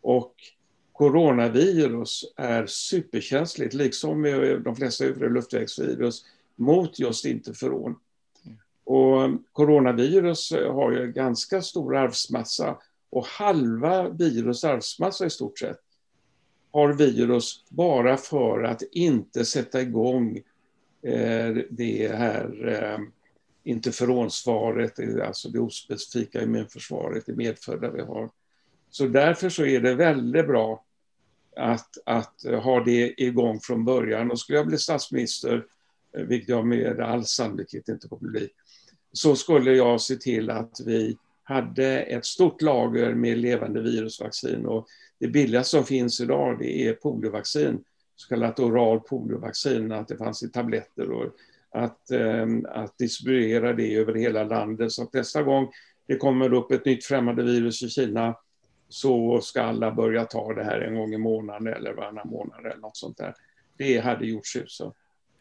[0.00, 0.34] Och
[0.92, 4.22] coronavirus är superkänsligt, liksom
[4.64, 6.24] de flesta övriga luftvägsvirus,
[6.56, 7.96] mot just interferon.
[8.84, 12.78] Och coronavirus har ju ganska stor arvsmassa
[13.14, 15.80] och halva virus arvsmassa alltså i stort sett
[16.72, 20.36] har virus bara för att inte sätta igång
[21.02, 22.98] eh, det här eh,
[23.64, 28.30] interferonsvaret, eh, alltså det ospecifika immunförsvaret, det medfödda vi har.
[28.90, 30.84] Så därför så är det väldigt bra
[31.56, 34.30] att, att ha det igång från början.
[34.30, 35.66] Och skulle jag bli statsminister,
[36.16, 38.48] eh, vilket jag med all sannolikhet inte kommer bli,
[39.12, 44.86] så skulle jag se till att vi hade ett stort lager med levande virusvaccin och
[45.18, 47.84] det billigaste som finns idag det är poliovaccin,
[48.16, 51.34] så kallat oral poliovaccin, att det fanns i tabletter och
[51.70, 54.92] att, eh, att distribuera det över hela landet.
[54.92, 55.68] Så att nästa gång
[56.06, 58.36] det kommer upp ett nytt främmande virus i Kina
[58.88, 62.76] så ska alla börja ta det här en gång i månaden eller varannan månad eller
[62.76, 63.34] något sånt där.
[63.76, 64.92] Det hade gjort susen.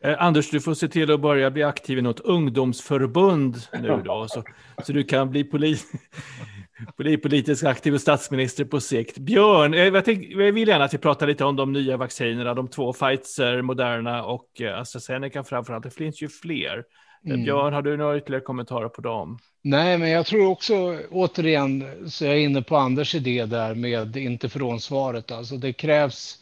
[0.03, 4.27] Eh, Anders, du får se till att börja bli aktiv i något ungdomsförbund nu då,
[4.29, 4.43] så,
[4.83, 5.91] så du kan bli polis,
[6.97, 9.17] bli politisk aktiv och statsminister på sikt.
[9.17, 12.53] Björn, eh, jag, tänk, jag vill gärna att vi pratar lite om de nya vaccinerna,
[12.53, 15.83] de två Pfizer, Moderna och eh, AstraZeneca framförallt.
[15.83, 16.83] Det finns ju fler.
[17.25, 17.43] Mm.
[17.43, 19.39] Björn, har du några ytterligare kommentarer på dem?
[19.61, 24.17] Nej, men jag tror också, återigen, så jag är inne på Anders idé där med
[24.17, 25.31] interferonsvaret.
[25.31, 26.39] Alltså det krävs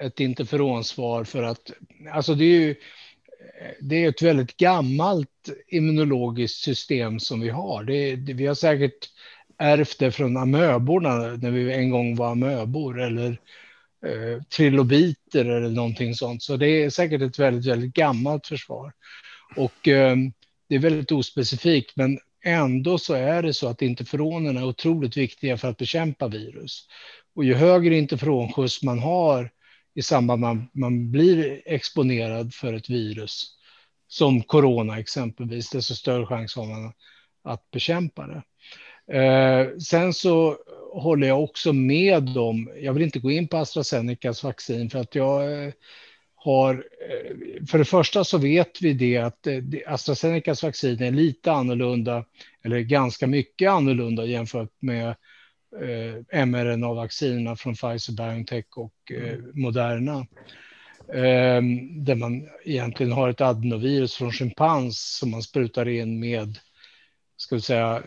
[0.00, 1.70] ett interferonsvar för att,
[2.12, 2.74] alltså det är ju,
[3.80, 7.84] det är ett väldigt gammalt immunologiskt system som vi har.
[7.84, 9.08] Det, det, vi har säkert
[9.58, 13.40] ärvt det från amöborna när vi en gång var amöbor eller
[14.06, 16.42] eh, trilobiter eller någonting sånt.
[16.42, 18.92] Så det är säkert ett väldigt, väldigt gammalt försvar.
[19.56, 20.16] Och eh,
[20.68, 25.56] det är väldigt ospecifikt, men ändå så är det så att interferonerna är otroligt viktiga
[25.56, 26.86] för att bekämpa virus.
[27.34, 29.50] Och ju högre interferonskjuts man har,
[29.94, 33.56] i samband med att man blir exponerad för ett virus,
[34.08, 36.92] som corona exempelvis, desto större chans har man
[37.44, 38.42] att bekämpa det.
[39.18, 40.56] Eh, sen så
[40.92, 45.14] håller jag också med om, jag vill inte gå in på AstraZenecas vaccin för att
[45.14, 45.72] jag eh,
[46.34, 46.74] har,
[47.10, 52.24] eh, för det första så vet vi det att eh, AstraZenecas vaccin är lite annorlunda,
[52.64, 55.14] eller ganska mycket annorlunda jämfört med
[56.32, 59.52] mRNA-vaccinerna från Pfizer, BioNTech och mm.
[59.54, 60.26] Moderna.
[61.90, 66.58] Där man egentligen har ett adenovirus från schimpans som man sprutar in med
[67.36, 68.02] ska vi säga,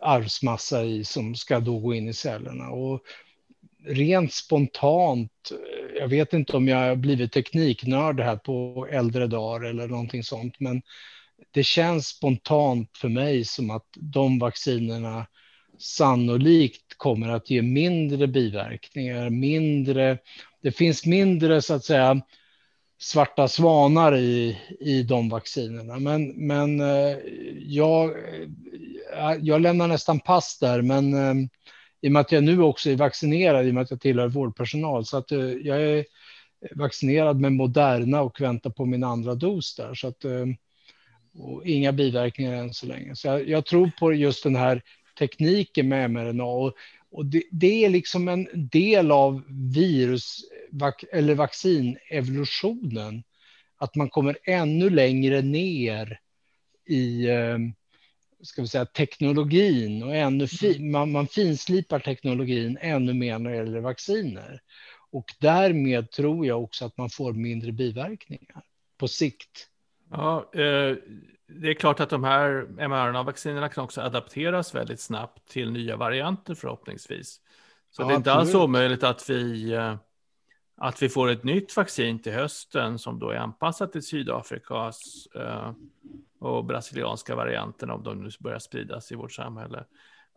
[0.00, 2.68] arvsmassa i som ska då gå in i cellerna.
[2.70, 3.02] Och
[3.84, 5.52] rent spontant,
[5.94, 10.60] jag vet inte om jag har blivit tekniknörd här på äldre dagar eller någonting sånt,
[10.60, 10.82] men
[11.50, 15.26] det känns spontant för mig som att de vaccinerna
[15.82, 20.18] sannolikt kommer att ge mindre biverkningar, mindre,
[20.62, 22.20] det finns mindre så att säga
[23.02, 25.98] svarta svanar i, i de vaccinerna.
[25.98, 27.16] Men, men eh,
[27.58, 31.48] jag, eh, jag lämnar nästan pass där, men eh,
[32.00, 34.28] i och med att jag nu också är vaccinerad, i och med att jag tillhör
[34.28, 35.30] vårdpersonal, så att
[35.62, 36.04] jag är
[36.74, 39.94] vaccinerad med Moderna och väntar på min andra dos där.
[39.94, 40.24] Så att,
[41.34, 43.16] och inga biverkningar än så länge.
[43.16, 44.82] Så jag, jag tror på just den här
[45.18, 46.44] tekniken med mRNA.
[46.44, 46.74] Och,
[47.10, 49.42] och det, det, är liksom en del av
[49.74, 50.44] virus
[51.12, 53.22] eller vaccinevolutionen.
[53.76, 56.20] Att man kommer ännu längre ner
[56.86, 57.58] i eh,
[58.42, 60.92] ska vi säga, teknologin och ännu fi, mm.
[60.92, 64.60] man, man finslipar teknologin ännu mer när det gäller vacciner.
[65.10, 68.62] Och därmed tror jag också att man får mindre biverkningar
[68.98, 69.68] på sikt.
[70.10, 70.96] Ja, eh,
[71.60, 76.54] det är klart att de här mRNA-vaccinerna kan också adapteras väldigt snabbt till nya varianter
[76.54, 77.40] förhoppningsvis.
[77.90, 78.54] Så ja, det är inte absolut.
[78.54, 79.94] alls omöjligt att vi, eh,
[80.76, 85.72] att vi får ett nytt vaccin till hösten som då är anpassat till Sydafrikas eh,
[86.40, 89.84] och brasilianska varianten om de nu börjar spridas i vårt samhälle.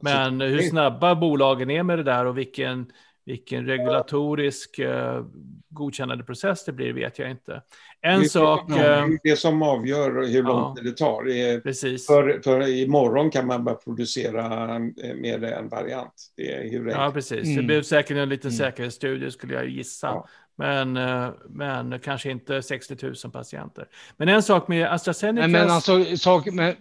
[0.01, 2.91] Men hur snabba bolagen är med det där och vilken
[3.25, 5.25] vilken regulatorisk eh,
[5.69, 7.61] godkännande process det blir vet jag inte.
[8.01, 8.69] En det, sak...
[8.69, 11.29] Det, eh, det som avgör hur lång ja, tid det tar.
[11.29, 12.07] Är, precis.
[12.07, 16.13] För, för imorgon kan man bara producera eh, med en variant.
[16.37, 17.45] Det är hur ja, precis.
[17.45, 17.55] Mm.
[17.55, 18.57] Det blir säkert en liten mm.
[18.57, 20.07] säkerhetsstudie skulle jag gissa.
[20.07, 20.27] Ja.
[20.55, 23.87] Men, eh, men kanske inte 60 000 patienter.
[24.17, 25.47] Men en sak med AstraZeneca...
[25.47, 26.75] Men, men, alltså, sak, men,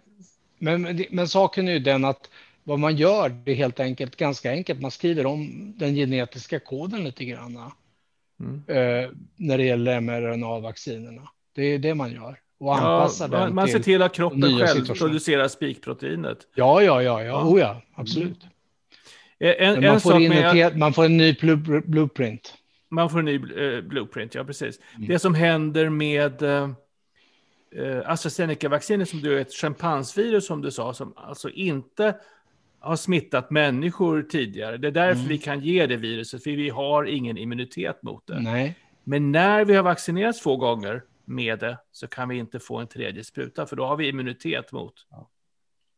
[0.59, 2.31] men, men saken är ju den att
[2.65, 4.81] vad man gör det är helt enkelt ganska enkelt.
[4.81, 7.71] Man skriver om den genetiska koden lite grann.
[8.41, 8.63] Mm.
[8.69, 11.29] Eh, när det gäller mRNA-vaccinerna.
[11.55, 12.39] Det är det man gör.
[12.59, 14.97] Och anpassar ja, den man ser till att kroppen själv situation.
[14.97, 16.39] producerar spikproteinet.
[16.55, 17.45] Ja, ja, ja, ja.
[17.45, 18.43] Oh, ja absolut.
[18.43, 19.75] Mm.
[19.75, 21.37] En, man, får in ett, man får en ny
[21.85, 22.55] blueprint.
[22.89, 24.81] Man får en ny uh, blueprint, ja precis.
[24.97, 25.09] Mm.
[25.09, 26.71] Det som händer med uh,
[28.05, 32.15] AstraZeneca-vaccinet som du är ett schimpansvirus som du sa, som alltså inte
[32.85, 34.77] har smittat människor tidigare.
[34.77, 35.29] Det är därför mm.
[35.29, 38.41] vi kan ge det viruset, för vi har ingen immunitet mot det.
[38.41, 38.79] Nej.
[39.05, 42.87] Men när vi har vaccinerats två gånger med det så kan vi inte få en
[42.87, 44.95] tredje spruta, för då har vi immunitet mot.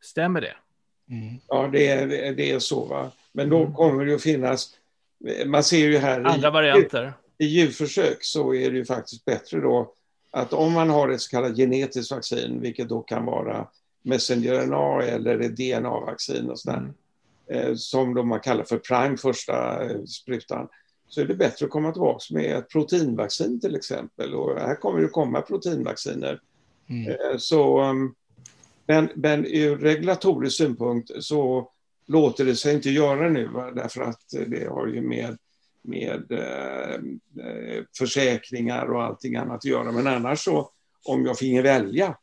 [0.03, 0.55] Stämmer det?
[1.11, 1.35] Mm.
[1.49, 2.85] Ja, det är, det är så.
[2.85, 3.11] Va?
[3.33, 3.75] Men då mm.
[3.75, 4.77] kommer det att finnas,
[5.47, 7.13] man ser ju här andra i, varianter.
[7.39, 9.93] I djurförsök så är det ju faktiskt bättre då
[10.31, 13.69] att om man har ett så kallat genetiskt vaccin, vilket då kan vara
[14.07, 16.95] messenger-RNA eller DNA-vaccin och sådär, mm.
[17.51, 20.69] Eh, som de man kallar för prime första eh, sprutan,
[21.09, 24.35] så är det bättre att komma tillbaka med ett proteinvaccin till exempel.
[24.35, 26.41] Och här kommer det komma proteinvacciner.
[26.89, 27.11] Mm.
[27.11, 28.15] Eh, så, um,
[28.87, 31.71] men, men ur regulatorisk synpunkt så
[32.07, 35.39] låter det sig inte göra nu, därför att det har ju med,
[35.83, 37.01] med eh,
[37.99, 39.93] försäkringar och allting annat att göra.
[39.93, 40.71] Men annars så,
[41.05, 42.17] om jag finge välja,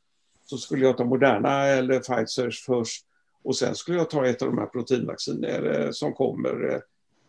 [0.46, 3.06] så skulle jag ta Moderna eller Pfizers först
[3.44, 6.82] och sen skulle jag ta ett av de här proteinvacciner eh, som kommer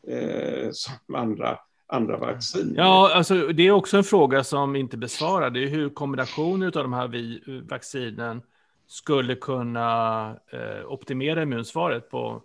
[0.09, 2.75] eh, som andra, andra vaccin.
[2.77, 5.51] Ja, alltså, det är också en fråga som inte besvarar.
[5.51, 8.43] Det är hur kombinationen av de här vi, vaccinen
[8.87, 12.43] skulle kunna eh, optimera immunsvaret på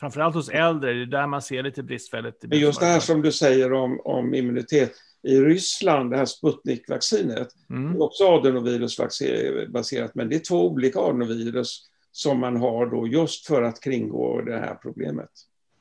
[0.00, 2.44] framförallt hos äldre, det är där man ser lite bristfälligt.
[2.44, 4.92] Men just det här som du säger om, om immunitet,
[5.22, 8.02] i Ryssland, det här Sputnik-vaccinet, mm.
[8.02, 13.80] också adenovirusbaserat, men det är två olika adenovirus som man har då just för att
[13.80, 15.30] kringgå det här problemet.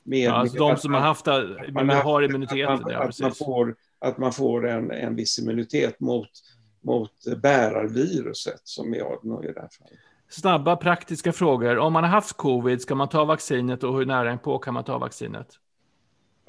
[0.04, 1.26] Med, ja, alltså de som man, har haft
[1.74, 2.70] man har, immunitet.
[2.70, 6.30] Att, man, ja, att man får, att man får en, en viss immunitet mot,
[6.82, 7.12] mot
[7.42, 10.00] bärarviruset som är adeno i det här fallet.
[10.30, 11.78] Snabba praktiska frågor.
[11.78, 14.84] Om man har haft covid, ska man ta vaccinet och hur nära på kan man
[14.84, 15.48] ta vaccinet?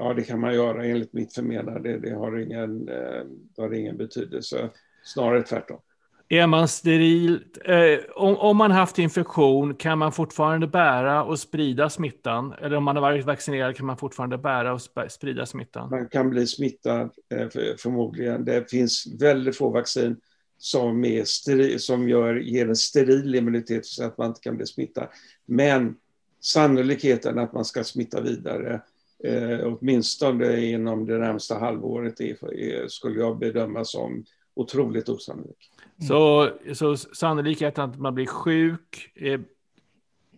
[0.01, 1.99] Ja, det kan man göra enligt mitt förmenande.
[1.99, 3.25] Det har ingen, eh,
[3.57, 4.71] det har ingen betydelse.
[5.05, 5.81] Snarare tvärtom.
[6.29, 11.91] Är man steril, eh, om, om, man haft infektion, kan man fortfarande bära och sprida
[11.91, 12.55] smittan?
[12.63, 15.91] Eller om man har varit vaccinerad, kan man fortfarande bära och sprida smittan?
[15.91, 17.49] Man kan bli smittad, eh,
[17.83, 18.45] förmodligen.
[18.45, 20.17] Det finns väldigt få vaccin
[20.59, 24.67] som, är steril, som gör, ger en steril immunitet så att man inte kan bli
[24.67, 25.09] smittad.
[25.47, 25.97] Men
[26.41, 28.81] sannolikheten att man ska smitta vidare,
[29.25, 34.25] eh, åtminstone inom det närmsta halvåret, är, är, skulle jag bedöma som
[34.55, 35.71] otroligt osannolik.
[35.99, 36.09] Mm.
[36.09, 39.41] Så, så sannolikheten att man blir sjuk är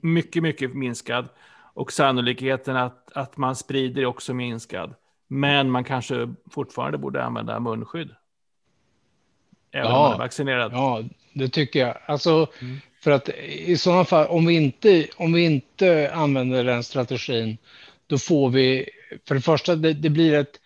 [0.01, 1.29] mycket, mycket minskad.
[1.75, 4.95] Och sannolikheten att, att man sprider är också minskad.
[5.29, 8.11] Men man kanske fortfarande borde använda munskydd.
[9.73, 10.73] Även ja, om man är vaccinerad.
[10.73, 11.05] Ja,
[11.35, 11.99] det tycker jag.
[12.07, 12.77] Alltså, mm.
[13.03, 17.59] För att i sådana fall, om vi, inte, om vi inte använder den strategin,
[18.13, 18.89] då får vi,
[19.29, 20.61] för det första, det, det blir ett,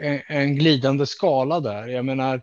[0.00, 1.86] en, en glidande skala där.
[1.88, 2.42] Jag menar,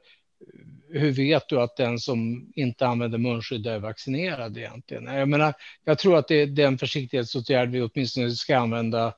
[0.94, 5.06] hur vet du att den som inte använder munskydd är vaccinerad egentligen?
[5.06, 5.54] Jag menar,
[5.86, 9.14] jag tror att det är den försiktighetsåtgärd vi åtminstone ska använda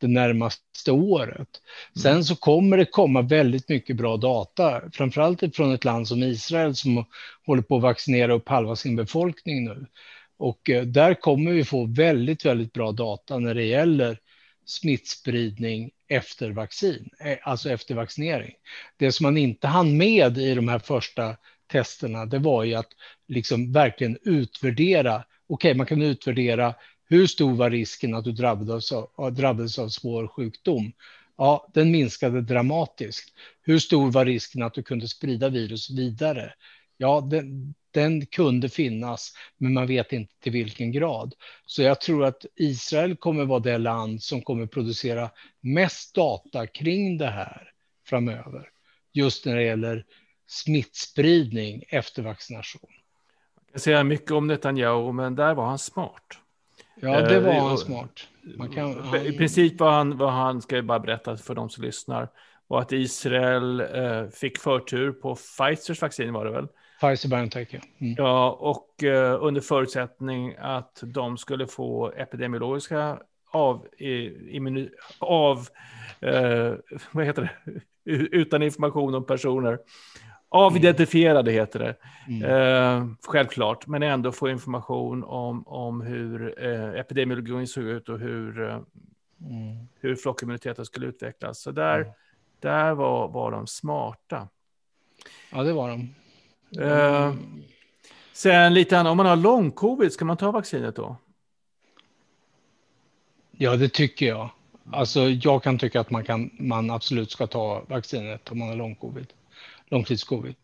[0.00, 1.36] det närmaste året.
[1.36, 2.02] Mm.
[2.02, 6.74] Sen så kommer det komma väldigt mycket bra data, framförallt från ett land som Israel
[6.74, 7.04] som
[7.46, 9.86] håller på att vaccinera upp halva sin befolkning nu.
[10.38, 14.18] Och eh, där kommer vi få väldigt, väldigt bra data när det gäller
[14.68, 18.54] smittspridning efter vaccin, eh, alltså efter vaccinering.
[18.96, 21.36] Det som man inte hann med i de här första
[21.72, 22.92] testerna, det var ju att
[23.28, 25.16] liksom verkligen utvärdera.
[25.16, 26.74] Okej, okay, man kan utvärdera
[27.08, 30.92] hur stor var risken att du drabbades av, drabbades av svår sjukdom?
[31.36, 33.34] Ja, den minskade dramatiskt.
[33.62, 36.52] Hur stor var risken att du kunde sprida virus vidare?
[36.96, 41.34] Ja, den, den kunde finnas, men man vet inte till vilken grad.
[41.66, 45.30] Så jag tror att Israel kommer vara det land som kommer producera
[45.60, 47.70] mest data kring det här
[48.06, 48.68] framöver.
[49.12, 50.04] Just när det gäller
[50.46, 52.90] smittspridning efter vaccination.
[53.66, 56.38] Jag kan säga mycket om Netanyahu, men där var han smart.
[57.00, 58.28] Ja, det var han smart.
[58.74, 62.28] Kan, I princip var han, vad han, ska jag bara berätta för de som lyssnar,
[62.66, 66.68] var att Israel eh, fick förtur på Pfizers vaccin var det väl?
[67.00, 67.80] Pfizer-Biontech, ja.
[67.98, 68.14] Mm.
[68.18, 73.18] Ja, och uh, under förutsättning att de skulle få epidemiologiska
[73.50, 75.58] av, immuni, av
[76.22, 76.74] uh,
[77.12, 77.80] vad heter det,
[78.12, 79.78] utan information om personer.
[80.48, 81.94] Avidentifierade heter det.
[82.28, 82.50] Mm.
[82.50, 88.60] Uh, självklart, men ändå få information om, om hur uh, epidemiologin såg ut och hur,
[88.60, 88.72] uh,
[89.40, 89.88] mm.
[90.00, 91.60] hur flockimmuniteten skulle utvecklas.
[91.60, 92.12] Så där, mm.
[92.60, 94.48] där var, var de smarta.
[95.52, 96.14] Ja, det var de.
[96.76, 97.34] Uh,
[98.32, 101.16] sen lite annat, om man har lång-covid, ska man ta vaccinet då?
[103.50, 104.50] Ja, det tycker jag.
[104.92, 108.76] Alltså, jag kan tycka att man, kan, man absolut ska ta vaccinet om man har
[108.76, 109.26] lång-covid,
[109.86, 110.54] långtidscovid.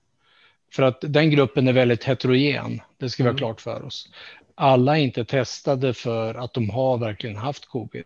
[0.73, 3.35] För att den gruppen är väldigt heterogen, det ska vi mm.
[3.35, 4.09] ha klart för oss.
[4.55, 8.05] Alla är inte testade för att de har verkligen haft covid.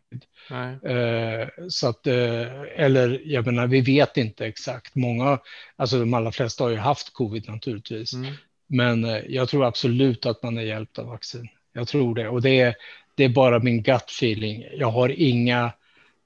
[0.85, 4.95] Eh, så att, eh, eller jag menar, vi vet inte exakt.
[4.95, 5.39] Många,
[5.77, 8.13] alltså de allra flesta har ju haft covid naturligtvis.
[8.15, 8.35] Mm.
[8.67, 11.49] Men eh, jag tror absolut att man är hjälpt av vaccin.
[11.73, 12.29] Jag tror det.
[12.29, 12.75] Och det är,
[13.15, 14.65] det är bara min gut feeling.
[14.73, 15.73] Jag har inga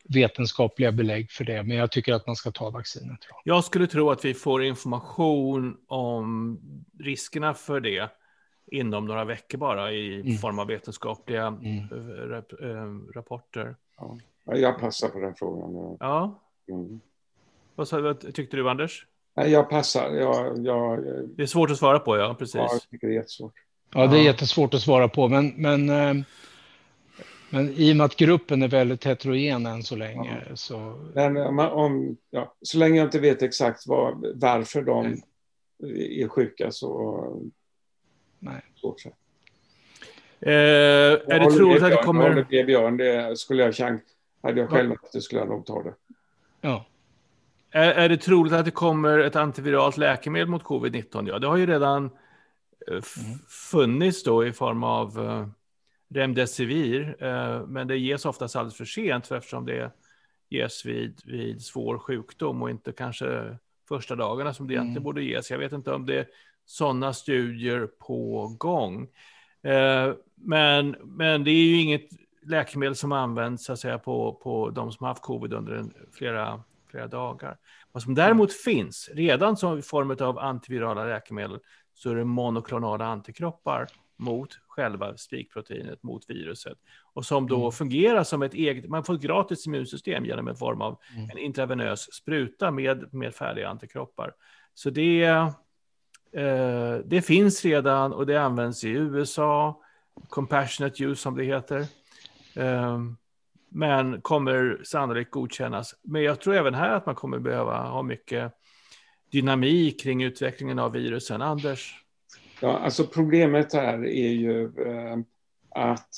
[0.08, 3.18] vetenskapliga belägg för det, men jag tycker att man ska ta vaccinet.
[3.44, 6.58] Jag skulle tro att vi får information om
[6.98, 8.10] riskerna för det
[8.72, 10.38] inom några veckor bara i mm.
[10.38, 11.88] form av vetenskapliga mm.
[12.30, 12.52] rap
[13.14, 13.76] rapporter.
[13.96, 14.18] Ja.
[14.44, 15.96] Jag passar på den frågan.
[16.00, 16.38] Ja.
[16.68, 17.00] Mm.
[17.74, 19.06] Vad, vad tyckte du, Anders?
[19.34, 20.10] Nej, jag passar.
[20.10, 21.04] Jag, jag,
[21.36, 22.34] det är svårt att svara på, ja.
[22.38, 22.54] Precis.
[22.54, 23.54] Ja, jag tycker det är jättesvårt.
[23.94, 26.24] Ja, det är jättesvårt att svara på, men, men, eh,
[27.50, 30.44] men i och med att gruppen är väldigt heterogen än så länge.
[30.48, 30.56] Ja.
[30.56, 31.08] Så...
[31.14, 35.22] Men om, om, ja, så länge jag inte vet exakt var, varför de
[36.22, 37.42] är sjuka så...
[38.42, 38.62] Nej.
[38.74, 38.96] Så,
[40.44, 42.22] Eh, är det troligt att det kommer...
[42.22, 42.96] Jag håller med Björn.
[42.96, 44.02] Det skulle jag chans...
[44.42, 45.94] Hade jag själv haft det skulle jag nog ta det.
[46.60, 46.86] Ja.
[47.70, 51.28] Är, är det troligt att det kommer ett antiviralt läkemedel mot covid-19?
[51.28, 53.38] Ja, det har ju redan eh, mm.
[53.70, 55.46] funnits då i form av uh,
[56.14, 59.90] Remdesivir, uh, men det ges oftast alldeles för sent för eftersom det
[60.48, 63.56] ges vid, vid svår sjukdom och inte kanske
[63.88, 65.04] första dagarna som det egentligen mm.
[65.04, 65.50] borde ges.
[65.50, 66.26] Jag vet inte om det
[66.72, 69.02] sådana studier på gång.
[69.66, 72.08] Uh, men, men det är ju inget
[72.42, 75.92] läkemedel som används så att säga, på, på de som har haft covid under en,
[76.12, 77.58] flera, flera dagar.
[77.92, 81.58] Vad som däremot finns, redan som i form av antivirala läkemedel,
[81.94, 83.86] så är det monoklonala antikroppar
[84.16, 86.78] mot själva spikproteinet, mot viruset.
[87.12, 87.72] Och som då mm.
[87.72, 91.30] fungerar som ett eget, man får ett gratis immunsystem genom en form av mm.
[91.30, 94.32] en intravenös spruta med, med färdiga antikroppar.
[94.74, 95.50] Så det, Eh,
[97.04, 99.82] det finns redan och det används i USA,
[100.28, 101.86] compassionate use som det heter.
[102.54, 102.98] Eh,
[103.68, 105.94] men kommer sannolikt godkännas.
[106.02, 108.52] Men jag tror även här att man kommer behöva ha mycket
[109.30, 111.42] dynamik kring utvecklingen av virusen.
[111.42, 112.04] Anders?
[112.60, 115.18] Ja, alltså problemet här är ju eh,
[115.70, 116.08] att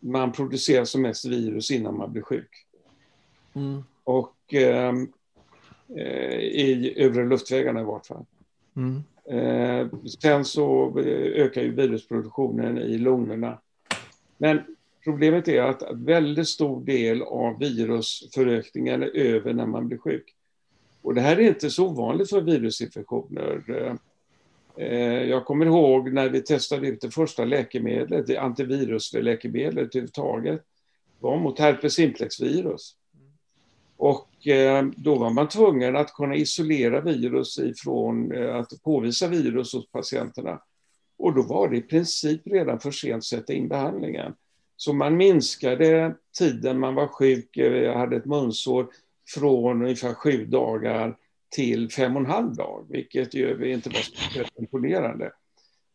[0.00, 2.50] man producerar som mest virus innan man blir sjuk.
[3.54, 3.84] Mm.
[4.04, 4.94] Och eh,
[5.96, 8.24] eh i övre luftvägarna i vart fall.
[8.76, 9.02] Mm.
[9.30, 9.86] Eh,
[10.20, 13.58] sen så eh, ökar ju virusproduktionen i lungorna.
[14.38, 14.60] Men
[15.04, 20.34] problemet är att väldigt stor del av virusförökningen är över när man blir sjuk.
[21.02, 23.62] Och det här är inte så ovanligt för virusinfektioner.
[24.76, 30.62] Eh, jag kommer ihåg när vi testade ut det första läkemedlet, det antivirusläkemedlet överhuvudtaget,
[31.20, 32.94] var mot herpes simplex-virus.
[33.96, 39.72] Och eh, då var man tvungen att kunna isolera virus ifrån eh, att påvisa virus
[39.72, 40.60] hos patienterna.
[41.18, 44.34] Och då var det i princip redan för sent att sätta in behandlingen.
[44.76, 48.86] Så man minskade tiden man var sjuk, eh, hade ett munsår,
[49.34, 51.16] från ungefär sju dagar
[51.48, 55.32] till fem och en halv dag, vilket ju inte var speciellt imponerande.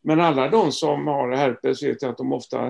[0.02, 2.66] Men alla de som har herpes vet att de ofta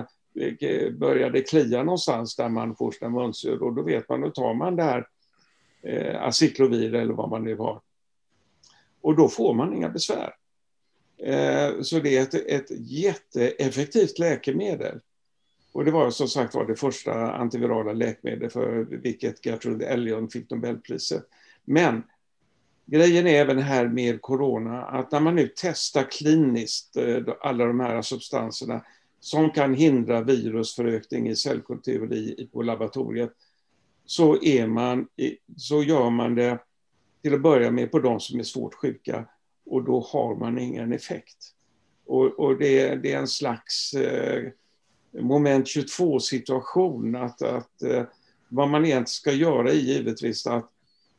[0.59, 4.53] eh, började klia någonstans där man får sina munsår och då vet man, då tar
[4.53, 5.07] man det här
[5.83, 7.81] eh, aciklovir eller vad man nu har.
[9.01, 10.35] Och då får man inga besvär.
[11.17, 14.99] Eh, så det är ett, ett jätteeffektivt läkemedel.
[15.71, 20.49] Och det var som sagt var det första antivirala läkemedlet för vilket Gertrude Ellion fick
[20.49, 21.23] Nobelpriset.
[21.63, 22.03] Men
[22.85, 27.79] grejen är även här med corona att när man nu testar kliniskt eh, alla de
[27.79, 28.85] här substanserna
[29.19, 33.31] som kan hindra virusförökning i cellkultur i, på laboratoriet
[34.05, 35.07] så, är man,
[35.57, 36.59] så gör man det
[37.21, 39.25] till att börja med på de som är svårt sjuka
[39.65, 41.37] och då har man ingen effekt.
[42.05, 44.51] Och, och det, det, är en slags eh,
[45.21, 48.03] moment 22 situation att, att eh,
[48.49, 50.69] vad man egentligen ska göra är givetvis att,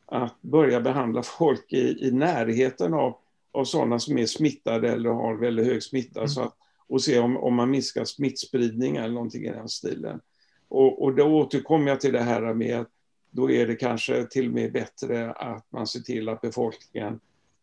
[0.05, 3.17] att börja behandla folk i, i närheten av,
[3.51, 6.29] av sådana som är smittade eller har väldigt hög smitta mm.
[6.29, 6.55] så att,
[6.87, 10.19] och se om, om man minskar smittspridning eller någonting i den stilen.
[10.67, 12.87] Och, och då återkommer jag till det här med att
[13.31, 17.19] då är det kanske till och med bättre att man ser till att befolkningen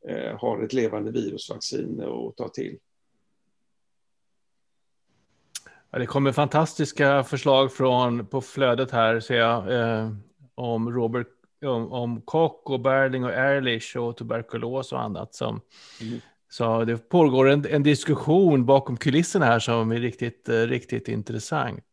[0.08, 2.78] eh, har ett levande virusvaccin att ta till.
[5.90, 10.12] Ja, det kommer fantastiska förslag från, på flödet här, ser jag, eh,
[10.54, 11.28] om Robert
[11.66, 15.34] om, om Koch och Berling och Ehrlich och tuberkulos och annat.
[15.34, 15.60] Som,
[16.00, 16.20] mm.
[16.50, 21.84] Så det pågår en, en, diskussion bakom kulisserna här som är riktigt, eh, riktigt intressant.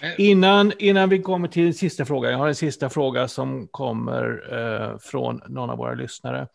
[0.00, 0.14] Eh.
[0.18, 4.98] Innan, innan vi kommer till sista frågan, jag har en sista fråga som kommer eh,
[4.98, 6.48] från någon av våra lyssnare.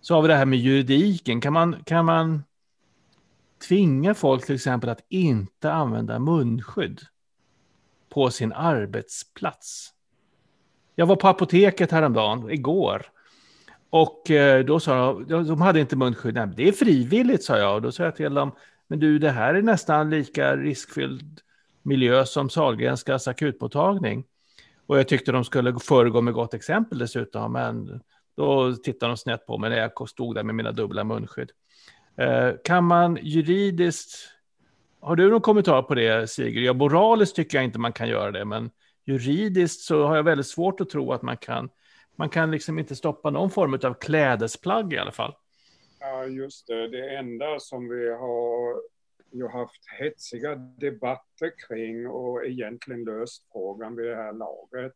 [0.00, 1.40] Så har vi det här med juridiken.
[1.40, 2.44] Kan man, kan man
[3.68, 7.00] tvinga folk till exempel att inte använda munskydd
[8.14, 9.92] på sin arbetsplats?
[10.94, 13.06] Jag var på apoteket häromdagen, igår.
[13.90, 16.34] Och eh, då sa de, de hade inte munskydd.
[16.34, 17.74] Nej, det är frivilligt, sa jag.
[17.74, 18.52] Och då sa jag till dem,
[18.88, 21.40] men du, det här är nästan lika riskfylld
[21.86, 24.24] miljö som Sahlgrenskas akutmottagning.
[24.86, 28.00] Och jag tyckte de skulle föregå med gott exempel dessutom, men
[28.36, 31.50] då tittade de snett på mig när jag stod där med mina dubbla munskydd.
[32.16, 34.28] Eh, kan man juridiskt,
[35.00, 36.64] har du någon kommentar på det Sigrid?
[36.64, 38.70] Ja, moraliskt tycker jag inte man kan göra det, men
[39.04, 41.68] juridiskt så har jag väldigt svårt att tro att man kan,
[42.16, 45.34] man kan liksom inte stoppa någon form av klädesplagg i alla fall.
[46.00, 46.88] Ja, just det.
[46.88, 48.76] Det enda som vi har
[49.36, 54.92] ju haft hetsiga debatter kring och egentligen löst frågan vid det här laget.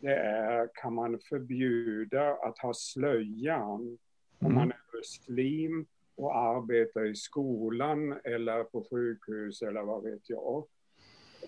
[0.00, 3.98] Det är, kan man förbjuda att ha slöjan mm.
[4.38, 10.66] om man är muslim och arbetar i skolan eller på sjukhus eller vad vet jag.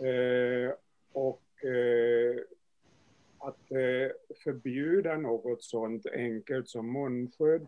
[0.00, 0.72] Eh,
[1.12, 2.36] och eh,
[3.38, 7.66] att eh, förbjuda något sånt enkelt som munskydd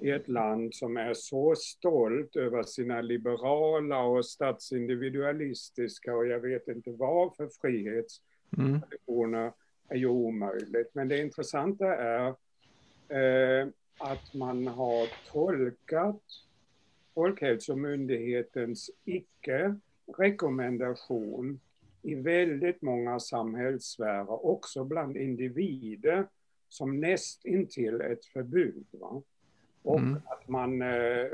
[0.00, 6.68] i ett land som är så stolt över sina liberala och statsindividualistiska och jag vet
[6.68, 9.52] inte vad för frihetstraditioner mm.
[9.88, 10.90] är ju omöjligt.
[10.92, 12.26] Men det intressanta är
[13.08, 13.68] eh,
[13.98, 16.22] att man har tolkat
[17.14, 21.60] Folkhälsomyndighetens icke-rekommendation
[22.02, 26.26] i väldigt många samhällssfärer, också bland individer,
[26.68, 28.86] som näst intill ett förbud.
[28.90, 29.22] Va?
[29.82, 30.20] Och mm.
[30.24, 31.26] att man eh,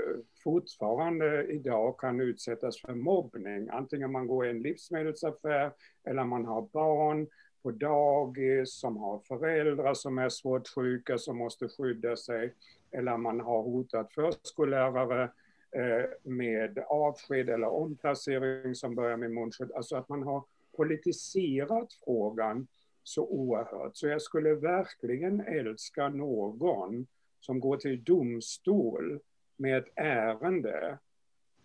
[0.45, 5.73] fortfarande idag kan utsättas för mobbning, antingen man går i en livsmedelsaffär
[6.05, 7.27] eller man har barn
[7.63, 12.55] på dagis som har föräldrar som är svårt sjuka som måste skydda sig,
[12.91, 15.23] eller man har hotat förskollärare
[15.71, 19.73] eh, med avsked eller omplacering som börjar med munskydd.
[19.73, 20.45] Alltså att man har
[20.77, 22.67] politiserat frågan
[23.03, 23.97] så oerhört.
[23.97, 27.07] Så jag skulle verkligen älska någon
[27.41, 29.21] som går till domstol
[29.57, 30.99] med ett ärende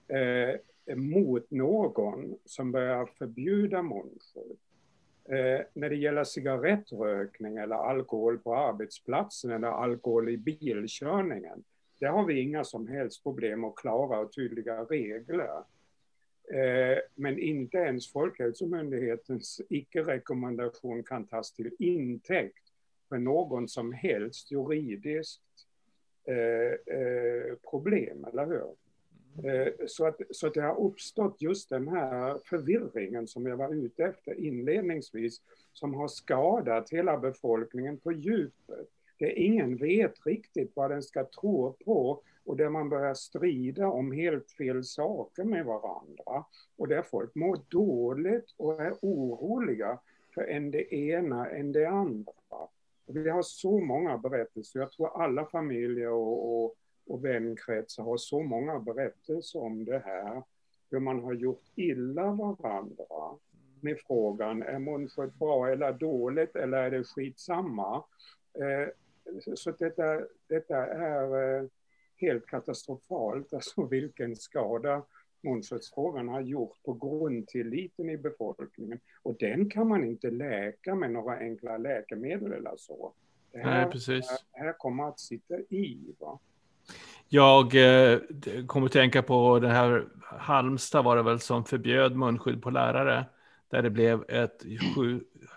[0.07, 4.57] eh, mot någon som börjar förbjuda munskydd.
[5.25, 11.63] Eh, när det gäller cigarettrökning eller alkohol på arbetsplatsen eller alkohol i bilkörningen,
[11.99, 15.63] där har vi inga som helst problem att klara och tydliga regler.
[16.53, 22.70] Eh, men inte ens Folkhälsomyndighetens icke-rekommendation kan tas till intäkt
[23.11, 25.41] för någon som helst juridiskt
[26.27, 28.75] eh, eh, problem, eller hur?
[29.87, 34.03] Så att, så att det har uppstått just den här förvirringen som jag var ute
[34.03, 35.41] efter inledningsvis,
[35.73, 38.87] som har skadat hela befolkningen på djupet.
[39.17, 44.11] Det ingen vet riktigt vad den ska tro på och där man börjar strida om
[44.11, 46.45] helt fel saker med varandra
[46.77, 49.99] och där folk mår dåligt och är oroliga
[50.33, 52.31] för en det ena än det andra.
[53.11, 56.75] Och vi har så många berättelser, jag tror alla familjer och, och,
[57.07, 60.43] och vänkretsar har så många berättelser om det här,
[60.91, 63.39] hur man har gjort illa varandra
[63.81, 68.03] med frågan, är munskydd bra eller dåligt eller är det skitsamma?
[68.59, 68.87] Eh,
[69.55, 71.67] så detta, detta är eh,
[72.15, 75.05] helt katastrofalt, alltså vilken skada
[75.43, 78.99] munskyddsfrågan har gjort på grundtilliten i befolkningen.
[79.23, 83.13] Och den kan man inte läka med några enkla läkemedel eller så.
[83.51, 84.27] Det här, Nej, precis.
[84.53, 86.15] Det här kommer att sitta i.
[86.19, 86.39] Va?
[87.29, 88.19] Jag eh,
[88.67, 93.25] kommer att tänka på den här Halmstad var det väl som förbjöd munskydd på lärare.
[93.69, 94.65] Där det blev ett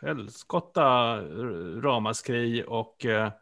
[0.03, 1.17] helskotta
[1.81, 3.33] ramaskri och eh,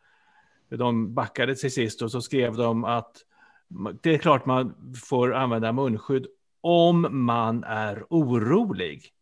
[0.69, 3.17] de backade till sist och så skrev de att
[4.03, 4.75] det är klart man
[5.05, 6.27] får använda munskydd
[6.61, 9.13] om man är orolig.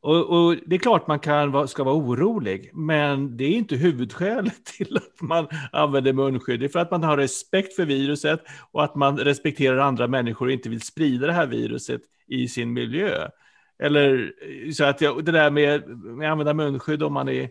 [0.00, 4.64] Och, och, det är klart man kan, ska vara orolig, men det är inte huvudskälet
[4.76, 6.60] till att man använder munskydd.
[6.60, 8.40] Det är för att man har respekt för viruset
[8.72, 12.72] och att man respekterar andra människor och inte vill sprida det här viruset i sin
[12.72, 13.28] miljö.
[13.78, 14.32] Eller
[14.72, 17.50] så att jag, det där med, med att använda munskydd om man är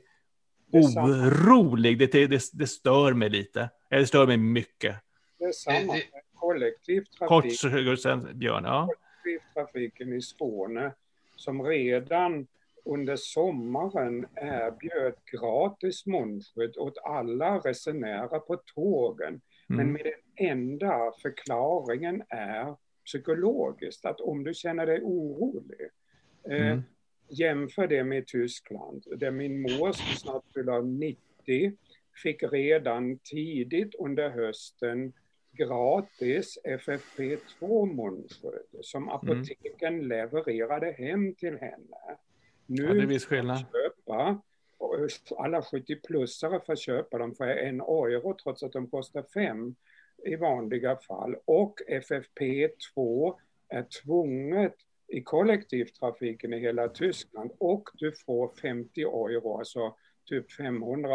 [0.72, 3.70] orolig, det, det, det, stör mig lite.
[3.90, 4.96] Eller det stör mig mycket.
[5.38, 6.04] Det är samma med
[6.34, 7.62] kollektivtrafik.
[7.88, 8.64] Kort sen, Björn.
[8.64, 8.90] Ja.
[9.24, 10.92] Kollektivtrafiken i Skåne
[11.36, 12.48] som redan
[12.86, 19.28] under sommaren erbjöd gratis munskydd åt alla resenärer på tågen.
[19.28, 19.42] Mm.
[19.68, 22.76] Men med den enda förklaringen är
[23.06, 25.90] psykologiskt, att om du känner dig orolig,
[26.50, 26.84] eh, mm.
[27.30, 31.78] Jämför det med Tyskland, där min mor som snart fyller 90
[32.24, 35.14] fick redan tidigt under hösten
[35.56, 39.16] gratis FFP2 munskydd som mm.
[39.16, 40.08] apoteken mm.
[40.08, 42.18] levererade hem till henne.
[42.66, 43.58] Nu ja, det är viss skillnad.
[43.58, 44.42] Köpa,
[45.38, 49.76] alla 70-plussare får köpa dem för en euro trots att de kostar fem
[50.26, 51.36] i vanliga fall.
[51.46, 53.34] Och FFP2
[53.70, 54.76] är tvunget
[55.08, 59.96] i kollektivtrafiken i hela Tyskland och du får 50 euro, alltså
[60.26, 61.10] typ 500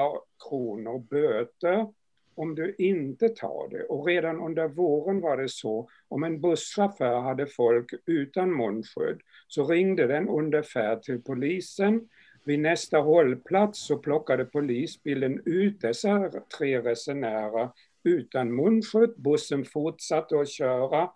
[0.49, 1.87] kronor böter
[2.35, 3.83] om du inte tar det.
[3.83, 9.65] Och redan under våren var det så, om en busschaufför hade folk utan munskydd så
[9.65, 12.09] ringde den ungefär till polisen.
[12.45, 17.71] Vid nästa hållplats så plockade polisbilen ut dessa tre resenärer
[18.05, 19.15] utan munskydd.
[19.17, 21.11] Bussen fortsatte att köra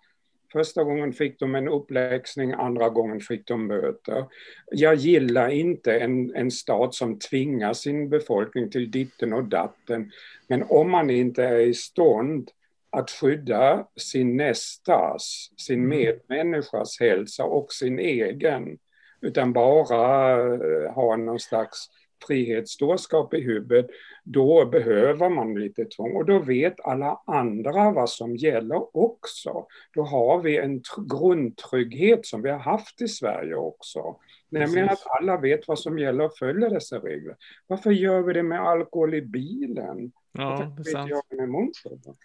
[0.55, 4.25] Första gången fick de en uppläxning, andra gången fick de böter.
[4.71, 10.11] Jag gillar inte en, en stat som tvingar sin befolkning till ditten och datten.
[10.49, 12.51] Men om man inte är i stånd
[12.91, 15.89] att skydda sin nästas, sin mm.
[15.89, 18.79] medmänniskas hälsa och sin egen,
[19.21, 21.89] utan bara eh, ha någon slags
[22.27, 23.87] frihetsdårskap i huvudet,
[24.25, 26.17] då behöver man lite tvång.
[26.17, 29.67] Och då vet alla andra vad som gäller också.
[29.95, 34.17] Då har vi en grundtrygghet som vi har haft i Sverige också.
[34.49, 37.37] Nämligen att alla vet vad som gäller och följer dessa regler.
[37.67, 40.13] Varför gör vi det med alkohol i bilen?
[40.33, 41.11] Ja, det är sant.
[41.31, 41.49] Med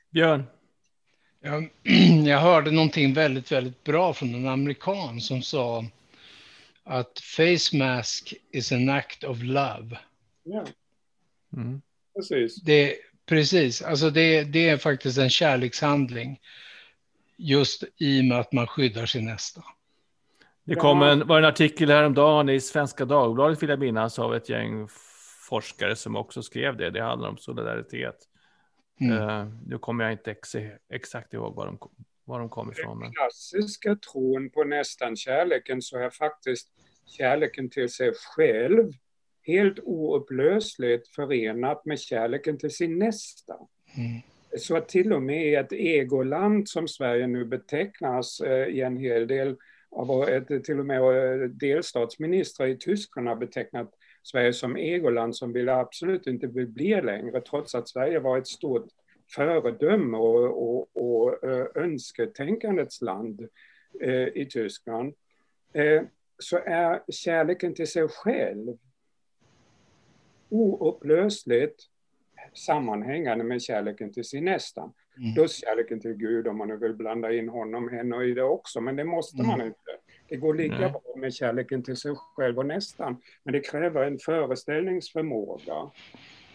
[0.10, 0.44] Björn?
[1.42, 1.70] Jag,
[2.28, 5.86] jag hörde någonting väldigt, väldigt bra från en amerikan som sa
[6.84, 10.00] att face mask is an act of love.
[10.44, 10.66] Ja,
[11.54, 11.82] mm.
[12.16, 12.56] precis.
[12.56, 12.96] Det,
[13.26, 16.40] precis, alltså det, det är faktiskt en kärlekshandling
[17.38, 19.64] just i och med att man skyddar sin nästa.
[20.64, 24.50] Det kom en, var en artikel häromdagen i Svenska Dagbladet vill jag minnas av ett
[24.50, 24.88] gäng
[25.50, 26.90] forskare som också skrev det.
[26.90, 28.16] Det handlar om solidaritet.
[29.02, 29.18] Mm.
[29.18, 30.56] Uh, nu kommer jag inte ex
[30.90, 31.78] exakt ihåg vad de,
[32.30, 33.00] var de kom ifrån.
[33.00, 36.70] Den klassiska tron på nästan kärleken så är faktiskt
[37.06, 38.92] kärleken till sig själv
[39.42, 43.54] helt oupplösligt förenat med kärleken till sin nästa.
[43.98, 44.22] Mm.
[44.58, 48.98] Så att till och med i ett egoland som Sverige nu betecknas eh, i en
[48.98, 49.58] hel del
[49.92, 53.94] av ett, till och med eh, delstatsministrar i Tyskland har betecknat
[54.24, 58.88] Sverige som egoland som vill absolut inte bli längre trots att Sverige var ett stort
[59.36, 63.48] föredöme och, och, och eh, önsketänkandets land
[64.02, 65.14] eh, i Tyskland.
[65.74, 66.02] Eh,
[66.38, 68.78] så är kärleken till sig själv
[70.50, 71.84] oupplösligt
[72.54, 74.92] sammanhängande med kärleken till sin nästa.
[75.18, 75.34] Mm.
[75.34, 78.82] Plus kärleken till Gud om man nu vill blanda in honom, henne i det också,
[78.82, 79.48] men det måste mm.
[79.48, 79.80] man inte.
[80.28, 80.92] Det går lika Nej.
[80.92, 85.92] bra med kärleken till sig själv och nästan, men det kräver en föreställningsförmåga.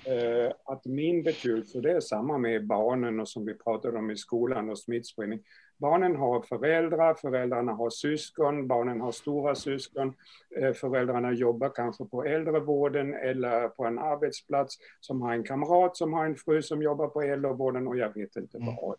[0.06, 4.16] Eh, att min betydelse, det är samma med barnen och som vi pratade om i
[4.16, 5.40] skolan och smittspridning.
[5.76, 10.14] Barnen har föräldrar, föräldrarna har syskon, barnen har stora syskon,
[10.56, 16.12] eh, föräldrarna jobbar kanske på äldrevården eller på en arbetsplats som har en kamrat som
[16.12, 18.74] har en fru som jobbar på äldrevården och jag vet inte mm.
[18.76, 18.96] vad.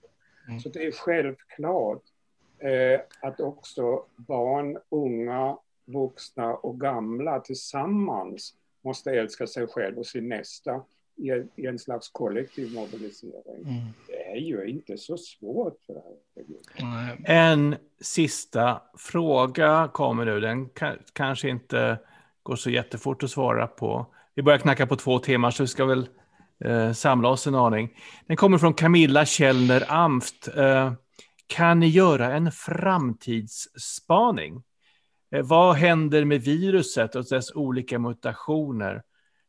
[0.48, 0.60] Mm.
[0.60, 2.02] Så det är självklart
[2.60, 10.30] eh, att också barn, unga, vuxna och gamla tillsammans måste älska sig själv och sin
[10.30, 10.82] nästa
[11.18, 13.66] i en, i en slags kollektiv mobilisering.
[13.66, 13.84] Mm.
[14.08, 16.16] Det är ju inte så svårt för det här.
[17.26, 20.40] En sista fråga kommer nu.
[20.40, 20.70] Den
[21.14, 22.00] kanske inte
[22.44, 24.06] går så jättefort att svara på.
[24.36, 26.08] Vi börjar knacka på två timmar så vi ska väl
[26.66, 27.90] eh, samla oss en aning.
[28.28, 30.58] Den kommer från Camilla Källner Amft.
[30.58, 30.94] Eh,
[31.48, 34.64] kan ni göra en framtidsspaning?
[35.32, 39.04] Eh, vad händer med viruset och dess olika mutationer?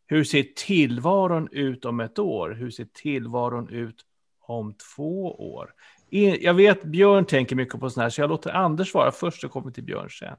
[0.06, 2.50] Hur ser tillvaron ut om ett år?
[2.50, 3.96] Hur ser tillvaron ut
[4.40, 5.74] om två år?
[6.10, 9.44] E, jag vet Björn tänker mycket på sånt här, så jag låter Anders svara först
[9.44, 10.36] och kommer till Björn sen.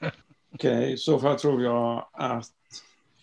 [0.54, 2.52] Okej, okay, så fall tror jag att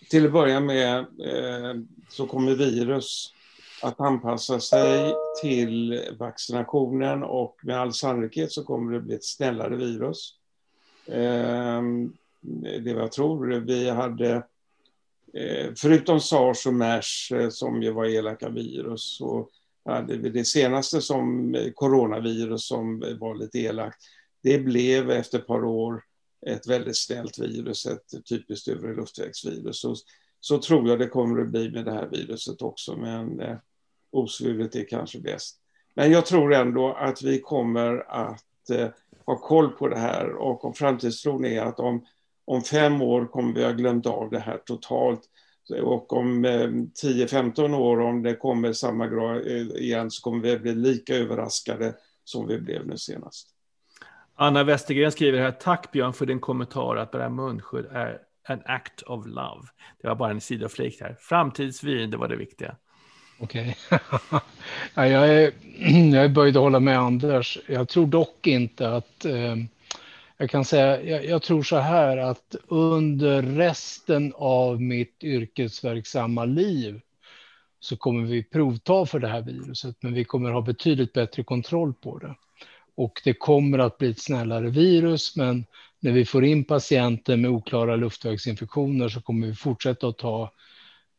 [0.09, 3.33] till att börja med eh, så kommer virus
[3.81, 9.75] att anpassa sig till vaccinationen och med all sannolikhet så kommer det bli ett snällare
[9.75, 10.33] virus.
[11.07, 11.81] Eh,
[12.81, 13.47] det jag tror.
[13.47, 14.43] Vi hade
[15.37, 19.49] Eh, förutom sars och mers eh, som ju var elaka virus så
[19.85, 23.97] hade vi det senaste som eh, coronavirus som var lite elakt.
[24.43, 26.03] Det blev efter ett par år
[26.45, 29.79] ett väldigt snällt virus, ett typiskt övre luftvägsvirus.
[29.79, 29.95] Så,
[30.39, 33.57] så tror jag det kommer att bli med det här viruset också, men eh,
[34.11, 35.57] osvuret är kanske bäst.
[35.93, 38.87] Men jag tror ändå att vi kommer att eh,
[39.25, 42.05] ha koll på det här och om framtidstron är att om
[42.45, 45.21] om fem år kommer vi ha glömt av det här totalt.
[45.81, 50.57] Och om 10-15 eh, år, om det kommer samma grad eh, igen, så kommer vi
[50.57, 51.93] bli lika överraskade
[52.23, 53.47] som vi blev nu senast.
[54.35, 59.01] Anna Westergren skriver här, tack Björn för din kommentar att bära munskydd är an act
[59.01, 59.67] of love.
[60.01, 61.15] Det var bara en sidoflik här.
[61.19, 62.75] Framtidsvin, det var det viktiga.
[63.39, 63.77] Okej.
[64.93, 65.09] Okay.
[65.09, 65.51] jag, är,
[66.13, 67.59] jag är böjd att hålla med Anders.
[67.67, 69.55] Jag tror dock inte att eh,
[70.37, 77.01] jag kan säga, jag, jag, tror så här att under resten av mitt yrkesverksamma liv
[77.79, 81.93] så kommer vi provta för det här viruset, men vi kommer ha betydligt bättre kontroll
[81.93, 82.35] på det.
[82.95, 85.65] Och det kommer att bli ett snällare virus, men
[85.99, 90.51] när vi får in patienter med oklara luftvägsinfektioner så kommer vi fortsätta att ta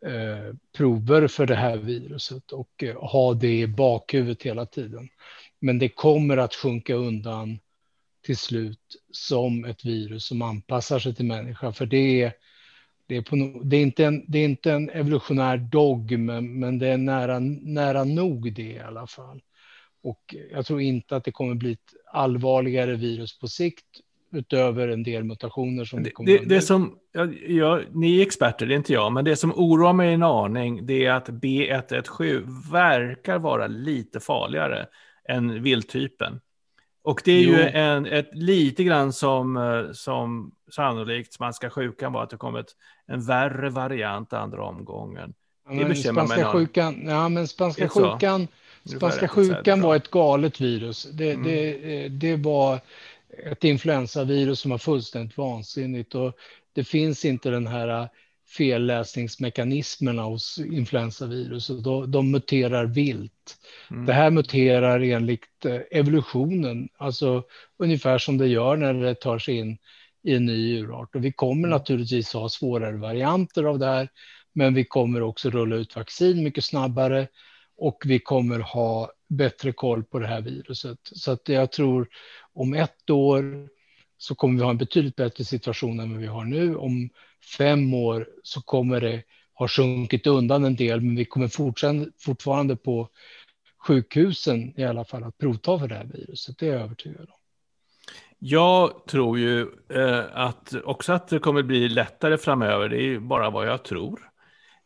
[0.07, 5.09] eh, prover för det här viruset och eh, ha det i bakhuvudet hela tiden.
[5.61, 7.59] Men det kommer att sjunka undan
[8.27, 11.75] till slut som ett virus som anpassar sig till människan.
[11.75, 12.33] För det är,
[13.07, 16.27] det är, på, det är, inte, en, det är inte en evolutionär dogm,
[16.61, 19.41] men det är nära, nära nog det i alla fall.
[20.03, 23.87] Och jag tror inte att det kommer bli ett allvarligare virus på sikt
[24.33, 28.67] utöver en del mutationer som det, kommer det, det som, ja, ja, Ni är experter,
[28.67, 32.73] det är inte jag, men det som oroar mig en aning det är att B117
[32.73, 34.87] verkar vara lite farligare
[35.29, 36.41] än vildtypen.
[37.07, 37.53] Och det är jo.
[37.53, 42.57] ju en, ett, lite grann som, eh, som sannolikt spanska sjukan var, att det kom
[42.57, 42.67] ett,
[43.07, 45.35] en värre variant andra omgången.
[45.69, 46.45] Det ja, bekymrar mig.
[46.45, 48.49] Sjukan, ja, men spanska sjukan,
[48.97, 51.09] spanska sjukan var ett galet virus.
[51.13, 51.45] Det, mm.
[51.45, 52.81] det, eh, det var
[53.51, 56.33] ett influensavirus som var fullständigt vansinnigt och
[56.73, 58.09] det finns inte den här
[58.47, 61.71] felläsningsmekanismerna hos influensavirus.
[61.71, 63.57] Och de, de muterar vilt.
[63.91, 64.07] Mm.
[64.07, 67.43] Det här muterar enligt eh, evolutionen, alltså
[67.79, 69.79] ungefär som det gör när det tar sig in
[70.23, 71.15] i en ny djurart.
[71.15, 71.71] Och vi kommer mm.
[71.71, 74.09] naturligtvis ha svårare varianter av det här,
[74.53, 77.29] men vi kommer också rulla ut vaccin mycket snabbare
[77.77, 80.99] och vi kommer ha bättre koll på det här viruset.
[81.03, 82.09] Så att jag tror
[82.53, 83.69] om ett år
[84.19, 86.77] så kommer vi ha en betydligt bättre situation än vad vi har nu.
[86.77, 87.11] Om
[87.59, 89.23] fem år så kommer det
[89.55, 91.49] ha sjunkit undan en del, men vi kommer
[92.19, 93.09] fortfarande, på
[93.87, 96.59] sjukhusen i alla fall att provta för det här viruset.
[96.59, 97.37] Det är jag övertygad om.
[98.39, 102.89] Jag tror ju eh, att också att det kommer bli lättare framöver.
[102.89, 104.21] Det är ju bara vad jag tror.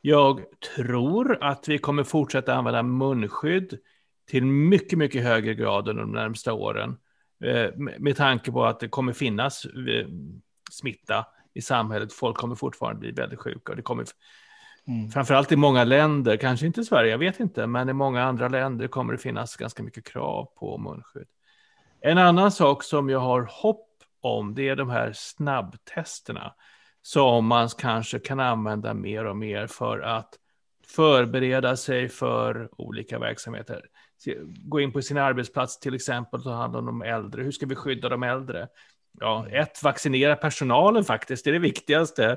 [0.00, 0.40] Jag
[0.76, 3.78] tror att vi kommer fortsätta använda munskydd
[4.30, 6.96] till mycket, mycket högre grad under de närmsta åren.
[7.44, 10.06] Eh, med tanke på att det kommer finnas eh,
[10.70, 12.12] smitta i samhället.
[12.12, 13.74] Folk kommer fortfarande bli väldigt sjuka.
[13.74, 14.04] Det kommer,
[14.86, 15.10] mm.
[15.10, 18.48] Framförallt i många länder, kanske inte i Sverige, jag vet inte, men i många andra
[18.48, 21.28] länder kommer det finnas ganska mycket krav på munskydd.
[22.00, 23.86] En annan sak som jag har hopp
[24.20, 26.54] om, det är de här snabbtesterna
[27.02, 30.34] som man kanske kan använda mer och mer för att
[30.86, 33.82] förbereda sig för olika verksamheter.
[34.64, 37.42] Gå in på sin arbetsplats till exempel och ta hand om de äldre.
[37.42, 38.68] Hur ska vi skydda de äldre?
[39.20, 42.36] Ja, ett, vaccinera personalen faktiskt, det är det viktigaste.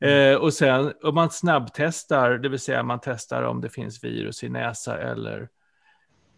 [0.00, 4.44] Eh, och sen om man snabbtestar, det vill säga man testar om det finns virus
[4.44, 5.48] i näsa eller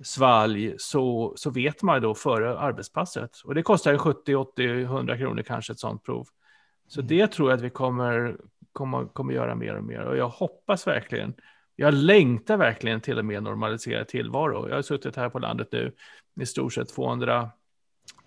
[0.03, 3.31] svalg, så, så vet man då före arbetspasset.
[3.45, 6.27] Och det kostar 70, 80, 100 kronor kanske ett sånt prov.
[6.89, 7.09] Så mm.
[7.09, 8.37] det tror jag att vi kommer,
[8.73, 10.01] kommer, kommer göra mer och mer.
[10.01, 11.35] Och jag hoppas verkligen,
[11.77, 14.69] jag längtar verkligen till en mer normaliserad tillvaro.
[14.69, 15.93] Jag har suttit här på landet nu
[16.41, 17.51] i stort sett 200,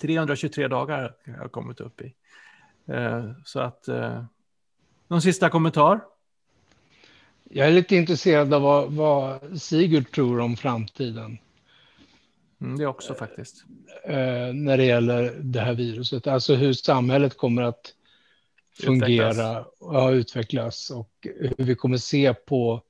[0.02, 2.14] 323 dagar har jag kommit upp i.
[2.88, 4.24] Eh, så att, eh,
[5.07, 6.02] någon sista kommentar?
[7.44, 11.38] Jag är lite intresserad av vad, vad Sigurd tror om framtiden.
[12.61, 13.65] Mm, det också faktiskt.
[14.03, 17.94] Eh, när det gäller det här viruset, alltså hur samhället kommer att
[18.84, 19.68] fungera utvecklas.
[19.80, 21.11] och utvecklas och
[21.57, 22.82] hur vi kommer se på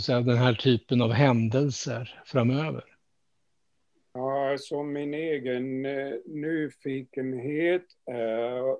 [0.00, 2.84] säga, den här typen av händelser framöver.
[4.12, 8.76] Ja, alltså min egen eh, nyfikenhet är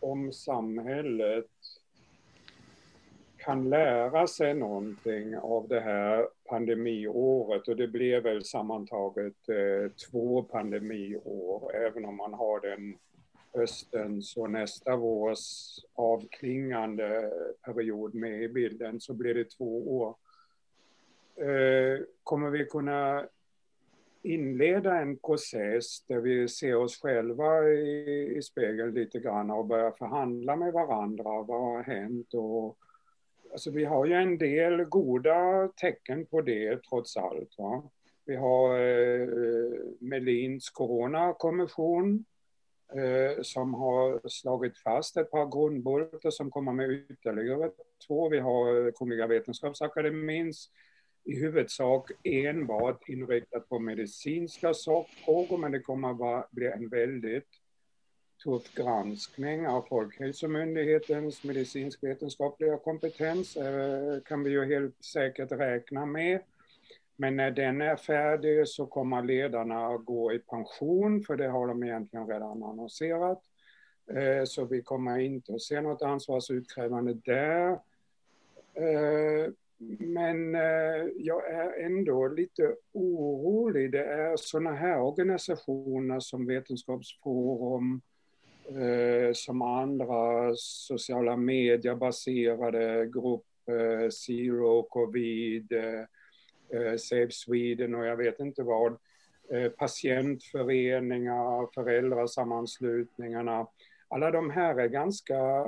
[0.00, 1.50] om samhället
[3.36, 10.42] kan lära sig någonting av det här pandemiåret och det blev väl sammantaget eh, två
[10.42, 12.98] pandemiår, även om man har den
[13.52, 15.38] höstens och nästa vårs
[15.94, 17.32] avklingande
[17.64, 20.16] period med i bilden så blir det två år.
[21.40, 23.28] Eh, kommer vi kunna
[24.22, 29.90] inleda en process där vi ser oss själva i, i spegeln lite grann och börjar
[29.90, 31.42] förhandla med varandra.
[31.42, 32.34] Vad har hänt?
[32.34, 32.78] Och,
[33.52, 37.58] alltså vi har ju en del goda tecken på det trots allt.
[37.58, 37.82] Va?
[38.24, 39.28] Vi har eh,
[40.00, 42.24] Melins coronakommission
[42.94, 47.70] eh, som har slagit fast ett par grundbultar som kommer med ytterligare
[48.06, 48.28] två.
[48.28, 50.70] Vi har Kungliga Vetenskapsakademins
[51.24, 57.48] i huvudsak enbart inriktat på medicinska sakfrågor, men det kommer att bli en väldigt
[58.44, 66.40] tuff granskning av Folkhälsomyndighetens medicinsk-vetenskapliga kompetens, eh, kan vi ju helt säkert räkna med.
[67.16, 71.66] Men när den är färdig så kommer ledarna att gå i pension, för det har
[71.66, 73.42] de egentligen redan annonserat.
[74.10, 77.70] Eh, så vi kommer inte att se något ansvarsutkrävande där.
[78.74, 79.50] Eh,
[79.98, 83.92] men eh, jag är ändå lite orolig.
[83.92, 88.00] Det är sådana här organisationer som Vetenskapsforum,
[88.68, 96.00] eh, som andra sociala mediebaserade grupper, eh, Zero Covid, eh,
[96.80, 98.96] eh, Save Sweden och jag vet inte vad,
[99.50, 103.66] eh, patientföreningar, föräldrasammanslutningarna.
[104.08, 105.66] Alla de här är ganska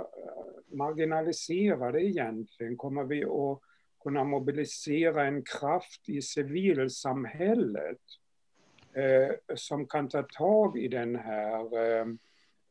[0.66, 2.76] marginaliserade egentligen.
[2.76, 3.60] Kommer vi att
[4.00, 7.98] kunna mobilisera en kraft i civilsamhället
[8.92, 12.06] eh, som kan ta tag i den här eh,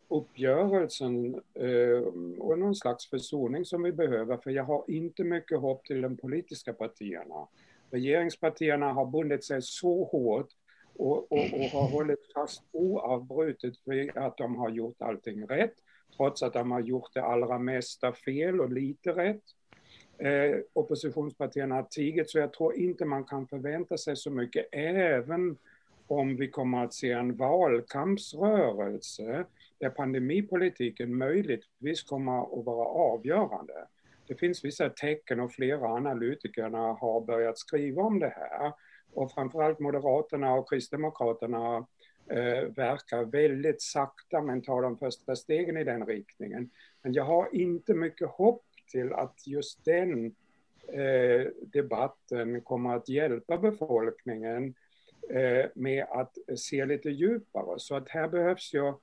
[0.08, 2.04] uppgörelsen eh,
[2.40, 4.38] och någon slags försoning som vi behöver.
[4.38, 7.48] För jag har inte mycket hopp till de politiska partierna
[7.92, 10.50] regeringspartierna har bundit sig så hårt
[10.96, 15.74] och, och, och har hållit fast oavbrutet vid att de har gjort allting rätt,
[16.18, 19.44] trots att de har gjort det allra mesta fel och lite rätt.
[20.20, 25.58] Eh, oppositionspartierna har tigit, så jag tror inte man kan förvänta sig så mycket, även
[26.08, 29.46] om vi kommer att se en valkampsrörelse
[29.80, 33.88] där pandemipolitiken möjligtvis kommer att vara avgörande
[34.30, 38.74] det finns vissa tecken och flera analytikerna har börjat skriva om det här.
[39.14, 41.78] Och framförallt Moderaterna och Kristdemokraterna
[42.28, 46.70] eh, verkar väldigt sakta men tar de första stegen i den riktningen.
[47.02, 50.26] Men jag har inte mycket hopp till att just den
[50.94, 54.74] eh, debatten kommer att hjälpa befolkningen
[55.30, 57.80] eh, med att se lite djupare.
[57.80, 58.94] Så att här behövs ju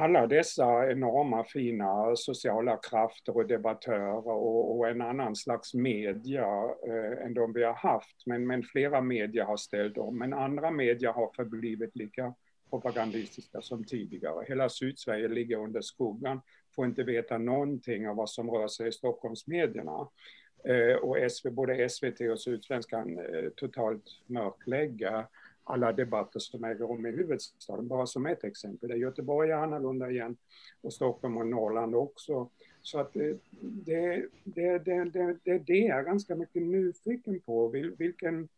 [0.00, 6.46] alla dessa enorma fina sociala krafter och debattörer och, och en annan slags media
[6.88, 8.26] eh, än de vi har haft.
[8.26, 12.34] Men, men flera medier har ställt om, men andra medier har förblivit lika
[12.70, 14.44] propagandistiska som tidigare.
[14.48, 16.40] Hela Sydsverige ligger under skuggan,
[16.74, 20.08] får inte veta någonting av vad som rör sig i Stockholmsmedierna.
[20.64, 25.26] Eh, och SV, både SVT och Sydsvenskan eh, totalt mörklägga
[25.64, 28.88] alla debatter som äger rum i huvudstaden, bara som ett exempel.
[28.88, 30.36] Där Göteborg är annorlunda igen
[30.80, 32.48] och Stockholm och Norrland också.
[32.82, 37.68] Så att det, det, det, det, det, det, det är jag ganska mycket nyfiken på.
[37.98, 38.48] Vilken,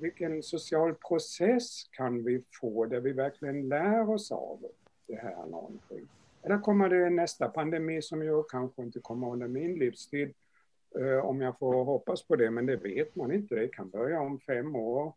[0.00, 4.66] vilken social process kan vi få där vi verkligen lär oss av
[5.06, 6.08] det här någonting?
[6.42, 10.34] Eller kommer det nästa pandemi som ju kanske inte kommer under min livstid,
[10.98, 13.54] eh, om jag får hoppas på det, men det vet man inte.
[13.54, 15.12] Det kan börja om fem år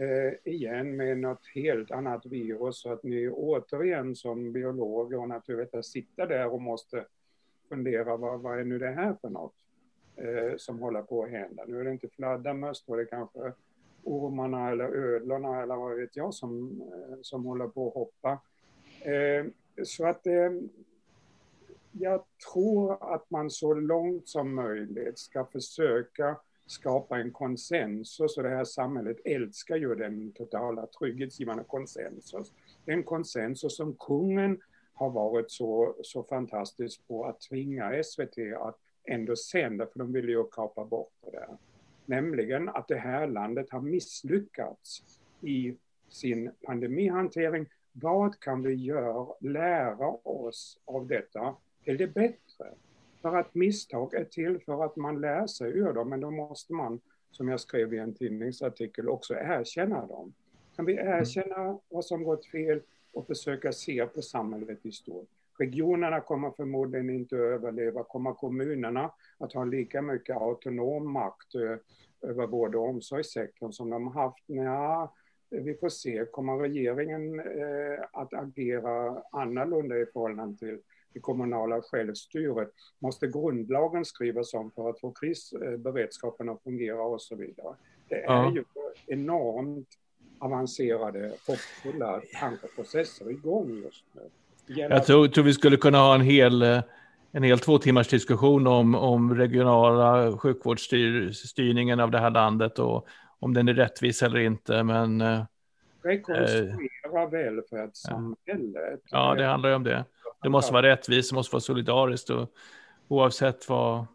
[0.00, 5.82] eh, igen med något helt annat virus så att ni återigen som biologer och naturvetare
[5.82, 7.04] sitter där och måste
[7.68, 9.54] fundera vad, vad är nu det här för något
[10.16, 11.64] eh, som håller på att hända.
[11.66, 13.52] Nu är det inte fladdermöss, då är det kanske
[14.02, 18.38] ormarna eller ödlorna eller vad vet jag som, eh, som håller på att hoppa.
[19.10, 19.46] Eh,
[19.82, 20.52] så att eh,
[21.92, 26.36] jag tror att man så långt som möjligt ska försöka
[26.66, 32.52] skapa en konsensus och det här samhället älskar ju den totala trygghetsgivande konsensus.
[32.84, 34.60] Den konsensus som kungen
[34.94, 40.32] har varit så, så fantastisk på att tvinga SVT att ändå sända, för de ville
[40.32, 41.56] ju kapa bort det där.
[42.06, 45.02] Nämligen att det här landet har misslyckats
[45.40, 45.76] i
[46.08, 47.66] sin pandemihantering.
[47.96, 52.74] Vad kan vi göra, lära oss av detta till det bättre?
[53.22, 56.72] För att misstag är till för att man lär sig ur dem, men då måste
[56.72, 57.00] man,
[57.30, 60.34] som jag skrev i en tidningsartikel, också erkänna dem.
[60.76, 61.18] Kan vi mm.
[61.20, 62.80] erkänna vad som gått fel
[63.12, 65.28] och försöka se på samhället i stort?
[65.58, 68.04] Regionerna kommer förmodligen inte att överleva.
[68.04, 74.06] Kommer kommunerna att ha lika mycket autonom makt eh, över vård och omsorgssektorn som de
[74.06, 74.44] har haft?
[74.46, 75.14] Ja,
[75.50, 76.24] vi får se.
[76.30, 80.78] Kommer regeringen eh, att agera annorlunda i förhållande till
[81.14, 82.70] det kommunala självstyret.
[82.98, 87.74] Måste grundlagen skrivas om för att få krisberedskapen att fungera och så vidare.
[88.08, 88.52] Det är ja.
[88.54, 88.64] ju
[89.06, 89.88] enormt
[90.38, 94.22] avancerade, hoppfulla tankeprocesser igång just nu.
[94.66, 96.62] Jag tror, tror, vi skulle kunna ha en hel,
[97.32, 103.06] en hel två timmars diskussion om, om regionala sjukvårdsstyrningen av det här landet och
[103.38, 104.82] om den är rättvis eller inte.
[104.82, 105.44] Men, eh,
[106.04, 109.00] Rekonstruera eh, välfärdssamhället.
[109.10, 110.04] Ja, det handlar ju om det.
[110.42, 112.50] Det måste vara rättvist, det måste vara solidariskt och
[113.08, 114.06] oavsett vad.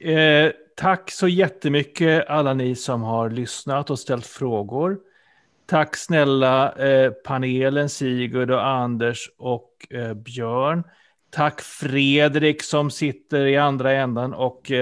[0.00, 4.98] Eh, tack så jättemycket alla ni som har lyssnat och ställt frågor.
[5.66, 10.84] Tack snälla eh, panelen Sigurd och Anders och eh, Björn.
[11.30, 14.72] Tack Fredrik som sitter i andra ändan och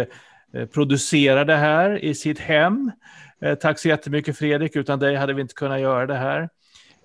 [0.54, 2.92] eh, producerar det här i sitt hem.
[3.40, 6.48] Eh, tack så jättemycket Fredrik, utan dig hade vi inte kunnat göra det här.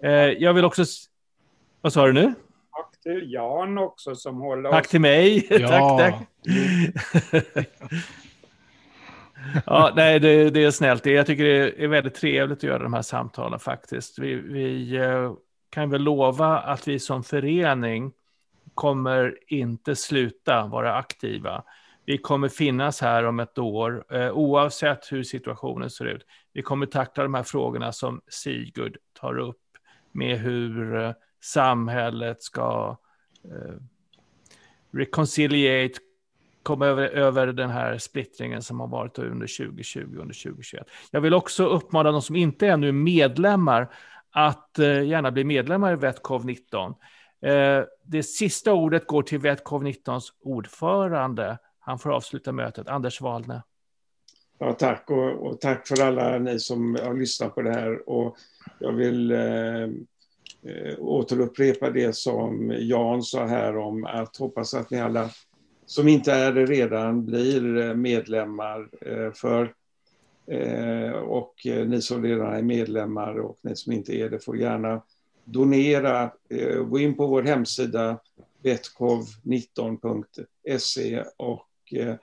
[0.03, 0.83] Eh, jag vill också...
[1.81, 2.33] Vad sa du nu?
[3.07, 5.47] till Jan också som håller Tack till mig.
[5.59, 5.67] Ja.
[5.67, 6.27] tack, tack.
[9.65, 11.05] ja, nej, det, det, är snällt.
[11.05, 14.19] Jag tycker det är väldigt trevligt att göra de här samtalen faktiskt.
[14.19, 14.99] Vi, vi
[15.69, 18.11] kan väl lova att vi som förening
[18.73, 21.63] kommer inte sluta vara aktiva.
[22.07, 26.25] Vi kommer finnas här om ett år, eh, oavsett hur situationen ser ut.
[26.53, 29.61] Vi kommer tackla de här frågorna som Sigurd tar upp
[30.11, 31.11] med hur eh,
[31.43, 32.97] samhället ska
[33.43, 33.75] eh,
[34.91, 35.99] reconciliate,
[36.63, 40.87] komma över, över den här splittringen som har varit under 2020 och under 2021.
[41.11, 43.93] Jag vill också uppmana de som inte ännu är medlemmar
[44.31, 46.93] att eh, gärna bli medlemmar i Vetkov 19.
[47.41, 51.57] Eh, det sista ordet går till Vetkov 19s ordförande.
[51.87, 52.87] Han får avsluta mötet.
[52.87, 53.63] Anders Wahlne.
[54.59, 58.09] Ja, tack och, och, tack för alla ni som har lyssnat på det här.
[58.09, 58.37] Och
[58.79, 59.83] jag vill eh,
[60.63, 65.29] eh, återupprepa det som Jan sa här om att hoppas att ni alla
[65.85, 68.89] som inte är det redan blir eh, medlemmar.
[69.01, 69.73] Eh, för
[70.47, 74.57] eh, Och eh, ni som redan är medlemmar och ni som inte är det får
[74.57, 75.01] gärna
[75.43, 76.31] donera.
[76.49, 78.19] Eh, gå in på vår hemsida
[78.63, 82.15] betkov19.se och Eh,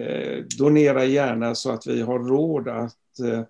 [0.00, 3.42] eh, donera gärna så att vi har råd att eh,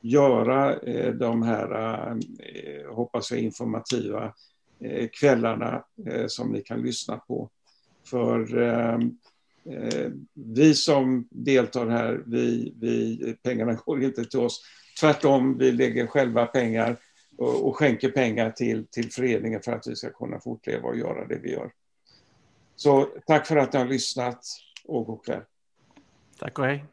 [0.00, 4.34] göra eh, de här, eh, hoppas jag, informativa
[5.12, 5.84] kvällarna
[6.26, 7.50] som ni kan lyssna på.
[8.06, 8.48] För
[10.34, 14.62] vi som deltar här, vi, vi, pengarna går inte till oss.
[15.00, 16.96] Tvärtom, vi lägger själva pengar
[17.38, 21.26] och, och skänker pengar till, till föreningen för att vi ska kunna fortleva och göra
[21.26, 21.70] det vi gör.
[22.76, 24.44] Så tack för att ni har lyssnat
[24.84, 25.42] och god kväll.
[26.38, 26.84] Tack och hej.